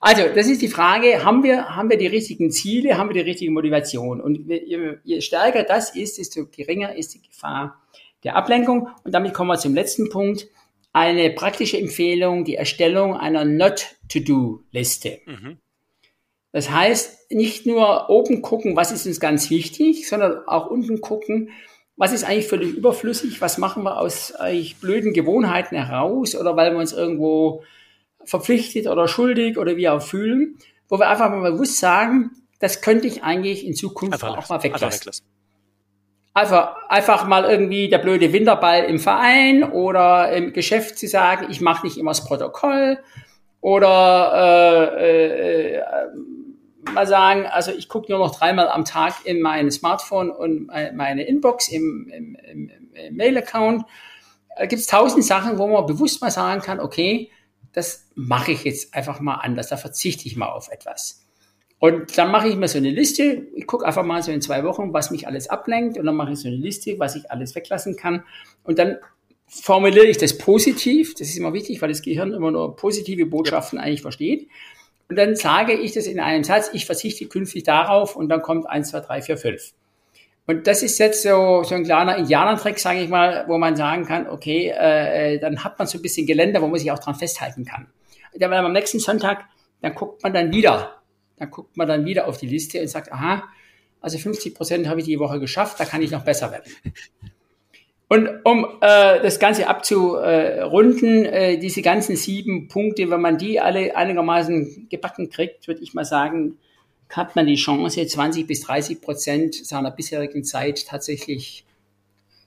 Also, 0.00 0.22
das 0.34 0.48
ist 0.48 0.62
die 0.62 0.68
Frage, 0.68 1.24
haben 1.24 1.42
wir, 1.42 1.76
haben 1.76 1.90
wir 1.90 1.98
die 1.98 2.06
richtigen 2.06 2.50
Ziele, 2.50 2.96
haben 2.96 3.10
wir 3.10 3.14
die 3.14 3.28
richtige 3.28 3.50
Motivation? 3.50 4.20
Und 4.20 4.48
je, 4.48 4.96
je 5.04 5.20
stärker 5.20 5.62
das 5.62 5.94
ist, 5.94 6.18
desto 6.18 6.46
geringer 6.46 6.94
ist 6.94 7.14
die 7.14 7.22
Gefahr 7.22 7.80
der 8.24 8.36
Ablenkung. 8.36 8.88
Und 9.04 9.12
damit 9.12 9.34
kommen 9.34 9.48
wir 9.48 9.58
zum 9.58 9.74
letzten 9.74 10.08
Punkt. 10.10 10.48
Eine 10.92 11.30
praktische 11.30 11.78
Empfehlung, 11.78 12.44
die 12.44 12.56
Erstellung 12.56 13.14
einer 13.14 13.44
Not-to-Do-Liste. 13.44 15.20
Mhm. 15.24 15.58
Das 16.52 16.70
heißt, 16.70 17.30
nicht 17.30 17.66
nur 17.66 18.10
oben 18.10 18.42
gucken, 18.42 18.76
was 18.76 18.90
ist 18.90 19.06
uns 19.06 19.20
ganz 19.20 19.50
wichtig, 19.50 20.08
sondern 20.08 20.46
auch 20.48 20.66
unten 20.66 21.00
gucken, 21.00 21.50
was 21.96 22.12
ist 22.12 22.24
eigentlich 22.24 22.48
völlig 22.48 22.74
überflüssig, 22.74 23.40
was 23.40 23.58
machen 23.58 23.82
wir 23.84 23.98
aus 23.98 24.34
eigentlich 24.34 24.76
blöden 24.78 25.12
Gewohnheiten 25.12 25.76
heraus 25.76 26.34
oder 26.34 26.56
weil 26.56 26.72
wir 26.72 26.78
uns 26.78 26.92
irgendwo 26.92 27.62
verpflichtet 28.24 28.86
oder 28.86 29.06
schuldig 29.06 29.58
oder 29.58 29.76
wie 29.76 29.88
auch 29.88 30.02
fühlen, 30.02 30.56
wo 30.88 30.98
wir 30.98 31.08
einfach 31.08 31.30
mal 31.30 31.52
bewusst 31.52 31.78
sagen, 31.78 32.30
das 32.58 32.80
könnte 32.80 33.06
ich 33.06 33.22
eigentlich 33.22 33.66
in 33.66 33.74
Zukunft 33.74 34.14
einfach 34.14 34.36
auch 34.36 34.48
mal 34.48 34.62
weglassen. 34.62 34.86
Einfach, 34.86 35.00
weglassen. 35.00 35.26
einfach, 36.34 36.76
einfach 36.88 37.26
mal 37.28 37.44
irgendwie 37.44 37.88
der 37.88 37.98
blöde 37.98 38.32
Winterball 38.32 38.84
im 38.84 38.98
Verein 38.98 39.62
oder 39.62 40.32
im 40.32 40.52
Geschäft 40.52 40.98
zu 40.98 41.06
sagen, 41.06 41.46
ich 41.50 41.60
mache 41.60 41.86
nicht 41.86 41.96
immer 41.96 42.10
das 42.10 42.24
Protokoll 42.24 42.98
oder 43.60 44.96
äh, 44.98 45.76
äh, 45.76 45.82
mal 46.92 47.06
sagen, 47.06 47.46
also 47.46 47.72
ich 47.72 47.88
gucke 47.88 48.10
nur 48.10 48.18
noch 48.20 48.34
dreimal 48.34 48.68
am 48.68 48.84
Tag 48.84 49.24
in 49.24 49.40
mein 49.40 49.70
Smartphone 49.70 50.30
und 50.30 50.68
meine 50.94 51.24
Inbox 51.24 51.68
im, 51.68 52.10
im, 52.12 52.34
im, 52.34 52.70
im 52.94 53.16
Mail-Account. 53.16 53.84
Da 54.56 54.66
gibt 54.66 54.80
es 54.80 54.86
tausend 54.86 55.24
Sachen, 55.24 55.58
wo 55.58 55.68
man 55.68 55.86
bewusst 55.86 56.20
mal 56.22 56.30
sagen 56.30 56.62
kann, 56.62 56.80
okay, 56.80 57.30
das 57.72 58.08
mache 58.14 58.52
ich 58.52 58.64
jetzt 58.64 58.94
einfach 58.94 59.20
mal 59.20 59.36
anders, 59.36 59.68
da 59.68 59.76
verzichte 59.76 60.26
ich 60.26 60.36
mal 60.36 60.48
auf 60.48 60.70
etwas. 60.70 61.26
Und 61.78 62.18
dann 62.18 62.30
mache 62.30 62.48
ich 62.48 62.56
mir 62.56 62.68
so 62.68 62.78
eine 62.78 62.90
Liste, 62.90 63.46
ich 63.54 63.66
gucke 63.66 63.86
einfach 63.86 64.04
mal 64.04 64.22
so 64.22 64.32
in 64.32 64.42
zwei 64.42 64.64
Wochen, 64.64 64.92
was 64.92 65.10
mich 65.10 65.26
alles 65.26 65.48
ablenkt 65.48 65.96
und 65.96 66.04
dann 66.04 66.16
mache 66.16 66.32
ich 66.32 66.38
so 66.38 66.48
eine 66.48 66.56
Liste, 66.56 66.98
was 66.98 67.16
ich 67.16 67.30
alles 67.30 67.54
weglassen 67.54 67.96
kann 67.96 68.24
und 68.64 68.78
dann 68.78 68.98
formuliere 69.50 70.06
ich 70.06 70.16
das 70.16 70.38
positiv, 70.38 71.14
das 71.14 71.28
ist 71.28 71.36
immer 71.36 71.52
wichtig, 71.52 71.82
weil 71.82 71.88
das 71.88 72.02
Gehirn 72.02 72.32
immer 72.32 72.50
nur 72.50 72.76
positive 72.76 73.26
Botschaften 73.26 73.78
eigentlich 73.78 74.02
versteht. 74.02 74.48
Und 75.08 75.16
dann 75.16 75.34
sage 75.34 75.72
ich 75.72 75.92
das 75.92 76.06
in 76.06 76.20
einem 76.20 76.44
Satz, 76.44 76.70
ich 76.72 76.86
verzichte 76.86 77.26
künftig 77.26 77.64
darauf 77.64 78.14
und 78.14 78.28
dann 78.28 78.42
kommt 78.42 78.68
eins, 78.68 78.90
zwei, 78.90 79.00
drei, 79.00 79.22
vier, 79.22 79.36
fünf. 79.36 79.72
Und 80.46 80.66
das 80.66 80.82
ist 80.82 80.98
jetzt 80.98 81.22
so, 81.22 81.62
so 81.64 81.74
ein 81.74 81.84
kleiner 81.84 82.16
Indianertrick, 82.16 82.78
sage 82.78 83.00
ich 83.00 83.08
mal, 83.08 83.44
wo 83.48 83.58
man 83.58 83.76
sagen 83.76 84.04
kann, 84.04 84.28
okay, 84.28 84.68
äh, 84.68 85.38
dann 85.38 85.62
hat 85.64 85.78
man 85.78 85.88
so 85.88 85.98
ein 85.98 86.02
bisschen 86.02 86.26
Geländer, 86.26 86.62
wo 86.62 86.68
man 86.68 86.78
sich 86.78 86.90
auch 86.92 86.98
dran 86.98 87.16
festhalten 87.16 87.64
kann. 87.64 87.88
Und 88.32 88.42
dann 88.42 88.52
am 88.52 88.72
nächsten 88.72 89.00
Sonntag, 89.00 89.44
dann 89.82 89.94
guckt 89.94 90.22
man 90.22 90.32
dann 90.32 90.52
wieder, 90.52 91.02
dann 91.38 91.50
guckt 91.50 91.76
man 91.76 91.88
dann 91.88 92.04
wieder 92.04 92.28
auf 92.28 92.38
die 92.38 92.46
Liste 92.46 92.80
und 92.80 92.88
sagt, 92.88 93.12
aha, 93.12 93.44
also 94.00 94.16
50 94.16 94.54
Prozent 94.54 94.88
habe 94.88 95.00
ich 95.00 95.06
die 95.06 95.18
Woche 95.18 95.40
geschafft, 95.40 95.78
da 95.80 95.84
kann 95.84 96.02
ich 96.02 96.10
noch 96.10 96.24
besser 96.24 96.52
werden. 96.52 96.72
Und 98.12 98.28
um 98.42 98.64
äh, 98.80 99.22
das 99.22 99.38
Ganze 99.38 99.68
abzurunden, 99.68 101.26
äh, 101.26 101.58
diese 101.58 101.80
ganzen 101.80 102.16
sieben 102.16 102.66
Punkte, 102.66 103.08
wenn 103.08 103.20
man 103.20 103.38
die 103.38 103.60
alle 103.60 103.96
einigermaßen 103.96 104.88
gebacken 104.90 105.30
kriegt, 105.30 105.68
würde 105.68 105.80
ich 105.80 105.94
mal 105.94 106.04
sagen, 106.04 106.58
hat 107.08 107.36
man 107.36 107.46
die 107.46 107.54
Chance, 107.54 108.04
20 108.04 108.48
bis 108.48 108.62
30 108.62 109.00
Prozent 109.00 109.54
seiner 109.54 109.92
bisherigen 109.92 110.42
Zeit 110.42 110.88
tatsächlich 110.88 111.64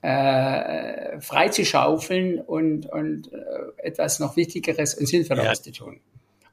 äh, 0.02 1.22
frei 1.22 1.48
zu 1.48 1.64
schaufeln 1.64 2.42
und, 2.42 2.88
und 2.88 3.32
äh, 3.32 3.38
etwas 3.78 4.20
noch 4.20 4.36
Wichtigeres 4.36 4.96
und 4.96 5.06
Sinnvolleres 5.06 5.60
ja. 5.60 5.64
zu 5.64 5.72
tun. 5.72 6.02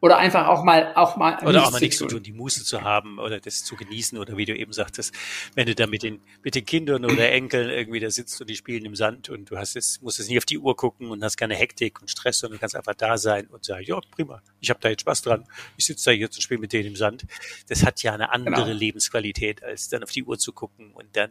Oder 0.02 0.16
einfach 0.16 0.46
auch 0.46 0.64
mal, 0.64 0.94
auch 0.94 1.16
mal 1.16 1.38
oder 1.44 1.64
auch 1.66 1.72
mal 1.72 1.80
nichts 1.80 1.98
zu 1.98 2.06
tun, 2.06 2.22
die 2.22 2.32
Muße 2.32 2.64
zu 2.64 2.80
haben 2.80 3.18
oder 3.18 3.38
das 3.38 3.64
zu 3.64 3.76
genießen 3.76 4.16
oder 4.16 4.36
wie 4.38 4.46
du 4.46 4.56
eben 4.56 4.72
sagtest, 4.72 5.14
wenn 5.54 5.66
du 5.66 5.74
da 5.74 5.86
mit 5.86 6.02
den, 6.02 6.22
mit 6.42 6.54
den 6.54 6.64
Kindern 6.64 7.04
oder 7.04 7.30
Enkeln 7.30 7.68
irgendwie 7.68 8.00
da 8.00 8.10
sitzt 8.10 8.40
und 8.40 8.48
die 8.48 8.56
spielen 8.56 8.86
im 8.86 8.96
Sand 8.96 9.28
und 9.28 9.50
du 9.50 9.58
hast 9.58 9.74
jetzt, 9.74 10.02
musst 10.02 10.18
jetzt 10.18 10.28
nicht 10.28 10.38
auf 10.38 10.46
die 10.46 10.58
Uhr 10.58 10.74
gucken 10.74 11.10
und 11.10 11.22
hast 11.22 11.36
keine 11.36 11.54
Hektik 11.54 12.00
und 12.00 12.10
Stress, 12.10 12.38
sondern 12.38 12.56
du 12.56 12.60
kannst 12.60 12.76
einfach 12.76 12.94
da 12.94 13.18
sein 13.18 13.46
und 13.48 13.62
sagen, 13.64 13.84
ja, 13.84 14.00
prima, 14.10 14.42
ich 14.60 14.70
habe 14.70 14.80
da 14.80 14.88
jetzt 14.88 15.02
Spaß 15.02 15.20
dran, 15.20 15.44
ich 15.76 15.84
sitze 15.84 16.06
da 16.06 16.12
jetzt 16.12 16.36
und 16.36 16.42
spiele 16.42 16.60
mit 16.60 16.72
denen 16.72 16.88
im 16.88 16.96
Sand. 16.96 17.26
Das 17.68 17.84
hat 17.84 18.02
ja 18.02 18.14
eine 18.14 18.32
andere 18.32 18.64
genau. 18.64 18.78
Lebensqualität, 18.78 19.62
als 19.62 19.90
dann 19.90 20.02
auf 20.02 20.10
die 20.10 20.24
Uhr 20.24 20.38
zu 20.38 20.54
gucken 20.54 20.92
und 20.94 21.14
dann, 21.14 21.30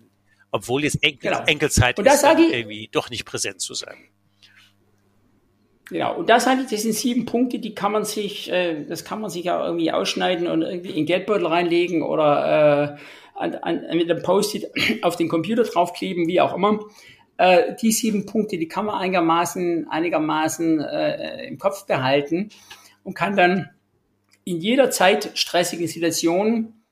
obwohl 0.51 0.83
jetzt 0.83 1.01
Enkel, 1.01 1.31
genau. 1.31 1.43
Enkelzeit 1.45 1.97
ist, 1.97 2.23
irgendwie 2.23 2.87
doch 2.91 3.09
nicht 3.09 3.25
präsent 3.25 3.61
zu 3.61 3.73
sein. 3.73 3.97
Genau, 5.89 6.15
und 6.17 6.29
das 6.29 6.43
sage 6.43 6.61
ich, 6.61 6.69
das 6.69 6.83
sind 6.83 6.93
sieben 6.93 7.25
Punkte, 7.25 7.57
die 7.57 7.73
kann 7.73 7.91
man 7.91 8.05
sich, 8.05 8.51
äh, 8.51 8.85
das 8.85 9.03
kann 9.03 9.21
man 9.21 9.31
sich 9.31 9.45
ja 9.45 9.65
irgendwie 9.65 9.91
ausschneiden 9.91 10.47
und 10.47 10.61
irgendwie 10.61 10.91
in 10.91 11.07
Geldbeutel 11.07 11.47
reinlegen 11.47 12.03
oder 12.03 12.97
äh, 12.97 13.39
an, 13.39 13.55
an, 13.55 13.97
mit 13.97 14.09
einem 14.09 14.21
Post-it 14.21 14.71
auf 15.01 15.15
den 15.15 15.29
Computer 15.29 15.63
draufkleben, 15.63 16.27
wie 16.27 16.41
auch 16.41 16.55
immer. 16.55 16.79
Äh, 17.37 17.75
die 17.81 17.91
sieben 17.91 18.27
Punkte, 18.27 18.59
die 18.59 18.67
kann 18.67 18.85
man 18.85 18.95
einigermaßen, 18.99 19.87
einigermaßen 19.89 20.79
äh, 20.79 21.47
im 21.47 21.57
Kopf 21.57 21.87
behalten 21.87 22.49
und 23.03 23.15
kann 23.15 23.35
dann 23.35 23.71
in 24.43 24.57
jeder 24.57 24.91
Zeit 24.91 25.31
stressigen 25.33 25.87
Situation 25.87 26.83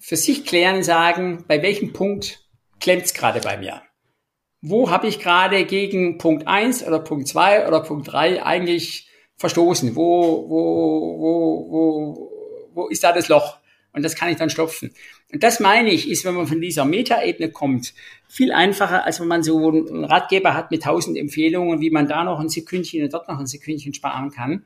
für 0.00 0.16
sich 0.16 0.46
klären 0.46 0.82
sagen, 0.82 1.44
bei 1.46 1.62
welchem 1.62 1.92
Punkt 1.92 2.44
klemmt's 2.80 3.14
gerade 3.14 3.40
bei 3.40 3.56
mir 3.56 3.82
wo 4.62 4.90
habe 4.90 5.06
ich 5.06 5.18
gerade 5.18 5.64
gegen 5.64 6.18
Punkt 6.18 6.46
eins 6.46 6.86
oder 6.86 6.98
Punkt 6.98 7.28
zwei 7.28 7.66
oder 7.66 7.80
Punkt 7.80 8.12
drei 8.12 8.44
eigentlich 8.44 9.08
verstoßen? 9.36 9.96
Wo, 9.96 10.48
wo, 10.48 11.18
wo, 11.18 11.70
wo, 11.70 12.32
wo 12.74 12.88
ist 12.88 13.02
da 13.02 13.12
das 13.12 13.28
Loch? 13.28 13.58
Und 13.92 14.04
das 14.04 14.14
kann 14.14 14.28
ich 14.28 14.36
dann 14.36 14.50
stopfen. 14.50 14.92
Und 15.32 15.42
das 15.42 15.58
meine 15.58 15.90
ich, 15.90 16.08
ist, 16.08 16.24
wenn 16.24 16.34
man 16.34 16.46
von 16.46 16.60
dieser 16.60 16.84
Metaebene 16.84 17.50
kommt, 17.50 17.92
viel 18.28 18.52
einfacher, 18.52 19.04
als 19.04 19.20
wenn 19.20 19.26
man 19.26 19.42
so 19.42 19.68
einen 19.68 20.04
Ratgeber 20.04 20.54
hat 20.54 20.70
mit 20.70 20.84
tausend 20.84 21.16
Empfehlungen, 21.16 21.80
wie 21.80 21.90
man 21.90 22.06
da 22.06 22.22
noch 22.22 22.38
ein 22.38 22.48
Sekündchen 22.48 23.02
und 23.02 23.12
dort 23.12 23.28
noch 23.28 23.40
ein 23.40 23.46
Sekündchen 23.46 23.94
sparen 23.94 24.30
kann, 24.30 24.64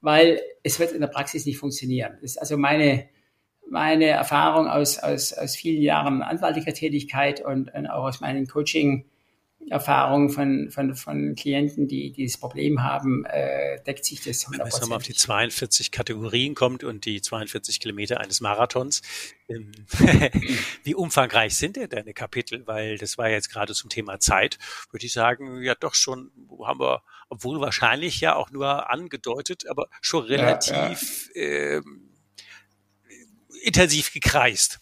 weil 0.00 0.40
es 0.62 0.80
wird 0.80 0.92
in 0.92 1.00
der 1.00 1.08
Praxis 1.08 1.44
nicht 1.44 1.58
funktionieren. 1.58 2.16
Das 2.22 2.32
ist 2.32 2.38
also 2.38 2.56
meine, 2.56 3.08
meine 3.68 4.06
Erfahrung 4.06 4.68
aus, 4.68 4.98
aus, 4.98 5.32
aus 5.34 5.56
vielen 5.56 5.82
Jahren 5.82 6.22
anwaltlicher 6.22 6.72
Tätigkeit 6.72 7.44
und, 7.44 7.74
und 7.74 7.86
auch 7.86 8.04
aus 8.04 8.20
meinen 8.20 8.46
Coaching 8.46 9.04
Erfahrung 9.70 10.30
von, 10.30 10.70
von, 10.70 10.94
von 10.94 11.34
Klienten, 11.34 11.88
die 11.88 12.12
dieses 12.12 12.38
Problem 12.38 12.82
haben, 12.82 13.24
äh, 13.26 13.82
deckt 13.82 14.04
sich 14.04 14.20
das 14.22 14.46
100%. 14.46 14.50
Wenn 14.50 14.58
man 14.58 14.80
nochmal 14.80 14.96
auf 14.96 15.02
die 15.02 15.14
42 15.14 15.90
Kategorien 15.90 16.54
kommt 16.54 16.84
und 16.84 17.04
die 17.04 17.22
42 17.22 17.80
Kilometer 17.80 18.20
eines 18.20 18.40
Marathons, 18.40 19.02
ähm, 19.48 19.72
wie 20.84 20.94
umfangreich 20.94 21.56
sind 21.56 21.76
denn 21.76 21.88
deine 21.88 22.12
Kapitel? 22.12 22.66
Weil 22.66 22.98
das 22.98 23.18
war 23.18 23.30
jetzt 23.30 23.50
gerade 23.50 23.74
zum 23.74 23.88
Thema 23.88 24.18
Zeit, 24.20 24.58
würde 24.90 25.06
ich 25.06 25.12
sagen, 25.12 25.62
ja 25.62 25.74
doch 25.74 25.94
schon, 25.94 26.30
haben 26.64 26.80
wir, 26.80 27.02
obwohl 27.28 27.60
wahrscheinlich 27.60 28.20
ja 28.20 28.34
auch 28.36 28.50
nur 28.50 28.90
angedeutet, 28.90 29.66
aber 29.68 29.88
schon 30.00 30.24
relativ 30.24 31.30
ja, 31.34 31.42
ja. 31.42 31.78
Ähm, 31.78 32.10
intensiv 33.62 34.12
gekreist. 34.12 34.80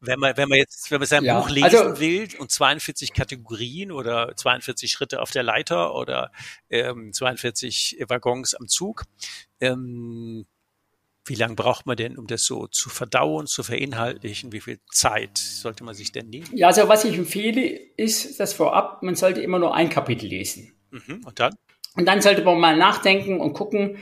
Wenn 0.00 0.18
man, 0.18 0.36
wenn 0.36 0.48
man 0.48 0.58
jetzt, 0.58 0.90
wenn 0.90 0.98
man 0.98 1.06
sein 1.06 1.24
ja, 1.24 1.38
Buch 1.38 1.50
lesen 1.50 1.64
also, 1.64 2.00
will 2.00 2.28
und 2.38 2.50
42 2.50 3.12
Kategorien 3.12 3.92
oder 3.92 4.34
42 4.34 4.90
Schritte 4.90 5.20
auf 5.20 5.30
der 5.30 5.42
Leiter 5.42 5.94
oder 5.94 6.32
ähm, 6.70 7.12
42 7.12 8.04
Waggons 8.08 8.54
am 8.54 8.66
Zug, 8.66 9.04
ähm, 9.60 10.46
wie 11.26 11.34
lange 11.34 11.54
braucht 11.54 11.86
man 11.86 11.96
denn, 11.96 12.18
um 12.18 12.26
das 12.26 12.44
so 12.44 12.66
zu 12.66 12.88
verdauen, 12.88 13.46
zu 13.46 13.62
verinhaltlichen? 13.62 14.52
Wie 14.52 14.60
viel 14.60 14.80
Zeit 14.90 15.36
sollte 15.38 15.84
man 15.84 15.94
sich 15.94 16.12
denn 16.12 16.28
nehmen? 16.28 16.48
Ja, 16.52 16.68
also 16.68 16.88
was 16.88 17.04
ich 17.04 17.16
empfehle, 17.16 17.62
ist 17.96 18.40
das 18.40 18.52
vorab, 18.52 19.02
man 19.02 19.14
sollte 19.14 19.40
immer 19.42 19.58
nur 19.58 19.74
ein 19.74 19.90
Kapitel 19.90 20.26
lesen. 20.26 20.72
Mhm, 20.90 21.22
und 21.24 21.38
dann? 21.38 21.54
Und 21.96 22.06
dann 22.06 22.22
sollte 22.22 22.42
man 22.42 22.58
mal 22.58 22.76
nachdenken 22.76 23.40
und 23.40 23.52
gucken, 23.52 23.98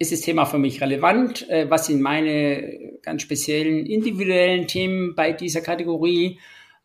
ist 0.00 0.12
das 0.12 0.22
Thema 0.22 0.46
für 0.46 0.58
mich 0.58 0.80
relevant? 0.80 1.48
Äh, 1.50 1.70
was 1.70 1.86
sind 1.86 2.00
meine 2.00 2.98
ganz 3.02 3.22
speziellen 3.22 3.84
individuellen 3.84 4.66
Themen 4.66 5.14
bei 5.14 5.32
dieser 5.32 5.60
Kategorie? 5.60 6.40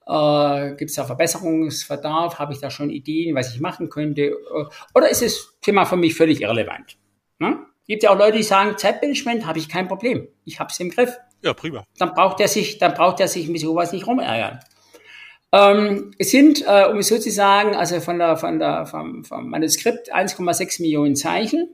Äh, 0.06 0.76
Gibt 0.76 0.90
es 0.90 0.98
da 0.98 1.06
Verbesserungsverdarf? 1.06 2.38
Habe 2.38 2.52
ich 2.52 2.60
da 2.60 2.70
schon 2.70 2.90
Ideen, 2.90 3.34
was 3.34 3.56
ich 3.56 3.62
machen 3.62 3.90
könnte? 3.90 4.22
Äh, 4.22 4.66
oder 4.94 5.10
ist 5.10 5.22
das 5.22 5.58
Thema 5.62 5.86
für 5.86 5.96
mich 5.96 6.14
völlig 6.14 6.42
irrelevant? 6.42 6.98
Ne? 7.40 7.58
Gibt 7.88 8.04
ja 8.04 8.10
auch 8.10 8.18
Leute, 8.18 8.38
die 8.38 8.44
sagen, 8.44 8.78
Zeitmanagement 8.78 9.46
habe 9.46 9.60
ich 9.60 9.70
kein 9.70 9.88
Problem. 9.88 10.28
Ich 10.44 10.60
habe 10.60 10.70
es 10.72 10.80
im 10.82 10.90
Griff. 10.90 11.18
Ja, 11.42 11.54
prima. 11.54 11.86
Dann 11.98 12.14
braucht 12.14 12.42
er 12.42 12.50
sich, 12.50 12.80
dann 12.80 12.96
braucht 12.96 13.22
er 13.22 13.30
sich 13.30 13.48
mit 13.48 13.62
sowas 13.62 13.94
nicht 13.94 14.08
rumärgern. 14.08 14.60
Ähm, 15.54 16.12
es 16.18 16.32
sind, 16.32 16.66
äh, 16.68 16.88
um 16.92 16.98
es 16.98 17.08
so 17.08 17.18
zu 17.18 17.32
sagen, 17.32 17.76
also 17.76 18.02
von 18.02 18.20
der, 18.20 18.36
von 18.36 18.60
der, 18.60 18.86
vom, 18.88 19.24
vom 19.24 19.50
Manuskript 19.50 20.14
1,6 20.14 20.82
Millionen 20.82 21.16
Zeichen. 21.16 21.74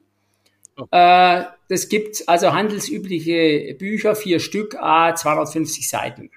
Äh, 0.92 1.44
das 1.70 1.90
gibt 1.90 2.28
also 2.28 2.54
handelsübliche 2.54 3.76
Bücher, 3.78 4.16
vier 4.16 4.40
Stück, 4.40 4.76
a 4.76 5.16
250 5.16 5.88
Seiten. 5.90 6.32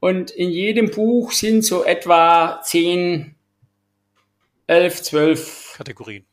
Und 0.00 0.30
in 0.30 0.50
jedem 0.50 0.90
Buch 0.90 1.32
sind 1.32 1.64
so 1.64 1.84
etwa 1.84 2.60
zehn, 2.62 3.34
elf, 4.66 5.02
zwölf 5.02 5.74
Kategorien. 5.76 6.24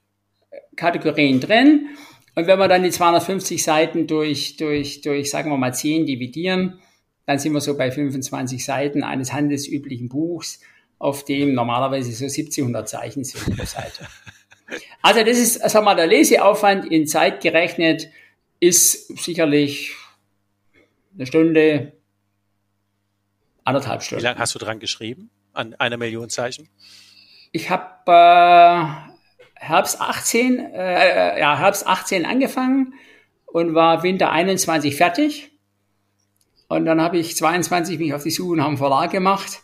Kategorien 0.76 1.42
drin. 1.42 1.90
Und 2.36 2.48
wenn 2.48 2.60
wir 2.60 2.68
dann 2.68 2.84
die 2.84 2.92
250 2.92 3.62
Seiten 3.64 4.08
durch, 4.08 4.58
durch, 4.58 5.02
durch, 5.02 5.30
sagen 5.30 5.50
wir 5.50 5.58
mal, 5.58 5.74
10 5.74 6.06
dividieren, 6.06 6.80
dann 7.26 7.40
sind 7.40 7.52
wir 7.54 7.62
so 7.62 7.76
bei 7.76 7.92
25 7.92 8.64
Seiten 8.64 9.04
eines 9.04 9.34
handelsüblichen 9.34 10.08
Buchs, 10.08 10.62
auf 11.00 11.26
dem 11.26 11.54
normalerweise 11.54 12.12
so 12.12 12.26
1700 12.26 12.88
Zeichen 12.88 13.24
sind 13.24 13.58
pro 13.58 13.66
Seite. 13.66 14.08
Also 15.01 15.24
das 15.24 15.38
ist, 15.38 15.63
wir 15.74 15.82
mal, 15.82 15.95
der 15.95 16.07
Leseaufwand 16.07 16.86
in 16.86 17.07
Zeit 17.07 17.41
gerechnet 17.41 18.09
ist 18.59 19.07
sicherlich 19.24 19.93
eine 21.15 21.26
Stunde, 21.26 21.93
anderthalb 23.63 24.03
Stunden. 24.03 24.22
Wie 24.22 24.28
lange 24.28 24.39
hast 24.39 24.55
du 24.55 24.59
dran 24.59 24.80
geschrieben? 24.80 25.30
An 25.53 25.74
einer 25.76 25.97
Million 25.97 26.30
Zeichen? 26.30 26.70
Ich 27.51 27.70
habe 27.70 27.86
äh, 28.07 29.07
Herbst 29.55 30.01
18, 30.01 30.59
äh, 30.59 31.39
ja, 31.39 31.57
Herbst 31.57 31.88
18 31.88 32.26
angefangen 32.26 32.93
und 33.45 33.74
war 33.74 34.03
Winter 34.03 34.32
21 34.32 34.95
fertig. 34.95 35.51
Und 36.68 36.86
dann 36.86 37.01
habe 37.01 37.18
ich 37.18 37.36
22 37.36 37.97
mich 37.97 38.13
auf 38.13 38.24
die 38.24 38.32
Suche 38.32 38.57
nach 38.57 38.68
einem 38.68 38.78
Verlag 38.78 39.11
gemacht. 39.11 39.61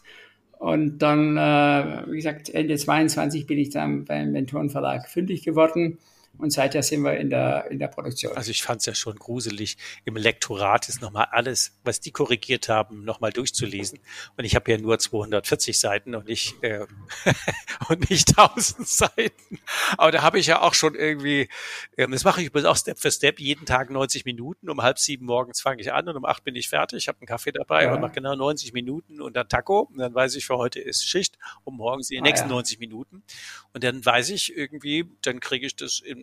Und 0.64 1.00
dann, 1.00 1.36
äh, 1.36 2.10
wie 2.10 2.16
gesagt, 2.16 2.48
Ende 2.48 2.78
22 2.78 3.48
bin 3.48 3.60
ich 3.60 3.72
dann 3.72 4.06
beim 4.06 4.32
Mentorenverlag 4.32 5.10
fündig 5.10 5.44
geworden. 5.44 5.98
Und 6.40 6.50
seither 6.50 6.82
sind 6.82 7.04
wir 7.04 7.16
in 7.18 7.30
der, 7.30 7.70
in 7.70 7.78
der 7.78 7.88
Produktion. 7.88 8.36
Also 8.36 8.50
ich 8.50 8.64
fand 8.64 8.80
es 8.80 8.88
ja 8.88 8.96
schon 8.96 9.18
gruselig, 9.18 9.78
im 10.04 10.16
Lektorat 10.16 10.90
ist 10.90 11.00
nochmal 11.00 11.28
alles, 11.32 11.78
was 11.84 12.00
die 12.00 12.12
korrigiert 12.12 12.70
haben, 12.70 13.06
nochmal 13.06 13.32
durchzulesen. 13.32 14.00
Und 14.36 14.44
ich 14.44 14.56
habe 14.56 14.72
ja 14.72 14.80
nur 14.80 14.98
240 14.98 15.80
Seiten 15.80 16.16
und 16.16 16.28
nicht, 16.28 16.62
äh, 16.64 16.88
und 17.88 18.10
nicht 18.10 18.30
1000 18.30 18.88
Seiten. 18.88 19.60
Aber 19.96 20.12
da 20.12 20.24
habe 20.24 20.40
ich 20.40 20.48
ja 20.48 20.62
auch 20.62 20.74
schon 20.74 20.96
irgendwie, 20.96 21.50
ähm, 21.98 22.12
das 22.12 22.24
mache 22.24 22.42
ich 22.42 22.48
übrigens 22.48 22.68
auch 22.68 22.78
Step 22.78 23.00
für 23.00 23.12
Step, 23.12 23.40
jeden 23.40 23.68
Tag 23.68 23.92
90 23.92 24.26
Minuten. 24.26 24.72
Um 24.72 24.82
halb 24.82 24.98
sieben 24.98 25.28
morgens 25.28 25.62
fange 25.62 25.82
ich 25.82 25.94
an 25.94 26.10
und 26.10 26.16
um 26.18 26.26
acht 26.26 26.44
bin 26.44 26.56
ich 26.56 26.68
fertig. 26.68 26.98
Ich 26.98 27.08
habe 27.08 27.20
einen 27.20 27.28
Kaffee 27.28 27.52
dabei 27.52 27.84
ja. 27.84 27.94
und 27.94 28.02
mache 28.02 28.14
genau 28.14 28.36
90 28.36 28.74
Minuten 28.74 29.22
und 29.22 29.36
dann 29.36 29.48
Taco. 29.48 29.82
Und 29.82 30.00
dann 30.00 30.16
weiß 30.16 30.36
ich, 30.36 30.46
für 30.46 30.58
heute 30.58 30.80
ist 30.80 31.08
Schicht 31.08 31.38
und 31.64 31.78
morgens 31.78 32.08
die 32.08 32.18
ah, 32.18 32.22
nächsten 32.22 32.50
ja. 32.50 32.56
90 32.56 32.80
Minuten. 32.80 33.22
Und 33.72 33.84
dann 33.84 34.04
weiß 34.04 34.32
ich 34.32 34.58
irgendwie, 34.58 35.06
dann 35.22 35.40
kriege 35.40 35.68
ich 35.68 35.76
das 35.76 36.00
in 36.00 36.23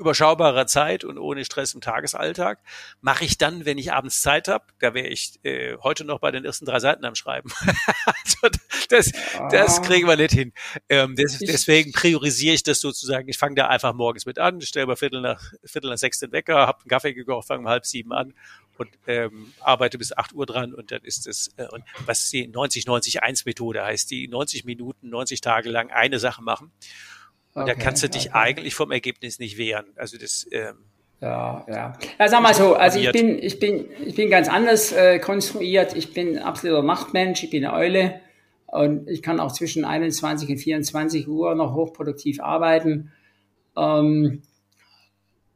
überschaubarer 0.00 0.66
Zeit 0.66 1.04
und 1.04 1.18
ohne 1.18 1.44
Stress 1.44 1.74
im 1.74 1.80
Tagesalltag. 1.80 2.58
Mache 3.00 3.24
ich 3.24 3.38
dann, 3.38 3.64
wenn 3.66 3.78
ich 3.78 3.92
abends 3.92 4.22
Zeit 4.22 4.48
habe, 4.48 4.64
da 4.80 4.94
wäre 4.94 5.06
ich 5.06 5.38
äh, 5.44 5.76
heute 5.82 6.04
noch 6.04 6.18
bei 6.18 6.30
den 6.30 6.44
ersten 6.44 6.64
drei 6.64 6.80
Seiten 6.80 7.04
am 7.04 7.14
Schreiben. 7.14 7.50
also 8.06 8.48
das, 8.88 9.12
das 9.50 9.78
ah. 9.78 9.82
kriegen 9.82 10.08
wir 10.08 10.16
nicht 10.16 10.32
hin. 10.32 10.52
Ähm, 10.88 11.14
des, 11.14 11.38
deswegen 11.38 11.92
priorisiere 11.92 12.54
ich 12.54 12.62
das 12.62 12.80
sozusagen. 12.80 13.28
Ich 13.28 13.38
fange 13.38 13.54
da 13.54 13.68
einfach 13.68 13.92
morgens 13.92 14.26
mit 14.26 14.38
an, 14.38 14.60
stelle 14.62 14.86
mal 14.86 14.96
Viertel 14.96 15.20
nach, 15.20 15.40
Viertel 15.64 15.90
nach 15.90 15.98
sechs 15.98 16.18
den 16.18 16.32
Wecker, 16.32 16.66
habe 16.66 16.80
einen 16.80 16.88
Kaffee 16.88 17.14
gekocht, 17.14 17.46
fange 17.46 17.60
um 17.60 17.68
halb 17.68 17.86
sieben 17.86 18.12
an 18.12 18.34
und 18.78 18.90
ähm, 19.06 19.52
arbeite 19.60 19.98
bis 19.98 20.16
acht 20.16 20.32
Uhr 20.32 20.46
dran 20.46 20.72
und 20.72 20.90
dann 20.90 21.02
ist 21.02 21.26
es, 21.26 21.50
äh, 21.56 21.66
und 21.66 21.84
was 22.06 22.30
die 22.30 22.48
90-90-1-Methode 22.48 23.84
heißt, 23.84 24.10
die 24.10 24.26
90 24.26 24.64
Minuten, 24.64 25.10
90 25.10 25.42
Tage 25.42 25.68
lang 25.68 25.90
eine 25.90 26.18
Sache 26.18 26.42
machen. 26.42 26.72
Und 27.54 27.62
okay, 27.62 27.74
da 27.76 27.82
kannst 27.82 28.02
du 28.02 28.08
dich 28.08 28.30
okay. 28.30 28.38
eigentlich 28.38 28.74
vom 28.74 28.92
Ergebnis 28.92 29.38
nicht 29.38 29.58
wehren. 29.58 29.86
Also 29.96 30.18
das 30.18 30.46
ähm, 30.52 30.84
ja, 31.20 31.66
ja. 31.68 31.92
Ja, 32.18 32.28
sag 32.28 32.42
mal 32.42 32.54
so, 32.54 32.74
also 32.74 32.98
ich 32.98 33.12
bin, 33.12 33.38
ich 33.38 33.58
bin, 33.58 33.86
ich 34.04 34.14
bin 34.14 34.30
ganz 34.30 34.48
anders 34.48 34.92
äh, 34.92 35.18
konstruiert. 35.18 35.94
Ich 35.94 36.14
bin 36.14 36.38
absoluter 36.38 36.82
Nachtmensch, 36.82 37.42
ich 37.44 37.50
bin 37.50 37.64
eine 37.64 37.74
Eule 37.74 38.20
und 38.66 39.08
ich 39.08 39.22
kann 39.22 39.38
auch 39.38 39.52
zwischen 39.52 39.84
21 39.84 40.48
und 40.48 40.58
24 40.58 41.28
Uhr 41.28 41.54
noch 41.54 41.74
hochproduktiv 41.74 42.40
arbeiten. 42.40 43.12
Ähm, 43.76 44.42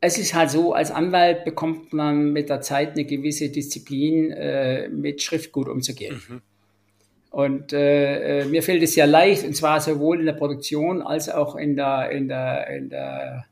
es 0.01 0.19
ist 0.19 0.35
halt 0.35 0.51
so, 0.51 0.75
als 0.75 0.91
Anwalt 0.91 1.47
bekommt 1.47 1.95
man 1.95 2.33
mit 2.33 2.51
der 2.51 2.61
Zeit 2.61 2.91
eine 2.91 3.07
gewisse 3.07 3.49
Disziplin, 3.49 4.33
äh, 4.33 4.89
mit 4.91 5.23
Schrift 5.23 5.51
gut 5.51 5.67
umzugehen. 5.67 6.21
Mhm. 6.29 6.43
Und 7.35 7.73
äh, 7.73 8.43
äh, 8.43 8.45
mir 8.45 8.63
fällt 8.63 8.81
es 8.85 8.95
sehr 8.95 9.09
leicht, 9.09 9.43
und 9.45 9.57
zwar 9.57 9.81
sowohl 9.81 10.21
in 10.21 10.27
der 10.27 10.35
Produktion 10.35 11.03
als 11.03 11.29
auch 11.29 11.57
in 11.57 11.75
der, 11.75 12.11
in 12.13 12.29
der, 12.29 12.69
in 12.69 12.91
der 12.91 13.47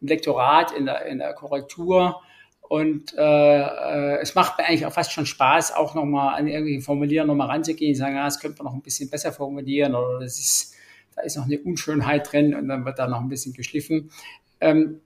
im 0.00 0.08
Lektorat, 0.08 0.72
in 0.72 0.86
der, 0.86 1.04
in 1.04 1.18
der 1.18 1.34
Korrektur. 1.34 2.22
Und 2.62 3.12
äh, 3.18 3.60
äh, 3.60 4.18
es 4.22 4.34
macht 4.34 4.56
mir 4.56 4.64
eigentlich 4.64 4.86
auch 4.86 4.92
fast 4.94 5.12
schon 5.12 5.26
Spaß, 5.26 5.76
auch 5.76 5.94
nochmal 5.94 6.38
an 6.38 6.46
irgendwelche 6.46 6.80
Formulieren 6.80 7.26
nochmal 7.26 7.48
ranzugehen, 7.48 7.94
sagen, 7.94 8.16
ja, 8.16 8.24
das 8.24 8.40
könnte 8.40 8.62
man 8.62 8.72
noch 8.72 8.78
ein 8.78 8.82
bisschen 8.82 9.10
besser 9.10 9.32
formulieren 9.32 9.94
oder 9.94 10.20
das 10.20 10.38
ist, 10.38 10.74
da 11.14 11.20
ist 11.20 11.36
noch 11.36 11.44
eine 11.44 11.58
Unschönheit 11.58 12.32
drin 12.32 12.54
und 12.54 12.68
dann 12.68 12.86
wird 12.86 12.98
da 12.98 13.06
noch 13.06 13.20
ein 13.20 13.28
bisschen 13.28 13.52
geschliffen. 13.52 14.10
Ähm, 14.62 15.02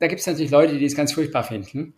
da 0.00 0.08
gibt 0.08 0.20
es 0.20 0.26
natürlich 0.26 0.50
Leute, 0.50 0.76
die 0.76 0.84
das 0.84 0.96
ganz 0.96 1.12
furchtbar 1.12 1.44
finden. 1.44 1.94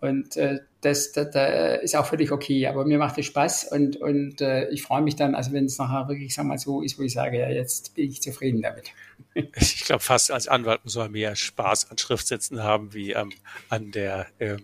Und 0.00 0.36
äh, 0.36 0.58
das, 0.84 1.12
das, 1.12 1.30
das 1.30 1.82
ist 1.82 1.96
auch 1.96 2.06
völlig 2.06 2.30
okay. 2.32 2.66
Aber 2.66 2.84
mir 2.84 2.98
macht 2.98 3.18
es 3.18 3.26
Spaß 3.26 3.72
und, 3.72 3.96
und 3.96 4.40
äh, 4.40 4.68
ich 4.70 4.82
freue 4.82 5.02
mich 5.02 5.16
dann, 5.16 5.34
also 5.34 5.52
wenn 5.52 5.64
es 5.64 5.78
nachher 5.78 6.08
wirklich, 6.08 6.34
sag 6.34 6.44
mal, 6.46 6.58
so 6.58 6.82
ist, 6.82 6.98
wo 6.98 7.02
ich 7.02 7.12
sage, 7.12 7.38
ja, 7.38 7.48
jetzt 7.48 7.94
bin 7.94 8.10
ich 8.10 8.22
zufrieden 8.22 8.62
damit. 8.62 8.90
Ich 9.56 9.84
glaube, 9.84 10.02
fast 10.02 10.30
als 10.30 10.48
Anwalt 10.48 10.84
muss 10.84 10.96
man 10.96 11.10
mehr 11.10 11.34
Spaß 11.34 11.90
an 11.90 11.98
Schriftsätzen 11.98 12.62
haben, 12.62 12.94
wie 12.94 13.12
ähm, 13.12 13.32
an 13.68 13.90
der 13.90 14.26
ähm, 14.38 14.62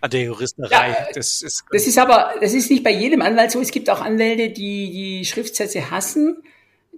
an 0.00 0.10
der 0.10 0.22
Juristerei. 0.22 0.88
Ja, 0.88 1.06
das, 1.14 1.42
ist 1.42 1.64
das 1.70 1.86
ist 1.86 1.98
aber, 1.98 2.34
das 2.40 2.54
ist 2.54 2.70
nicht 2.70 2.82
bei 2.82 2.90
jedem 2.90 3.22
Anwalt 3.22 3.50
so. 3.50 3.60
Es 3.60 3.70
gibt 3.70 3.90
auch 3.90 4.00
Anwälte, 4.00 4.50
die 4.50 4.90
die 4.90 5.24
Schriftsätze 5.24 5.90
hassen, 5.90 6.42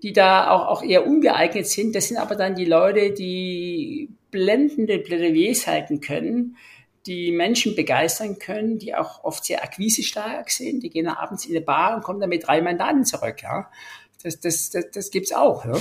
die 0.03 0.13
da 0.13 0.51
auch, 0.51 0.67
auch 0.69 0.83
eher 0.83 1.07
ungeeignet 1.07 1.67
sind. 1.67 1.95
Das 1.95 2.09
sind 2.09 2.17
aber 2.17 2.37
dann 2.37 2.55
die 2.55 2.65
Leute, 2.65 3.13
die 3.13 4.11
blendende 4.31 4.99
Plädoyers 4.99 5.67
halten 5.67 6.01
können, 6.01 6.57
die 7.07 7.33
Menschen 7.33 7.75
begeistern 7.75 8.39
können, 8.39 8.79
die 8.79 8.95
auch 8.95 9.25
oft 9.25 9.45
sehr 9.45 9.63
akquisestark 9.63 10.51
sind. 10.51 10.83
Die 10.83 10.91
gehen 10.91 11.07
abends 11.07 11.47
in 11.47 11.57
eine 11.57 11.65
Bar 11.65 11.97
und 11.97 12.03
kommen 12.03 12.21
dann 12.21 12.29
mit 12.29 12.47
drei 12.47 12.61
Mandaten 12.61 13.05
zurück. 13.05 13.43
Ja. 13.43 13.71
Das, 14.23 14.41
das, 14.41 14.71
das, 14.71 14.91
das 14.91 15.11
gibt's 15.11 15.33
auch. 15.33 15.65
Ja. 15.65 15.73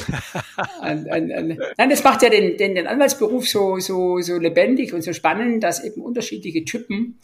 und, 0.91 1.07
und, 1.07 1.31
und, 1.31 1.59
nein, 1.77 1.89
das 1.89 2.03
macht 2.03 2.21
ja 2.21 2.29
den, 2.29 2.55
den, 2.57 2.75
den 2.75 2.87
Anwaltsberuf 2.87 3.47
so, 3.47 3.79
so, 3.79 4.19
so 4.21 4.37
lebendig 4.37 4.93
und 4.93 5.01
so 5.01 5.13
spannend, 5.13 5.63
dass 5.63 5.83
eben 5.83 6.01
unterschiedliche 6.01 6.63
Typen 6.63 7.19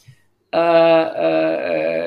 äh, 0.54 0.58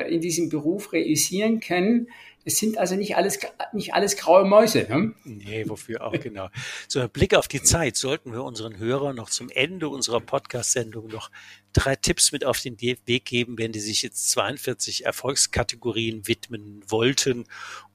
äh, 0.05 0.13
in 0.13 0.21
diesem 0.21 0.49
Beruf 0.49 0.93
realisieren 0.93 1.59
können. 1.59 2.07
Es 2.47 2.59
sind 2.59 2.77
also 2.77 2.95
nicht 2.95 3.17
alles, 3.17 3.39
nicht 3.73 3.93
alles 3.93 4.15
graue 4.15 4.45
Mäuse. 4.45 4.87
Ne? 4.89 5.13
Nee, 5.25 5.67
wofür 5.67 6.01
auch, 6.01 6.13
genau. 6.13 6.47
So, 6.87 7.01
ein 7.01 7.09
Blick 7.09 7.35
auf 7.35 7.49
die 7.49 7.61
Zeit. 7.61 7.97
Sollten 7.97 8.31
wir 8.31 8.41
unseren 8.41 8.77
Hörern 8.77 9.17
noch 9.17 9.29
zum 9.29 9.49
Ende 9.49 9.89
unserer 9.89 10.21
Podcast-Sendung 10.21 11.07
noch 11.07 11.29
drei 11.73 11.97
Tipps 11.97 12.31
mit 12.31 12.45
auf 12.45 12.61
den 12.61 12.79
Weg 12.79 13.25
geben, 13.25 13.57
wenn 13.57 13.73
die 13.73 13.81
sich 13.81 14.01
jetzt 14.01 14.31
42 14.31 15.05
Erfolgskategorien 15.05 16.25
widmen 16.25 16.81
wollten 16.87 17.43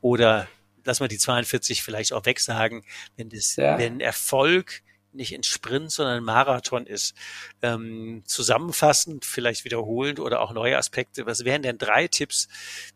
oder 0.03 0.48
lass 0.84 1.00
mal 1.00 1.09
die 1.09 1.16
42 1.16 1.82
vielleicht 1.82 2.12
auch 2.12 2.26
wegsagen, 2.26 2.84
wenn 3.16 3.30
das, 3.30 3.57
ja. 3.57 3.78
wenn 3.78 4.00
Erfolg 4.00 4.82
nicht 5.12 5.34
ein 5.34 5.42
Sprint, 5.42 5.90
sondern 5.90 6.18
ein 6.18 6.24
Marathon 6.24 6.86
ist. 6.86 7.14
Ähm, 7.62 8.22
zusammenfassend, 8.26 9.24
vielleicht 9.24 9.64
wiederholend 9.64 10.20
oder 10.20 10.40
auch 10.40 10.52
neue 10.52 10.76
Aspekte. 10.76 11.26
Was 11.26 11.44
wären 11.44 11.62
denn 11.62 11.78
drei 11.78 12.08
Tipps, 12.08 12.48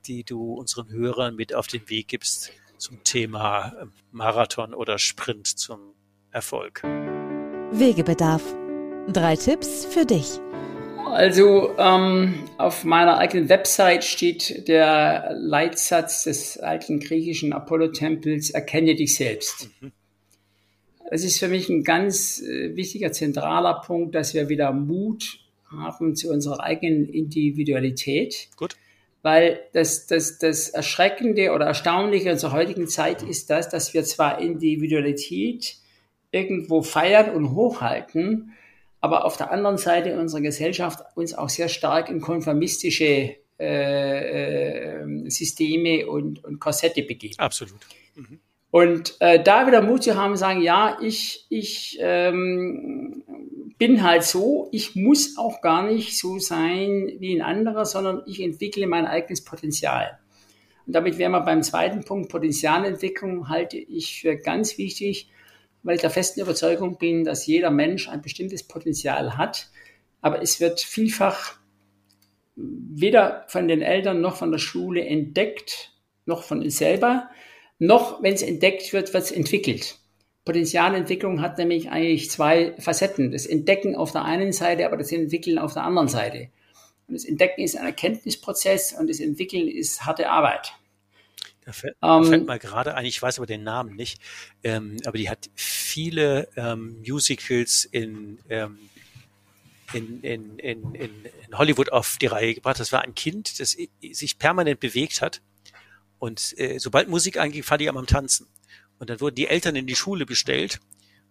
die 0.06 0.24
du 0.24 0.54
unseren 0.54 0.88
Hörern 0.90 1.36
mit 1.36 1.54
auf 1.54 1.66
den 1.66 1.88
Weg 1.88 2.08
gibst 2.08 2.52
zum 2.78 3.02
Thema 3.04 3.72
ähm, 3.80 3.92
Marathon 4.12 4.74
oder 4.74 4.98
Sprint 4.98 5.46
zum 5.46 5.94
Erfolg? 6.30 6.82
Wegebedarf. 7.72 8.42
Drei 9.08 9.36
Tipps 9.36 9.84
für 9.86 10.04
dich. 10.04 10.40
Also 11.06 11.76
ähm, 11.78 12.34
auf 12.58 12.84
meiner 12.84 13.18
eigenen 13.18 13.48
Website 13.48 14.04
steht 14.04 14.66
der 14.68 15.30
Leitsatz 15.34 16.24
des 16.24 16.58
alten 16.58 16.98
griechischen 17.00 17.52
Apollo-Tempels, 17.52 18.50
erkenne 18.50 18.96
dich 18.96 19.16
selbst. 19.16 19.70
Mhm. 19.80 19.92
Es 21.10 21.24
ist 21.24 21.38
für 21.38 21.48
mich 21.48 21.68
ein 21.68 21.84
ganz 21.84 22.40
äh, 22.40 22.74
wichtiger, 22.76 23.12
zentraler 23.12 23.80
Punkt, 23.84 24.14
dass 24.14 24.34
wir 24.34 24.48
wieder 24.48 24.72
Mut 24.72 25.40
haben 25.70 26.14
zu 26.14 26.30
unserer 26.30 26.60
eigenen 26.60 27.08
Individualität. 27.08 28.48
Gut. 28.56 28.76
Weil 29.22 29.60
das, 29.72 30.06
das, 30.06 30.38
das 30.38 30.68
Erschreckende 30.68 31.52
oder 31.52 31.66
Erstaunliche 31.66 32.30
unserer 32.30 32.52
heutigen 32.52 32.86
Zeit 32.86 33.22
ist 33.22 33.50
das, 33.50 33.68
dass 33.68 33.92
wir 33.94 34.04
zwar 34.04 34.40
Individualität 34.40 35.76
irgendwo 36.30 36.82
feiern 36.82 37.30
und 37.30 37.54
hochhalten, 37.54 38.52
aber 39.00 39.24
auf 39.24 39.36
der 39.36 39.50
anderen 39.50 39.78
Seite 39.78 40.18
unserer 40.18 40.40
Gesellschaft 40.40 41.00
uns 41.16 41.34
auch 41.34 41.48
sehr 41.48 41.68
stark 41.68 42.08
in 42.08 42.20
konformistische 42.20 43.36
äh, 43.58 45.00
äh, 45.02 45.30
Systeme 45.30 46.06
und, 46.06 46.44
und 46.44 46.60
Korsette 46.60 47.02
begeben. 47.02 47.34
Absolut. 47.38 47.80
Mhm. 48.14 48.40
Und 48.70 49.16
äh, 49.20 49.42
da 49.42 49.66
wieder 49.66 49.80
Mut 49.80 50.02
zu 50.02 50.16
haben, 50.16 50.36
sagen, 50.36 50.60
ja, 50.60 50.98
ich, 51.00 51.46
ich 51.48 51.98
ähm, 52.00 53.22
bin 53.78 54.02
halt 54.02 54.24
so, 54.24 54.68
ich 54.72 54.96
muss 54.96 55.38
auch 55.38 55.60
gar 55.60 55.86
nicht 55.86 56.18
so 56.18 56.38
sein 56.38 57.12
wie 57.18 57.34
ein 57.34 57.42
anderer, 57.42 57.84
sondern 57.84 58.22
ich 58.26 58.40
entwickle 58.42 58.86
mein 58.86 59.06
eigenes 59.06 59.44
Potenzial. 59.44 60.18
Und 60.86 60.94
damit 60.94 61.18
wären 61.18 61.32
wir 61.32 61.40
beim 61.40 61.62
zweiten 61.62 62.04
Punkt, 62.04 62.30
Potenzialentwicklung 62.30 63.48
halte 63.48 63.76
ich 63.76 64.20
für 64.20 64.36
ganz 64.36 64.78
wichtig, 64.78 65.30
weil 65.82 65.96
ich 65.96 66.00
der 66.00 66.10
festen 66.10 66.40
Überzeugung 66.40 66.98
bin, 66.98 67.24
dass 67.24 67.46
jeder 67.46 67.70
Mensch 67.70 68.08
ein 68.08 68.22
bestimmtes 68.22 68.62
Potenzial 68.66 69.36
hat, 69.36 69.70
aber 70.20 70.42
es 70.42 70.60
wird 70.60 70.80
vielfach 70.80 71.58
weder 72.56 73.44
von 73.48 73.68
den 73.68 73.82
Eltern 73.82 74.20
noch 74.20 74.36
von 74.36 74.50
der 74.50 74.58
Schule 74.58 75.04
entdeckt, 75.04 75.92
noch 76.24 76.42
von 76.42 76.62
uns 76.62 76.78
selber, 76.78 77.28
noch 77.78 78.22
wenn 78.22 78.34
es 78.34 78.42
entdeckt 78.42 78.92
wird, 78.92 79.12
wird 79.12 79.24
es 79.24 79.30
entwickelt. 79.30 79.98
Potenzialentwicklung 80.44 81.40
hat 81.40 81.58
nämlich 81.58 81.90
eigentlich 81.90 82.30
zwei 82.30 82.74
Facetten. 82.78 83.32
Das 83.32 83.46
Entdecken 83.46 83.96
auf 83.96 84.12
der 84.12 84.24
einen 84.24 84.52
Seite, 84.52 84.86
aber 84.86 84.96
das 84.96 85.10
Entwickeln 85.12 85.58
auf 85.58 85.74
der 85.74 85.82
anderen 85.82 86.08
Seite. 86.08 86.48
Und 87.08 87.14
das 87.14 87.24
Entdecken 87.24 87.62
ist 87.62 87.76
ein 87.76 87.84
Erkenntnisprozess 87.84 88.92
und 88.92 89.10
das 89.10 89.20
Entwickeln 89.20 89.68
ist 89.68 90.04
harte 90.04 90.30
Arbeit. 90.30 90.72
Da 91.64 91.72
fällt, 91.72 91.96
ähm, 92.00 92.24
fällt 92.24 92.46
mal 92.46 92.60
gerade 92.60 92.94
ein, 92.94 93.06
ich 93.06 93.20
weiß 93.20 93.38
aber 93.38 93.46
den 93.46 93.64
Namen 93.64 93.96
nicht, 93.96 94.20
ähm, 94.62 94.98
aber 95.04 95.18
die 95.18 95.28
hat 95.28 95.50
viele 95.56 96.48
ähm, 96.56 97.02
Musicals 97.04 97.84
in, 97.84 98.38
ähm, 98.48 98.78
in, 99.92 100.20
in, 100.22 100.58
in, 100.60 100.94
in 100.94 101.12
Hollywood 101.58 101.90
auf 101.90 102.18
die 102.20 102.26
Reihe 102.26 102.54
gebracht. 102.54 102.78
Das 102.78 102.92
war 102.92 103.02
ein 103.02 103.16
Kind, 103.16 103.58
das 103.58 103.76
sich 104.12 104.38
permanent 104.38 104.78
bewegt 104.78 105.20
hat. 105.20 105.42
Und 106.18 106.58
äh, 106.58 106.78
sobald 106.78 107.08
Musik 107.08 107.38
anging, 107.38 107.62
fand 107.62 107.82
ich 107.82 107.88
am 107.88 108.06
Tanzen. 108.06 108.46
Und 108.98 109.10
dann 109.10 109.20
wurden 109.20 109.34
die 109.34 109.48
Eltern 109.48 109.76
in 109.76 109.86
die 109.86 109.96
Schule 109.96 110.26
bestellt. 110.26 110.80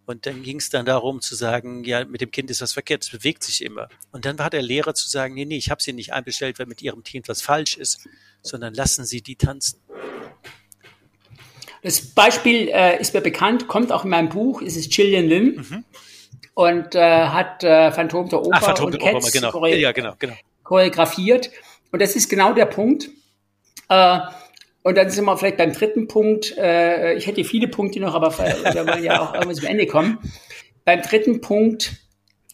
Und 0.06 0.28
dann 0.28 0.44
ging 0.44 0.58
es 0.58 0.70
dann 0.70 0.86
darum 0.86 1.20
zu 1.20 1.34
sagen, 1.34 1.84
ja, 1.84 2.06
mit 2.06 2.22
dem 2.22 2.30
Kind 2.30 2.52
ist 2.52 2.62
was 2.62 2.74
verkehrt, 2.74 3.04
es 3.04 3.10
bewegt 3.10 3.44
sich 3.44 3.64
immer. 3.64 3.90
Und 4.12 4.26
dann 4.26 4.38
war 4.38 4.52
der 4.52 4.62
Lehrer 4.62 4.94
zu 4.94 5.10
sagen, 5.10 5.34
nee, 5.34 5.46
nee, 5.46 5.58
ich 5.58 5.72
habe 5.72 5.82
sie 5.82 5.94
nicht 5.94 6.14
einbestellt, 6.14 6.60
weil 6.60 6.68
mit 6.68 6.82
ihrem 6.84 7.04
Kind 7.04 7.28
was 7.28 7.42
falsch 7.42 7.76
ist, 7.76 8.08
sondern 8.44 8.76
lassen 8.76 9.06
Sie 9.06 9.22
die 9.22 9.36
tanzen. 9.36 9.80
Das 11.82 12.02
Beispiel 12.02 12.70
äh, 12.70 13.00
ist 13.00 13.14
mir 13.14 13.22
bekannt, 13.22 13.68
kommt 13.68 13.92
auch 13.92 14.04
in 14.04 14.12
meinem 14.12 14.30
Buch, 14.30 14.62
ist 14.62 14.76
es 14.76 14.90
Gillian 14.90 15.26
Lynn 15.26 15.56
mhm. 15.56 15.86
und 16.54 16.96
äh, 16.96 17.28
hat 17.28 17.64
äh, 17.64 17.92
Phantom 17.92 18.30
der 18.30 18.42
Oper 18.42 18.58
Ach, 18.58 18.64
Phantom 18.64 18.86
und 18.86 19.00
Cats 19.00 19.32
genau. 19.32 19.52
Chore 19.52 19.76
ja, 19.76 19.92
genau, 19.92 20.14
genau. 20.18 20.34
choreografiert. 20.64 21.50
Und 21.92 22.02
das 22.02 22.16
ist 22.16 22.30
genau 22.30 22.54
der 22.54 22.66
Punkt. 22.66 23.10
Äh, 23.90 24.20
und 24.86 24.96
dann 24.96 25.10
sind 25.10 25.26
wir 25.26 25.36
vielleicht 25.36 25.58
beim 25.58 25.74
dritten 25.74 26.08
Punkt. 26.08 26.56
Äh, 26.60 27.16
ich 27.16 27.26
hätte 27.26 27.44
viele 27.44 27.68
Punkte 27.68 28.00
noch, 28.00 28.14
aber 28.14 28.38
wir 28.38 28.86
wollen 28.88 29.04
ja 29.04 29.20
auch 29.20 29.34
irgendwann 29.34 29.56
zum 29.56 29.66
Ende 29.66 29.88
kommen. 29.88 30.20
Beim 30.84 31.02
dritten 31.02 31.42
Punkt, 31.42 31.94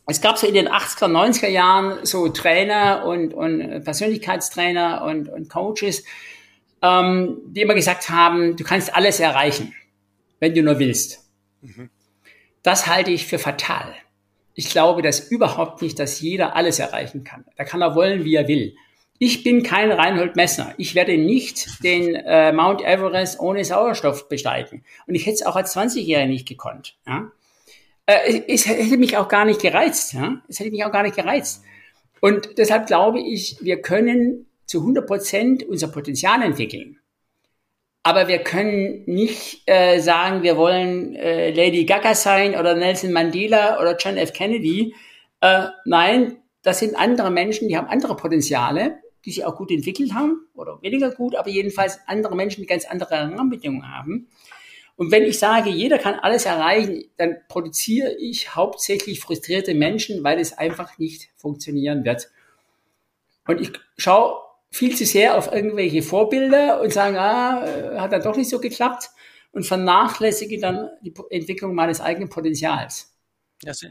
es 0.07 0.21
gab 0.21 0.37
so 0.37 0.47
in 0.47 0.53
den 0.53 0.69
80er, 0.69 1.07
90er 1.07 1.49
Jahren 1.49 2.05
so 2.05 2.29
Trainer 2.29 3.03
und, 3.05 3.33
und 3.33 3.83
Persönlichkeitstrainer 3.83 5.03
und, 5.03 5.27
und 5.27 5.49
Coaches, 5.49 6.05
ähm, 6.81 7.37
die 7.47 7.59
immer 7.59 7.73
gesagt 7.73 8.09
haben, 8.09 8.55
du 8.55 8.63
kannst 8.63 8.95
alles 8.95 9.19
erreichen, 9.19 9.73
wenn 10.39 10.55
du 10.55 10.63
nur 10.63 10.79
willst. 10.79 11.29
Mhm. 11.59 11.89
Das 12.63 12.87
halte 12.87 13.11
ich 13.11 13.27
für 13.27 13.39
fatal. 13.39 13.93
Ich 14.53 14.69
glaube 14.69 15.01
das 15.01 15.19
überhaupt 15.19 15.81
nicht, 15.81 15.99
dass 15.99 16.21
jeder 16.21 16.55
alles 16.55 16.79
erreichen 16.79 17.25
kann. 17.25 17.43
Da 17.57 17.65
kann 17.65 17.81
er 17.81 17.93
wollen, 17.93 18.23
wie 18.23 18.35
er 18.35 18.47
will. 18.47 18.73
Ich 19.23 19.43
bin 19.43 19.61
kein 19.61 19.91
Reinhold 19.91 20.35
Messner. 20.35 20.73
Ich 20.79 20.95
werde 20.95 21.15
nicht 21.15 21.83
den 21.83 22.15
äh, 22.15 22.51
Mount 22.51 22.81
Everest 22.81 23.39
ohne 23.39 23.63
Sauerstoff 23.63 24.27
besteigen. 24.27 24.83
Und 25.05 25.13
ich 25.13 25.27
hätte 25.27 25.35
es 25.35 25.45
auch 25.45 25.55
als 25.55 25.75
20-Jähriger 25.77 26.25
nicht 26.25 26.47
gekonnt. 26.47 26.97
Ja? 27.05 27.31
Äh, 28.07 28.41
es 28.47 28.65
hätte 28.65 28.97
mich 28.97 29.17
auch 29.17 29.27
gar 29.27 29.45
nicht 29.45 29.61
gereizt. 29.61 30.13
Ja? 30.13 30.41
Es 30.47 30.59
hätte 30.59 30.71
mich 30.71 30.83
auch 30.83 30.91
gar 30.91 31.03
nicht 31.03 31.15
gereizt. 31.15 31.61
Und 32.19 32.57
deshalb 32.57 32.87
glaube 32.87 33.19
ich, 33.19 33.57
wir 33.61 33.83
können 33.83 34.47
zu 34.65 34.79
100 34.79 35.05
Prozent 35.05 35.63
unser 35.69 35.89
Potenzial 35.89 36.41
entwickeln. 36.41 36.97
Aber 38.01 38.27
wir 38.27 38.39
können 38.39 39.03
nicht 39.05 39.61
äh, 39.67 39.99
sagen, 39.99 40.41
wir 40.41 40.57
wollen 40.57 41.15
äh, 41.15 41.51
Lady 41.51 41.85
Gaga 41.85 42.15
sein 42.15 42.55
oder 42.55 42.73
Nelson 42.73 43.11
Mandela 43.11 43.79
oder 43.79 43.95
John 43.97 44.17
F. 44.17 44.33
Kennedy. 44.33 44.95
Äh, 45.41 45.67
nein, 45.85 46.37
das 46.63 46.79
sind 46.79 46.95
andere 46.95 47.29
Menschen, 47.29 47.67
die 47.67 47.77
haben 47.77 47.87
andere 47.87 48.15
Potenziale 48.15 48.97
die 49.25 49.31
sich 49.31 49.45
auch 49.45 49.55
gut 49.55 49.71
entwickelt 49.71 50.13
haben 50.13 50.47
oder 50.53 50.81
weniger 50.81 51.11
gut, 51.11 51.35
aber 51.35 51.49
jedenfalls 51.49 51.99
andere 52.07 52.35
Menschen, 52.35 52.61
die 52.61 52.67
ganz 52.67 52.85
andere 52.85 53.13
Rahmenbedingungen 53.13 53.93
haben. 53.93 54.27
Und 54.95 55.11
wenn 55.11 55.23
ich 55.23 55.39
sage, 55.39 55.69
jeder 55.69 55.97
kann 55.97 56.15
alles 56.15 56.45
erreichen, 56.45 57.05
dann 57.17 57.37
produziere 57.47 58.13
ich 58.19 58.55
hauptsächlich 58.55 59.19
frustrierte 59.19 59.73
Menschen, 59.73 60.23
weil 60.23 60.39
es 60.39 60.57
einfach 60.57 60.97
nicht 60.97 61.29
funktionieren 61.35 62.05
wird. 62.05 62.29
Und 63.47 63.59
ich 63.61 63.71
schaue 63.97 64.37
viel 64.69 64.95
zu 64.95 65.05
sehr 65.05 65.37
auf 65.37 65.51
irgendwelche 65.51 66.01
Vorbilder 66.01 66.81
und 66.81 66.93
sage, 66.93 67.19
ah, 67.19 68.01
hat 68.01 68.11
dann 68.11 68.21
doch 68.21 68.37
nicht 68.37 68.49
so 68.49 68.59
geklappt 68.59 69.09
und 69.51 69.65
vernachlässige 69.65 70.59
dann 70.59 70.89
die 71.01 71.13
Entwicklung 71.29 71.73
meines 71.75 71.99
eigenen 71.99 72.29
Potenzials. 72.29 73.13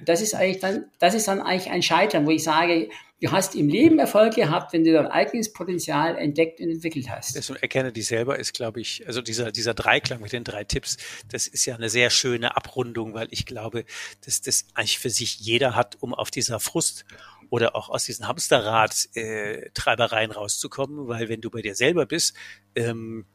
Das 0.04 0.20
ist 0.20 0.34
eigentlich 0.34 0.60
dann, 0.60 0.90
das 0.98 1.14
ist 1.14 1.28
dann 1.28 1.40
eigentlich 1.40 1.70
ein 1.70 1.82
Scheitern, 1.82 2.26
wo 2.26 2.30
ich 2.30 2.42
sage, 2.42 2.88
du 3.20 3.30
hast 3.30 3.54
im 3.54 3.68
Leben 3.68 3.98
Erfolg 3.98 4.34
gehabt, 4.34 4.72
wenn 4.72 4.84
du 4.84 4.92
dein 4.92 5.06
eigenes 5.06 5.52
Potenzial 5.52 6.16
entdeckt 6.16 6.60
und 6.60 6.70
entwickelt 6.70 7.10
hast. 7.10 7.36
Das 7.36 7.50
erkenne 7.50 7.92
dich 7.92 8.06
selber 8.06 8.38
ist, 8.38 8.54
glaube 8.54 8.80
ich, 8.80 9.06
also 9.06 9.20
dieser, 9.20 9.52
dieser 9.52 9.74
Dreiklang 9.74 10.20
mit 10.20 10.32
den 10.32 10.44
drei 10.44 10.64
Tipps, 10.64 10.96
das 11.28 11.46
ist 11.46 11.66
ja 11.66 11.74
eine 11.74 11.90
sehr 11.90 12.08
schöne 12.10 12.56
Abrundung, 12.56 13.14
weil 13.14 13.28
ich 13.30 13.46
glaube, 13.46 13.84
dass 14.24 14.40
das 14.40 14.66
eigentlich 14.74 14.98
für 14.98 15.10
sich 15.10 15.38
jeder 15.40 15.76
hat, 15.76 15.98
um 16.00 16.14
auf 16.14 16.30
dieser 16.30 16.60
Frust 16.60 17.04
oder 17.50 17.76
auch 17.76 17.90
aus 17.90 18.04
diesen 18.04 18.26
Hamsterrad-Treibereien 18.26 20.30
äh, 20.30 20.34
rauszukommen, 20.34 21.06
weil 21.08 21.28
wenn 21.28 21.42
du 21.42 21.50
bei 21.50 21.62
dir 21.62 21.74
selber 21.74 22.06
bist, 22.06 22.36
ähm, 22.74 23.26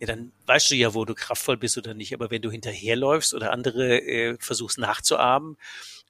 ja, 0.00 0.08
dann 0.08 0.32
weißt 0.46 0.72
du 0.72 0.74
ja, 0.74 0.92
wo 0.92 1.04
du 1.04 1.14
kraftvoll 1.14 1.56
bist 1.56 1.78
oder 1.78 1.94
nicht. 1.94 2.14
Aber 2.14 2.28
wenn 2.30 2.42
du 2.42 2.50
hinterherläufst 2.50 3.32
oder 3.32 3.52
andere 3.52 4.02
äh, 4.02 4.36
versuchst 4.40 4.76
nachzuahmen 4.76 5.56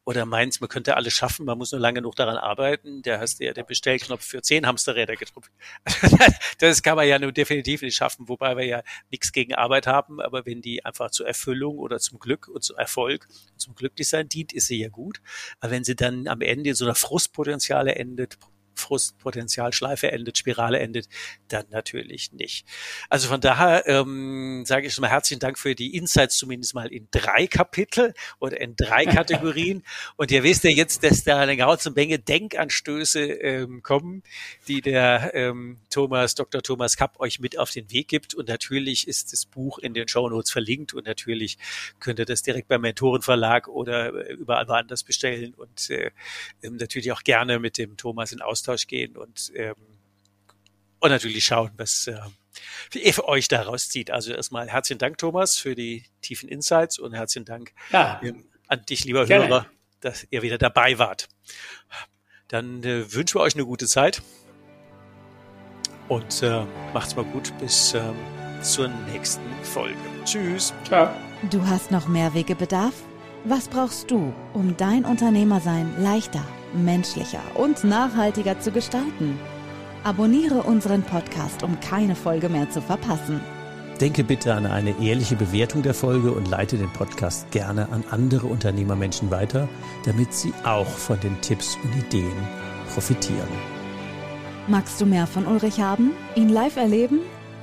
oder 0.05 0.27
meinst, 0.27 0.61
man 0.61 0.69
könnte 0.69 0.97
alles 0.97 1.15
schaffen, 1.15 1.47
man 1.47 1.57
muss 1.57 1.73
nur 1.73 1.81
lange 1.81 1.95
genug 1.95 2.17
daran 2.17 2.37
arbeiten, 2.37 3.03
der 3.03 3.21
hast 3.21 3.41
ja 3.41 3.53
den 3.53 3.65
Bestellknopf 3.65 4.25
für 4.25 4.43
zehn 4.43 4.67
Hamsterräder 4.67 5.17
gedrückt. 5.17 5.51
das 6.59 6.83
kann 6.83 6.97
man 6.97 7.09
ja 7.09 7.19
nur 7.19 7.33
definitiv 7.33 7.83
nicht 7.83 7.97
schaffen, 7.97 8.29
wobei 8.29 8.57
wir 8.57 8.65
ja 8.67 8.83
nichts 9.11 9.33
gegen 9.33 9.55
Arbeit 9.55 9.87
haben, 9.87 10.21
aber 10.21 10.45
wenn 10.45 10.61
die 10.61 10.85
einfach 10.85 11.11
zur 11.11 11.27
Erfüllung 11.27 11.79
oder 11.79 11.99
zum 11.99 12.19
Glück 12.19 12.49
und 12.49 12.63
zum 12.63 12.77
Erfolg, 12.77 13.27
zum 13.57 13.75
Glücklichsein 13.75 14.29
dient, 14.29 14.53
ist 14.53 14.67
sie 14.67 14.81
ja 14.81 14.89
gut. 14.89 15.21
Aber 15.61 15.73
wenn 15.73 15.85
sie 15.85 15.97
dann 15.97 16.29
am 16.29 16.41
Ende 16.43 16.71
in 16.71 16.77
so 16.77 16.85
einer 16.85 16.95
Frustpotenziale 16.95 17.95
endet, 17.95 18.39
Frustpotenzialschleife 18.75 20.11
endet, 20.11 20.39
Spirale 20.39 20.79
endet, 20.79 21.09
dann 21.49 21.65
natürlich 21.71 22.33
nicht. 22.33 22.67
Also 23.09 23.29
von 23.29 23.41
daher 23.41 23.87
ähm, 23.87 24.65
sage 24.67 24.87
ich 24.87 24.95
schon 24.95 25.03
mal 25.03 25.11
herzlichen 25.11 25.41
Dank 25.41 25.59
für 25.59 25.75
die 25.75 25.97
Insights 25.97 26.37
zumindest 26.37 26.75
mal 26.75 26.93
in 26.93 27.09
drei 27.11 27.47
Kapitel 27.47 28.15
oder 28.39 28.61
in 28.61 28.77
drei 28.77 29.05
Kategorien. 29.07 29.83
Und 30.17 30.31
ihr 30.31 30.43
wisst 30.43 30.65
ja 30.65 30.71
jetzt, 30.71 31.05
dass 31.05 31.25
da 31.25 31.41
eine 31.41 31.57
ganze 31.57 31.91
Menge 31.91 32.19
Denkanstöße 32.19 33.21
ähm, 33.21 33.83
kommen, 33.83 34.23
die 34.69 34.81
der 34.81 35.33
ähm, 35.35 35.79
Thomas, 35.91 36.35
Dr. 36.35 36.63
Thomas 36.63 36.97
Kapp 36.97 37.21
euch 37.21 37.41
mit 37.41 37.59
auf 37.59 37.71
den 37.71 37.91
Weg 37.91 38.09
gibt. 38.09 38.35
Und 38.35 38.49
natürlich 38.49 39.09
ist 39.09 39.33
das 39.33 39.47
Buch 39.47 39.79
in 39.79 39.95
den 39.95 40.09
Show 40.09 40.29
Notes 40.29 40.51
verlinkt 40.51 40.95
und 40.95 41.07
natürlich 41.07 41.59
könnt 42.01 42.19
ihr 42.19 42.25
das 42.25 42.43
direkt 42.43 42.69
beim 42.69 42.81
Mentorenverlag 42.81 43.69
oder 43.69 44.11
überall 44.31 44.69
woanders 44.69 45.05
bestellen 45.05 45.55
und 45.55 45.91
äh, 45.91 46.11
natürlich 46.63 47.13
auch 47.13 47.23
gerne 47.23 47.59
mit 47.59 47.79
dem 47.79 47.97
Thomas 47.97 48.33
in 48.33 48.41
Austausch 48.41 48.64
Austausch 48.65 48.87
gehen 48.87 49.17
und, 49.17 49.53
ähm, 49.55 49.75
und 51.01 51.11
natürlich 51.11 51.45
schauen, 51.45 51.71
was 51.77 52.07
äh, 52.07 52.19
ihr 52.95 53.13
für 53.13 53.29
euch 53.29 53.49
daraus 53.49 53.91
zieht. 53.91 54.11
Also 54.11 54.33
erstmal 54.33 54.69
herzlichen 54.69 54.99
Dank, 54.99 55.19
Thomas, 55.19 55.59
für 55.59 55.75
die 55.75 56.05
tiefen 56.23 56.49
Insights 56.49 56.99
und 56.99 57.13
herzlichen 57.13 57.45
Dank 57.45 57.73
ja. 57.91 58.21
ähm, 58.23 58.47
an 58.69 58.83
dich, 58.89 59.05
lieber 59.05 59.27
Gerne. 59.27 59.49
Hörer, 59.49 59.67
dass 60.01 60.27
ihr 60.31 60.43
wieder 60.43 60.59
dabei 60.59 60.99
wart. 60.99 61.29
Dann 62.49 62.83
äh, 62.85 63.13
wünschen 63.13 63.37
wir 63.39 63.43
euch 63.43 63.55
eine 63.55 63.67
gute 63.67 63.87
Zeit 63.87 64.23
und 66.09 66.43
äh, 66.43 66.65
macht's 66.93 67.17
mal 67.17 67.25
gut 67.25 67.53
bis 67.59 67.95
ähm, 67.95 68.15
zur 68.63 68.89
nächsten 69.13 69.43
Folge. 69.63 69.99
Tschüss. 70.25 70.73
Ciao. 70.85 71.11
Du 71.51 71.67
hast 71.67 71.91
noch 71.91 72.09
mehr 72.09 72.33
Wegebedarf? 72.33 72.95
Was 73.45 73.69
brauchst 73.69 74.11
du, 74.11 74.33
um 74.55 74.75
dein 74.79 75.05
Unternehmersein 75.05 76.03
leichter, 76.03 76.43
menschlicher 76.75 77.43
und 77.55 77.85
nachhaltiger 77.85 78.59
zu 78.61 78.71
gestalten? 78.73 79.39
Abonniere 80.03 80.63
unseren 80.63 81.03
Podcast, 81.03 81.63
um 81.63 81.79
keine 81.81 82.15
Folge 82.15 82.49
mehr 82.49 82.69
zu 82.71 82.83
verpassen. 82.83 83.41
Denke 84.01 84.25
bitte 84.25 84.53
an 84.53 84.67
eine 84.67 85.01
ehrliche 85.01 85.37
Bewertung 85.37 85.83
der 85.83 85.95
Folge 85.95 86.33
und 86.33 86.49
leite 86.49 86.77
den 86.77 86.93
Podcast 86.93 87.51
gerne 87.53 87.89
an 87.91 88.05
andere 88.11 88.47
Unternehmermenschen 88.47 89.31
weiter, 89.31 89.69
damit 90.05 90.35
sie 90.35 90.53
auch 90.65 90.89
von 90.89 91.19
den 91.21 91.41
Tipps 91.41 91.79
und 91.83 91.97
Ideen 91.97 92.37
profitieren. 92.93 93.49
Magst 94.67 95.01
du 95.01 95.07
mehr 95.07 95.27
von 95.27 95.47
Ulrich 95.47 95.81
haben? 95.81 96.11
Ihn 96.35 96.49
live 96.49 96.77
erleben? 96.77 97.21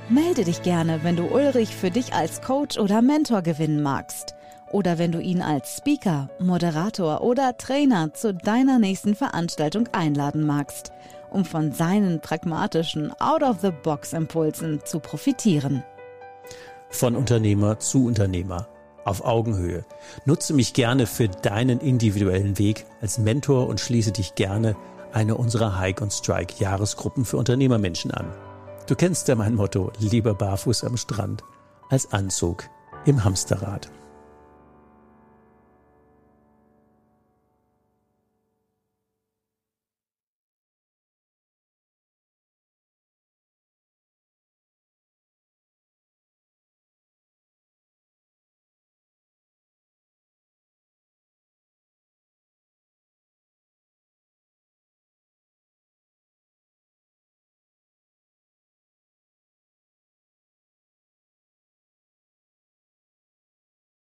Melde 0.08 0.44
dich 0.44 0.62
gerne, 0.62 1.00
wenn 1.02 1.16
du 1.16 1.24
Ulrich 1.24 1.76
für 1.76 1.90
dich 1.90 2.14
als 2.14 2.40
Coach 2.40 2.78
oder 2.78 3.02
Mentor 3.02 3.42
gewinnen 3.42 3.82
magst 3.82 4.34
oder 4.72 4.98
wenn 4.98 5.12
du 5.12 5.20
ihn 5.20 5.42
als 5.42 5.76
Speaker, 5.76 6.28
Moderator 6.38 7.20
oder 7.20 7.56
Trainer 7.56 8.12
zu 8.14 8.34
deiner 8.34 8.78
nächsten 8.78 9.14
Veranstaltung 9.14 9.88
einladen 9.92 10.44
magst. 10.44 10.92
um 11.32 11.44
von 11.44 11.72
seinen 11.72 12.20
pragmatischen 12.20 13.12
Out-of-the-Box-Impulsen 13.18 14.80
zu 14.84 15.00
profitieren. 15.00 15.82
Von 16.90 17.16
Unternehmer 17.16 17.78
zu 17.78 18.06
Unternehmer 18.06 18.68
auf 19.04 19.24
Augenhöhe. 19.24 19.84
Nutze 20.26 20.54
mich 20.54 20.74
gerne 20.74 21.06
für 21.06 21.28
deinen 21.28 21.80
individuellen 21.80 22.58
Weg 22.58 22.84
als 23.00 23.18
Mentor 23.18 23.66
und 23.66 23.80
schließe 23.80 24.12
dich 24.12 24.34
gerne 24.34 24.76
eine 25.12 25.36
unserer 25.36 25.80
Hike 25.80 26.02
und 26.04 26.12
Strike 26.12 26.54
Jahresgruppen 26.58 27.24
für 27.24 27.36
Unternehmermenschen 27.36 28.10
an. 28.10 28.26
Du 28.86 28.94
kennst 28.94 29.28
ja 29.28 29.34
mein 29.34 29.54
Motto, 29.54 29.90
lieber 29.98 30.34
barfuß 30.34 30.84
am 30.84 30.96
Strand 30.96 31.42
als 31.88 32.12
Anzug 32.12 32.68
im 33.06 33.24
Hamsterrad. 33.24 33.90